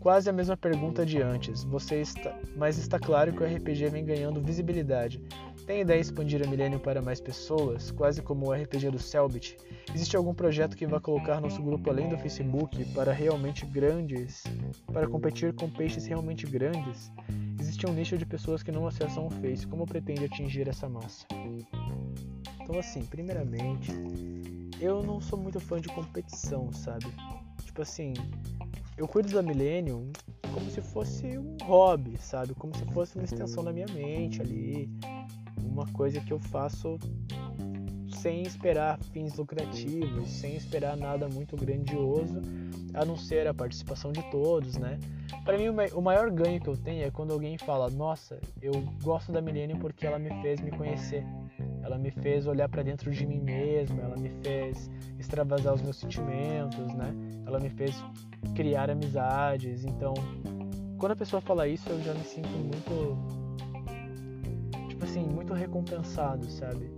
Quase 0.00 0.30
a 0.30 0.32
mesma 0.32 0.56
pergunta 0.56 1.04
de 1.04 1.20
antes, 1.20 1.64
você 1.64 2.00
está, 2.00 2.38
mas 2.56 2.78
está 2.78 3.00
claro 3.00 3.32
que 3.32 3.42
o 3.42 3.46
RPG 3.46 3.88
vem 3.90 4.04
ganhando 4.04 4.40
visibilidade. 4.40 5.20
Tem 5.66 5.80
ideia 5.80 6.00
de 6.00 6.06
expandir 6.06 6.40
a 6.42 6.48
Millennium 6.48 6.78
para 6.78 7.02
mais 7.02 7.20
pessoas, 7.20 7.90
quase 7.90 8.22
como 8.22 8.46
o 8.46 8.52
RPG 8.52 8.90
do 8.90 8.98
Selbit? 8.98 9.56
Existe 9.92 10.16
algum 10.16 10.32
projeto 10.32 10.76
que 10.76 10.86
vá 10.86 11.00
colocar 11.00 11.40
nosso 11.40 11.60
grupo 11.60 11.90
além 11.90 12.08
do 12.08 12.16
Facebook 12.16 12.84
para 12.94 13.12
realmente 13.12 13.66
grandes, 13.66 14.44
para 14.92 15.08
competir 15.08 15.52
com 15.52 15.68
peixes 15.68 16.06
realmente 16.06 16.46
grandes? 16.46 17.12
Existe 17.60 17.84
um 17.86 17.92
nicho 17.92 18.16
de 18.16 18.24
pessoas 18.24 18.62
que 18.62 18.70
não 18.70 18.86
acessam 18.86 19.26
o 19.26 19.30
Face. 19.30 19.66
Como 19.66 19.84
pretende 19.84 20.24
atingir 20.24 20.68
essa 20.68 20.88
massa? 20.88 21.26
Então, 22.62 22.78
assim, 22.78 23.04
primeiramente, 23.04 23.92
eu 24.80 25.02
não 25.02 25.20
sou 25.20 25.38
muito 25.38 25.58
fã 25.58 25.80
de 25.80 25.88
competição, 25.88 26.72
sabe? 26.72 27.06
Tipo 27.64 27.82
assim, 27.82 28.14
eu 28.98 29.06
cuido 29.06 29.32
da 29.32 29.40
Millennium 29.40 30.10
como 30.52 30.68
se 30.70 30.82
fosse 30.82 31.38
um 31.38 31.56
hobby, 31.62 32.18
sabe? 32.18 32.52
Como 32.54 32.76
se 32.76 32.84
fosse 32.86 33.14
uma 33.14 33.24
extensão 33.24 33.62
da 33.62 33.72
minha 33.72 33.86
mente 33.94 34.42
ali, 34.42 34.90
uma 35.62 35.86
coisa 35.92 36.20
que 36.20 36.32
eu 36.32 36.40
faço 36.40 36.98
sem 38.20 38.42
esperar 38.42 38.98
fins 39.12 39.36
lucrativos, 39.36 40.28
sem 40.28 40.56
esperar 40.56 40.96
nada 40.96 41.28
muito 41.28 41.56
grandioso, 41.56 42.40
a 42.92 43.04
não 43.04 43.16
ser 43.16 43.46
a 43.46 43.54
participação 43.54 44.10
de 44.10 44.22
todos, 44.30 44.76
né? 44.76 44.98
Para 45.44 45.56
mim, 45.56 45.68
o 45.68 46.00
maior 46.00 46.30
ganho 46.30 46.60
que 46.60 46.68
eu 46.68 46.76
tenho 46.76 47.04
é 47.04 47.10
quando 47.10 47.32
alguém 47.32 47.56
fala: 47.56 47.88
Nossa, 47.90 48.40
eu 48.60 48.72
gosto 49.02 49.30
da 49.30 49.40
Millennium 49.40 49.78
porque 49.78 50.06
ela 50.06 50.18
me 50.18 50.30
fez 50.42 50.60
me 50.60 50.72
conhecer, 50.72 51.24
ela 51.82 51.96
me 51.96 52.10
fez 52.10 52.46
olhar 52.46 52.68
para 52.68 52.82
dentro 52.82 53.10
de 53.12 53.24
mim 53.24 53.40
mesmo, 53.40 54.00
ela 54.00 54.16
me 54.16 54.30
fez 54.42 54.90
extravasar 55.18 55.74
os 55.74 55.82
meus 55.82 55.96
sentimentos, 55.96 56.92
né? 56.94 57.14
Ela 57.46 57.60
me 57.60 57.70
fez 57.70 58.02
criar 58.54 58.90
amizades. 58.90 59.84
Então, 59.84 60.14
quando 60.98 61.12
a 61.12 61.16
pessoa 61.16 61.40
fala 61.40 61.68
isso, 61.68 61.88
eu 61.88 62.02
já 62.02 62.14
me 62.14 62.24
sinto 62.24 62.48
muito 62.48 63.38
tipo 64.88 65.04
assim, 65.04 65.24
muito 65.24 65.54
recompensado, 65.54 66.50
sabe? 66.50 66.90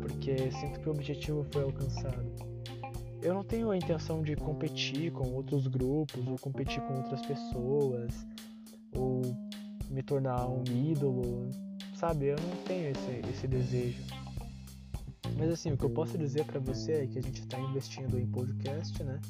Porque 0.00 0.50
sinto 0.52 0.80
que 0.80 0.88
o 0.88 0.92
objetivo 0.92 1.44
foi 1.52 1.62
alcançado. 1.62 2.24
Eu 3.22 3.34
não 3.34 3.44
tenho 3.44 3.70
a 3.70 3.76
intenção 3.76 4.22
de 4.22 4.34
competir 4.34 5.12
com 5.12 5.28
outros 5.34 5.66
grupos, 5.66 6.26
ou 6.26 6.38
competir 6.38 6.80
com 6.82 6.94
outras 6.94 7.20
pessoas, 7.20 8.26
ou 8.96 9.20
me 9.90 10.02
tornar 10.02 10.48
um 10.48 10.64
ídolo, 10.64 11.50
sabe? 11.94 12.28
Eu 12.28 12.36
não 12.36 12.56
tenho 12.64 12.90
esse, 12.90 13.30
esse 13.30 13.46
desejo. 13.46 14.02
Mas 15.36 15.50
assim, 15.50 15.72
o 15.72 15.76
que 15.76 15.84
eu 15.84 15.90
posso 15.90 16.16
dizer 16.16 16.44
para 16.44 16.58
você 16.58 16.92
é 16.92 17.06
que 17.06 17.18
a 17.18 17.22
gente 17.22 17.40
está 17.40 17.60
investindo 17.60 18.18
em 18.18 18.26
podcast, 18.26 19.02
né? 19.02 19.20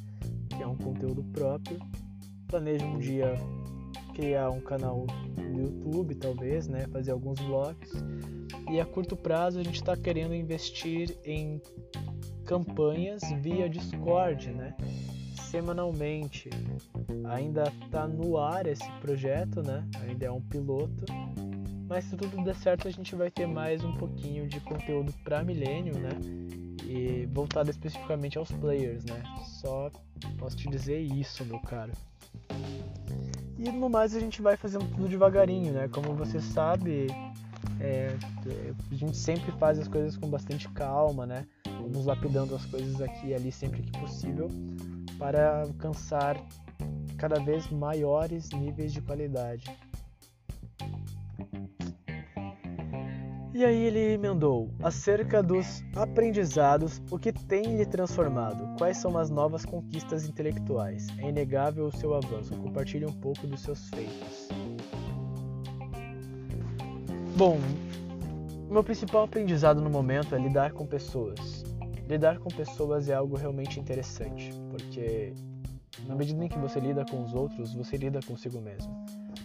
É 0.60 0.66
um 0.66 0.76
conteúdo 0.76 1.24
próprio. 1.32 1.78
Planejo 2.46 2.84
um 2.84 2.98
dia 2.98 3.34
criar 4.14 4.50
um 4.50 4.60
canal 4.60 5.06
no 5.36 5.60
YouTube, 5.60 6.14
talvez, 6.14 6.68
né? 6.68 6.86
Fazer 6.92 7.12
alguns 7.12 7.40
vlogs. 7.40 7.92
E 8.70 8.80
a 8.80 8.84
curto 8.84 9.16
prazo 9.16 9.58
a 9.58 9.62
gente 9.62 9.76
está 9.76 9.96
querendo 9.96 10.34
investir 10.34 11.16
em 11.24 11.60
campanhas 12.44 13.22
via 13.40 13.68
Discord, 13.68 14.50
né? 14.50 14.76
Semanalmente. 15.50 16.50
Ainda 17.24 17.64
está 17.84 18.06
no 18.06 18.36
ar 18.36 18.66
esse 18.66 18.88
projeto, 19.00 19.62
né? 19.62 19.86
Ainda 20.02 20.26
é 20.26 20.30
um 20.30 20.40
piloto. 20.40 21.04
Mas 21.88 22.04
se 22.04 22.16
tudo 22.16 22.44
der 22.44 22.54
certo, 22.54 22.86
a 22.86 22.90
gente 22.90 23.16
vai 23.16 23.30
ter 23.30 23.46
mais 23.46 23.82
um 23.82 23.96
pouquinho 23.96 24.46
de 24.46 24.60
conteúdo 24.60 25.12
para 25.24 25.42
Millennium, 25.42 25.98
né? 25.98 26.10
E 26.92 27.24
voltado 27.26 27.70
especificamente 27.70 28.36
aos 28.36 28.50
players, 28.50 29.04
né? 29.04 29.22
Só 29.44 29.92
posso 30.36 30.56
te 30.56 30.68
dizer 30.68 30.98
isso, 30.98 31.44
meu 31.44 31.60
caro. 31.60 31.92
E 33.56 33.70
no 33.70 33.88
mais 33.88 34.16
a 34.16 34.18
gente 34.18 34.42
vai 34.42 34.56
fazendo 34.56 34.84
tudo 34.96 35.08
devagarinho, 35.08 35.72
né? 35.72 35.86
Como 35.86 36.14
você 36.14 36.40
sabe, 36.40 37.06
é, 37.78 38.08
a 38.90 38.94
gente 38.94 39.16
sempre 39.16 39.52
faz 39.52 39.78
as 39.78 39.86
coisas 39.86 40.16
com 40.16 40.28
bastante 40.28 40.68
calma, 40.70 41.24
né? 41.24 41.46
Vamos 41.64 42.06
lapidando 42.06 42.56
as 42.56 42.66
coisas 42.66 43.00
aqui 43.00 43.28
e 43.28 43.34
ali 43.34 43.52
sempre 43.52 43.82
que 43.82 43.92
possível 43.92 44.48
para 45.16 45.62
alcançar 45.62 46.44
cada 47.16 47.38
vez 47.38 47.70
maiores 47.70 48.50
níveis 48.50 48.92
de 48.92 49.00
qualidade. 49.00 49.70
E 53.60 53.64
aí 53.66 53.84
ele 53.84 54.14
emendou: 54.14 54.70
acerca 54.82 55.42
dos 55.42 55.84
aprendizados, 55.94 57.02
o 57.10 57.18
que 57.18 57.30
tem 57.30 57.76
lhe 57.76 57.84
transformado? 57.84 58.74
Quais 58.78 58.96
são 58.96 59.18
as 59.18 59.28
novas 59.28 59.66
conquistas 59.66 60.26
intelectuais? 60.26 61.06
É 61.18 61.28
inegável 61.28 61.84
o 61.84 61.94
seu 61.94 62.14
avanço. 62.14 62.56
Compartilhe 62.56 63.04
um 63.04 63.12
pouco 63.12 63.46
dos 63.46 63.60
seus 63.60 63.90
feitos. 63.90 64.48
Bom, 67.36 67.58
meu 68.70 68.82
principal 68.82 69.24
aprendizado 69.24 69.82
no 69.82 69.90
momento 69.90 70.34
é 70.34 70.38
lidar 70.38 70.72
com 70.72 70.86
pessoas. 70.86 71.62
Lidar 72.08 72.38
com 72.38 72.48
pessoas 72.48 73.10
é 73.10 73.14
algo 73.14 73.36
realmente 73.36 73.78
interessante, 73.78 74.50
porque 74.70 75.34
na 76.06 76.14
medida 76.14 76.42
em 76.42 76.48
que 76.48 76.58
você 76.58 76.80
lida 76.80 77.04
com 77.04 77.22
os 77.22 77.34
outros, 77.34 77.74
você 77.74 77.98
lida 77.98 78.20
consigo 78.26 78.58
mesmo. 78.58 79.04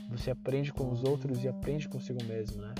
Você 0.09 0.31
aprende 0.31 0.71
com 0.71 0.89
os 0.89 1.03
outros 1.03 1.43
e 1.43 1.49
aprende 1.49 1.89
consigo 1.89 2.23
mesmo, 2.23 2.61
né? 2.61 2.73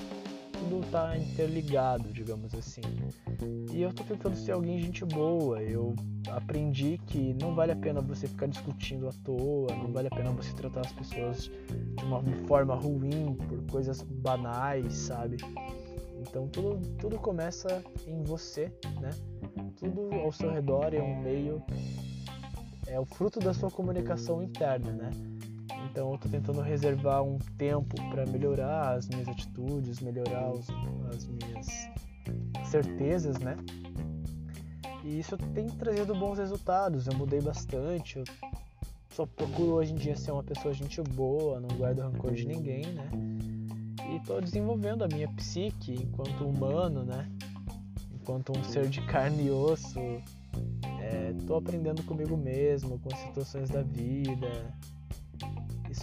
Tudo 0.56 0.86
tá 0.90 1.18
interligado, 1.18 2.12
digamos 2.12 2.54
assim. 2.56 2.82
E 3.72 3.82
eu 3.82 3.94
tô 3.94 4.04
tentando 4.04 4.36
ser 4.36 4.54
alguém 4.54 4.80
gente 4.80 5.04
boa. 5.06 5.62
Eu 5.62 5.94
aprendi 6.32 7.00
que 7.06 7.34
não 7.42 7.54
vale 7.54 7.72
a 7.72 7.76
pena 7.76 8.02
você 8.02 8.28
ficar 8.28 8.48
discutindo 8.48 9.08
à 9.08 9.12
toa, 9.24 9.76
não 9.76 9.92
vale 9.92 10.08
a 10.08 10.16
pena 10.16 10.32
você 10.32 10.54
tratar 10.54 10.82
as 10.82 10.92
pessoas 10.92 11.52
de 11.98 12.04
uma 12.04 12.24
forma 12.48 12.76
ruim 12.76 13.36
por 13.48 13.62
coisas 13.72 14.02
banais, 14.02 14.94
sabe? 14.94 15.38
Então 16.22 16.48
tudo, 16.48 16.80
tudo 16.98 17.18
começa 17.18 17.84
em 18.08 18.24
você, 18.24 18.72
né? 19.00 19.12
Tudo 19.78 20.14
ao 20.14 20.32
seu 20.32 20.50
redor 20.50 20.94
é 20.94 21.02
um 21.02 21.22
meio, 21.22 21.62
é 22.88 23.00
o 23.00 23.06
fruto 23.06 23.40
da 23.40 23.54
sua 23.54 23.70
comunicação 23.70 24.42
interna, 24.42 24.92
né? 24.92 25.10
Então 25.90 26.12
eu 26.12 26.18
tô 26.18 26.30
tentando 26.30 26.62
reservar 26.62 27.24
um 27.24 27.38
tempo 27.58 27.96
para 28.10 28.26
melhorar 28.26 28.96
as 28.96 29.08
minhas 29.08 29.28
atitudes, 29.28 30.00
melhorar 30.00 30.52
os, 30.52 30.68
as 31.14 31.26
minhas 31.28 31.68
certezas, 32.70 33.40
né? 33.40 33.56
E 35.04 35.20
isso 35.20 35.38
tem 35.38 35.68
trazido 35.68 36.16
bons 36.16 36.38
resultados. 36.38 37.08
Eu 37.08 37.16
mudei 37.16 37.40
bastante. 37.40 38.18
Eu 38.18 38.26
só 39.12 39.26
procuro 39.26 39.74
hoje 39.74 39.94
em 39.94 39.96
dia 39.96 40.16
ser 40.16 40.32
uma 40.32 40.44
pessoa 40.44 40.74
gente 40.74 41.02
boa, 41.02 41.60
não 41.60 41.70
guardo 41.78 42.00
rancor 42.00 42.34
de 42.34 42.46
ninguém, 42.46 42.86
né? 42.88 43.10
E 44.14 44.20
tô 44.26 44.42
desenvolvendo 44.42 45.04
a 45.04 45.08
minha 45.08 45.28
psique 45.34 45.94
enquanto 45.94 46.48
humano, 46.48 47.04
né? 47.04 47.30
Enquanto 48.14 48.52
um 48.58 48.64
ser 48.64 48.90
de 48.90 49.02
carne 49.06 49.48
e 49.48 49.52
osso. 49.52 50.00
É, 51.00 51.34
tô 51.46 51.56
aprendendo 51.56 52.02
comigo 52.04 52.36
mesmo, 52.36 52.98
com 53.00 53.14
as 53.14 53.20
situações 53.20 53.70
da 53.70 53.84
vida, 53.84 54.74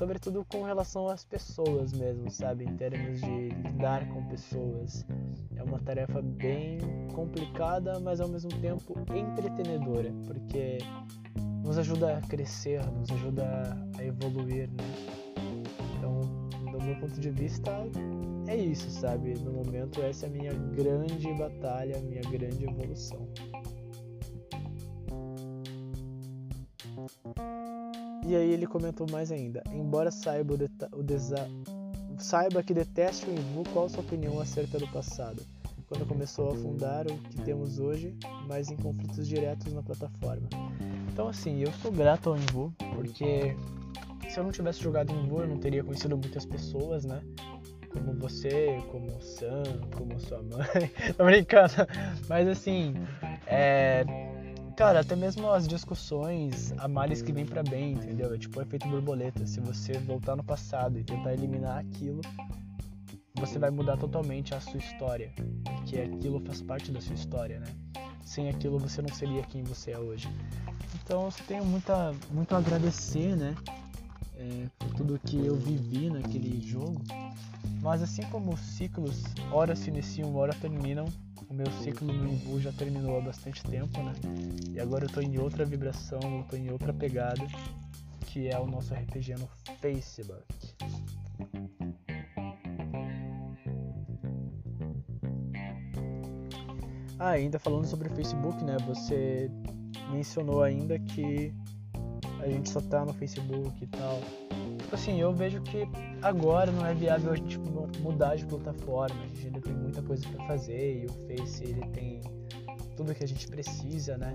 sobretudo 0.02 0.44
com 0.44 0.64
relação 0.64 1.06
às 1.06 1.24
pessoas 1.24 1.92
mesmo, 1.92 2.28
sabe? 2.28 2.64
Em 2.64 2.76
termos 2.76 3.20
de 3.20 3.50
lidar 3.50 4.04
com 4.08 4.26
pessoas. 4.26 5.06
É 5.54 5.62
uma 5.62 5.78
tarefa 5.78 6.20
bem 6.20 6.80
complicada, 7.14 8.00
mas 8.00 8.20
ao 8.20 8.26
mesmo 8.26 8.50
tempo 8.60 8.98
entretenedora, 9.14 10.12
porque 10.26 10.78
nos 11.64 11.78
ajuda 11.78 12.16
a 12.16 12.20
crescer, 12.20 12.84
nos 12.90 13.12
ajuda 13.12 13.44
a 13.96 14.04
evoluir, 14.04 14.68
né? 14.70 14.84
Então, 15.96 16.20
do 16.72 16.84
meu 16.84 16.96
ponto 16.96 17.20
de 17.20 17.30
vista, 17.30 17.70
é 18.48 18.56
isso, 18.56 18.90
sabe? 18.90 19.34
No 19.38 19.52
momento, 19.52 20.02
essa 20.02 20.26
é 20.26 20.28
a 20.28 20.32
minha 20.32 20.52
grande 20.52 21.32
batalha, 21.34 21.96
a 21.96 22.00
minha 22.00 22.22
grande 22.22 22.64
evolução. 22.64 23.28
E 28.24 28.36
aí 28.36 28.50
ele 28.50 28.66
comentou 28.66 29.06
mais 29.10 29.32
ainda: 29.32 29.62
embora 29.72 30.10
saiba, 30.10 30.54
o, 30.54 31.00
o 31.00 32.20
saiba 32.20 32.62
que 32.62 32.72
deteste 32.72 33.26
o 33.26 33.32
Invu, 33.32 33.64
qual 33.72 33.88
sua 33.88 34.00
opinião 34.00 34.40
acerca 34.40 34.78
do 34.78 34.86
passado? 34.88 35.42
Quando 35.88 36.06
começou 36.06 36.50
a 36.50 36.54
fundar 36.54 37.06
o 37.06 37.18
que 37.18 37.42
temos 37.42 37.78
hoje, 37.78 38.16
mas 38.48 38.70
em 38.70 38.76
conflitos 38.76 39.28
diretos 39.28 39.72
na 39.74 39.82
plataforma. 39.82 40.48
Então, 41.12 41.28
assim, 41.28 41.60
eu 41.60 41.70
sou 41.82 41.92
grato 41.92 42.30
ao 42.30 42.36
Invu, 42.36 42.72
porque 42.94 43.54
se 44.30 44.38
eu 44.38 44.44
não 44.44 44.52
tivesse 44.52 44.82
jogado 44.82 45.12
Invu, 45.12 45.40
eu 45.40 45.48
não 45.48 45.58
teria 45.58 45.84
conhecido 45.84 46.16
muitas 46.16 46.46
pessoas, 46.46 47.04
né? 47.04 47.20
Como 47.92 48.14
você, 48.14 48.82
como 48.90 49.06
o 49.14 49.20
Sam, 49.20 49.62
como 49.94 50.18
sua 50.18 50.42
mãe. 50.42 50.90
Tô 51.14 51.24
brincando. 51.26 51.74
Mas, 52.26 52.48
assim, 52.48 52.94
é 53.46 54.31
Cara, 54.76 55.00
até 55.00 55.14
mesmo 55.14 55.50
as 55.50 55.68
discussões, 55.68 56.72
há 56.78 56.88
males 56.88 57.22
que 57.22 57.32
vem 57.32 57.44
para 57.44 57.62
bem, 57.62 57.92
entendeu? 57.92 58.34
É 58.34 58.38
tipo 58.38 58.58
o 58.58 58.62
efeito 58.62 58.88
borboleta. 58.88 59.46
Se 59.46 59.60
você 59.60 59.92
voltar 59.98 60.36
no 60.36 60.42
passado 60.42 60.98
e 60.98 61.04
tentar 61.04 61.34
eliminar 61.34 61.78
aquilo, 61.78 62.20
você 63.34 63.58
vai 63.58 63.70
mudar 63.70 63.96
totalmente 63.96 64.54
a 64.54 64.60
sua 64.60 64.78
história. 64.78 65.32
Porque 65.64 65.98
aquilo 65.98 66.40
faz 66.40 66.62
parte 66.62 66.90
da 66.90 67.00
sua 67.00 67.14
história, 67.14 67.60
né? 67.60 67.66
Sem 68.24 68.48
aquilo 68.48 68.78
você 68.78 69.02
não 69.02 69.14
seria 69.14 69.42
quem 69.42 69.62
você 69.62 69.92
é 69.92 69.98
hoje. 69.98 70.28
Então 71.02 71.24
eu 71.26 71.32
tenho 71.46 71.64
muita, 71.64 72.14
muito 72.30 72.54
a 72.54 72.58
agradecer, 72.58 73.36
né? 73.36 73.54
é, 74.42 74.66
por 74.78 74.94
tudo 74.94 75.20
que 75.24 75.44
eu 75.44 75.54
vivi 75.54 76.10
naquele 76.10 76.60
jogo. 76.60 77.00
Mas 77.80 78.02
assim 78.02 78.22
como 78.30 78.52
os 78.52 78.60
ciclos, 78.60 79.22
hora 79.50 79.76
se 79.76 79.88
iniciam, 79.88 80.34
hora 80.34 80.54
terminam, 80.54 81.06
o 81.52 81.54
meu 81.54 81.70
ciclo 81.82 82.10
no 82.10 82.32
Imbu 82.32 82.58
já 82.58 82.72
terminou 82.72 83.18
há 83.18 83.20
bastante 83.20 83.62
tempo, 83.64 84.02
né? 84.02 84.14
E 84.70 84.80
agora 84.80 85.04
eu 85.04 85.10
tô 85.10 85.20
em 85.20 85.38
outra 85.38 85.66
vibração, 85.66 86.18
eu 86.22 86.44
tô 86.44 86.56
em 86.56 86.70
outra 86.70 86.94
pegada, 86.94 87.46
que 88.26 88.48
é 88.48 88.58
o 88.58 88.66
nosso 88.66 88.94
RPG 88.94 89.34
no 89.34 89.46
Facebook. 89.78 90.46
Ah, 97.18 97.32
ainda 97.32 97.58
falando 97.58 97.84
sobre 97.84 98.08
o 98.08 98.16
Facebook, 98.16 98.64
né? 98.64 98.78
Você 98.86 99.50
mencionou 100.10 100.62
ainda 100.62 100.98
que 100.98 101.52
a 102.40 102.48
gente 102.48 102.70
só 102.70 102.80
tá 102.80 103.04
no 103.04 103.12
Facebook 103.12 103.84
e 103.84 103.86
tal. 103.88 104.20
Tipo 104.92 105.00
assim, 105.00 105.20
eu 105.22 105.32
vejo 105.32 105.62
que 105.62 105.88
agora 106.20 106.70
não 106.70 106.84
é 106.84 106.92
viável 106.92 107.32
a 107.32 107.34
gente 107.34 107.58
mudar 108.02 108.36
de 108.36 108.44
plataforma. 108.44 109.22
A 109.22 109.26
gente 109.26 109.46
ainda 109.46 109.60
tem 109.62 109.72
muita 109.72 110.02
coisa 110.02 110.28
para 110.28 110.46
fazer 110.46 111.04
e 111.04 111.06
o 111.06 111.08
Face 111.26 111.64
ele 111.64 111.80
tem 111.94 112.20
tudo 112.94 113.14
que 113.14 113.24
a 113.24 113.26
gente 113.26 113.48
precisa, 113.48 114.18
né? 114.18 114.34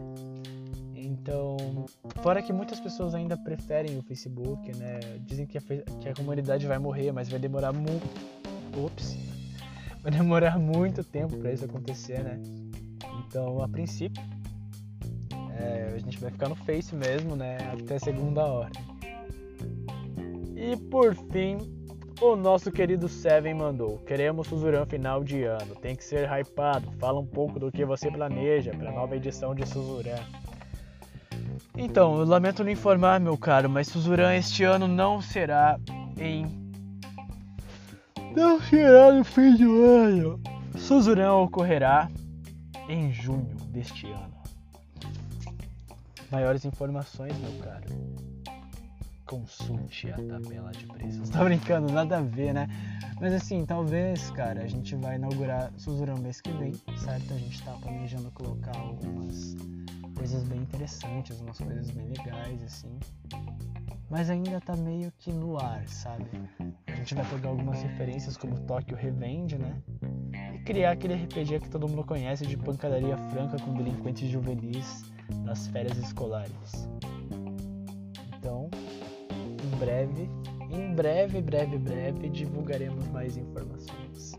Então, 0.95 1.85
fora 2.23 2.41
que 2.41 2.51
muitas 2.51 2.79
pessoas 2.79 3.13
ainda 3.13 3.37
preferem 3.37 3.99
o 3.99 4.01
Facebook, 4.01 4.75
né? 4.77 4.99
Dizem 5.27 5.45
que 5.45 5.59
a, 5.59 5.61
que 5.61 6.09
a 6.09 6.15
comunidade 6.15 6.65
vai 6.65 6.79
morrer, 6.79 7.11
mas 7.11 7.29
vai 7.29 7.37
demorar 7.37 7.71
muito. 7.71 8.07
Ops! 8.83 9.15
Vai 10.01 10.11
demorar 10.11 10.57
muito 10.57 11.03
tempo 11.03 11.35
para 11.37 11.51
isso 11.51 11.65
acontecer, 11.65 12.23
né? 12.23 12.41
Então, 13.19 13.61
a 13.61 13.67
princípio, 13.67 14.23
é, 15.59 15.91
a 15.93 15.97
gente 15.97 16.17
vai 16.17 16.31
ficar 16.31 16.47
no 16.47 16.55
Face 16.55 16.95
mesmo, 16.95 17.35
né? 17.35 17.57
Até 17.73 17.99
segunda 17.99 18.45
hora. 18.45 18.96
E 20.67 20.75
por 20.75 21.15
fim, 21.15 21.59
o 22.19 22.35
nosso 22.35 22.69
querido 22.69 23.07
Seven 23.07 23.53
mandou: 23.53 23.99
Queremos 23.99 24.47
Suzuran 24.47 24.85
final 24.85 25.23
de 25.23 25.43
ano. 25.43 25.73
Tem 25.75 25.95
que 25.95 26.03
ser 26.03 26.27
hypado. 26.29 26.91
Fala 26.99 27.21
um 27.21 27.25
pouco 27.25 27.57
do 27.57 27.71
que 27.71 27.85
você 27.85 28.11
planeja 28.11 28.71
para 28.71 28.89
a 28.89 28.91
nova 28.91 29.15
edição 29.15 29.55
de 29.55 29.65
Suzuran. 29.65 30.19
Então, 31.73 32.19
eu 32.19 32.25
lamento 32.25 32.63
lhe 32.63 32.73
informar, 32.73 33.17
meu 33.17 33.37
caro, 33.37 33.69
mas 33.69 33.87
Suzuran 33.87 34.35
este 34.35 34.65
ano 34.65 34.89
não 34.89 35.21
será 35.21 35.79
em. 36.19 36.45
Não 38.35 38.59
será 38.59 39.13
no 39.13 39.23
fim 39.23 39.55
do 39.55 39.85
ano. 39.85 40.41
Suzuran 40.75 41.33
ocorrerá 41.35 42.09
em 42.89 43.09
junho 43.13 43.55
deste 43.69 44.05
ano. 44.05 44.35
Maiores 46.29 46.65
informações, 46.65 47.33
meu 47.37 47.53
caro. 47.63 47.85
Consulte 49.27 50.09
a 50.09 50.15
tabela 50.15 50.71
de 50.71 50.87
preços. 50.87 51.29
Tô 51.29 51.43
brincando, 51.43 51.91
nada 51.91 52.17
a 52.17 52.21
ver, 52.21 52.53
né? 52.53 52.67
Mas 53.19 53.33
assim, 53.33 53.65
talvez, 53.65 54.29
cara, 54.31 54.61
a 54.61 54.67
gente 54.67 54.95
vai 54.95 55.17
inaugurar 55.17 55.71
Suzuran 55.77 56.17
mês 56.17 56.39
que 56.39 56.51
vem, 56.53 56.73
certo? 56.97 57.33
A 57.33 57.37
gente 57.37 57.61
tá 57.61 57.73
planejando 57.73 58.31
colocar 58.31 58.77
algumas 58.77 59.55
coisas 60.15 60.43
bem 60.43 60.59
interessantes, 60.59 61.39
umas 61.41 61.57
coisas 61.57 61.91
bem 61.91 62.07
legais, 62.07 62.63
assim. 62.63 62.97
Mas 64.09 64.29
ainda 64.29 64.61
tá 64.61 64.75
meio 64.75 65.11
que 65.19 65.31
no 65.31 65.57
ar, 65.57 65.85
sabe? 65.87 66.25
A 66.87 66.95
gente 66.95 67.13
vai 67.13 67.25
pegar 67.25 67.49
algumas 67.49 67.81
referências 67.81 68.37
como 68.37 68.57
Tokyo 68.61 68.95
Revenge, 68.95 69.57
né? 69.57 69.81
E 70.53 70.59
criar 70.59 70.91
aquele 70.91 71.15
RPG 71.15 71.59
que 71.59 71.69
todo 71.69 71.87
mundo 71.87 72.05
conhece 72.05 72.45
de 72.45 72.55
pancadaria 72.55 73.17
franca 73.31 73.57
com 73.59 73.73
delinquentes 73.73 74.29
juvenis 74.29 75.03
nas 75.43 75.67
férias 75.67 75.97
escolares. 75.97 76.87
Então, 78.37 78.69
breve, 79.77 80.29
em 80.69 80.93
breve, 80.93 81.41
breve, 81.41 81.77
breve, 81.77 82.29
divulgaremos 82.29 83.07
mais 83.07 83.37
informações. 83.37 84.33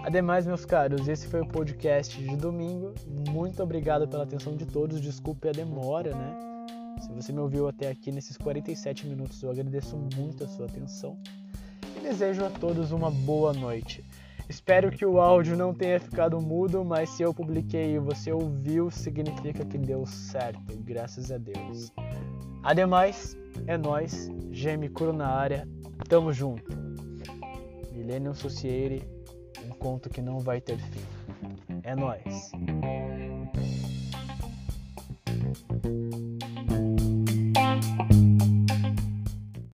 Ademais, 0.00 0.46
meus 0.46 0.64
caros, 0.64 1.08
esse 1.08 1.26
foi 1.26 1.40
o 1.40 1.46
podcast 1.46 2.16
de 2.22 2.36
domingo. 2.36 2.94
Muito 3.30 3.62
obrigado 3.62 4.06
pela 4.06 4.22
atenção 4.22 4.56
de 4.56 4.64
todos. 4.66 5.00
Desculpe 5.00 5.48
a 5.48 5.52
demora, 5.52 6.14
né? 6.14 6.36
Se 7.00 7.12
você 7.12 7.32
me 7.32 7.40
ouviu 7.40 7.68
até 7.68 7.88
aqui 7.88 8.10
nesses 8.10 8.36
47 8.36 9.06
minutos, 9.06 9.42
eu 9.42 9.50
agradeço 9.50 9.96
muito 10.16 10.44
a 10.44 10.48
sua 10.48 10.66
atenção 10.66 11.16
e 11.96 12.00
desejo 12.00 12.44
a 12.44 12.50
todos 12.50 12.92
uma 12.92 13.10
boa 13.10 13.52
noite. 13.52 14.04
Espero 14.48 14.90
que 14.90 15.04
o 15.04 15.20
áudio 15.20 15.56
não 15.56 15.74
tenha 15.74 16.00
ficado 16.00 16.40
mudo, 16.40 16.84
mas 16.84 17.10
se 17.10 17.22
eu 17.22 17.34
publiquei 17.34 17.96
e 17.96 17.98
você 17.98 18.32
ouviu, 18.32 18.90
significa 18.90 19.64
que 19.64 19.76
deu 19.76 20.06
certo, 20.06 20.76
graças 20.78 21.30
a 21.30 21.36
Deus. 21.36 21.92
Ademais, 22.62 23.36
é 23.66 23.76
nós, 23.76 24.30
Geme 24.50 24.88
Curo 24.88 25.12
na 25.12 25.28
área, 25.28 25.68
tamo 26.08 26.32
junto. 26.32 26.76
Millennium 27.92 28.34
Society, 28.34 29.06
um 29.64 29.70
conto 29.70 30.08
que 30.08 30.20
não 30.20 30.38
vai 30.38 30.60
ter 30.60 30.78
fim. 30.78 31.00
É 31.82 31.94
nós. 31.94 32.52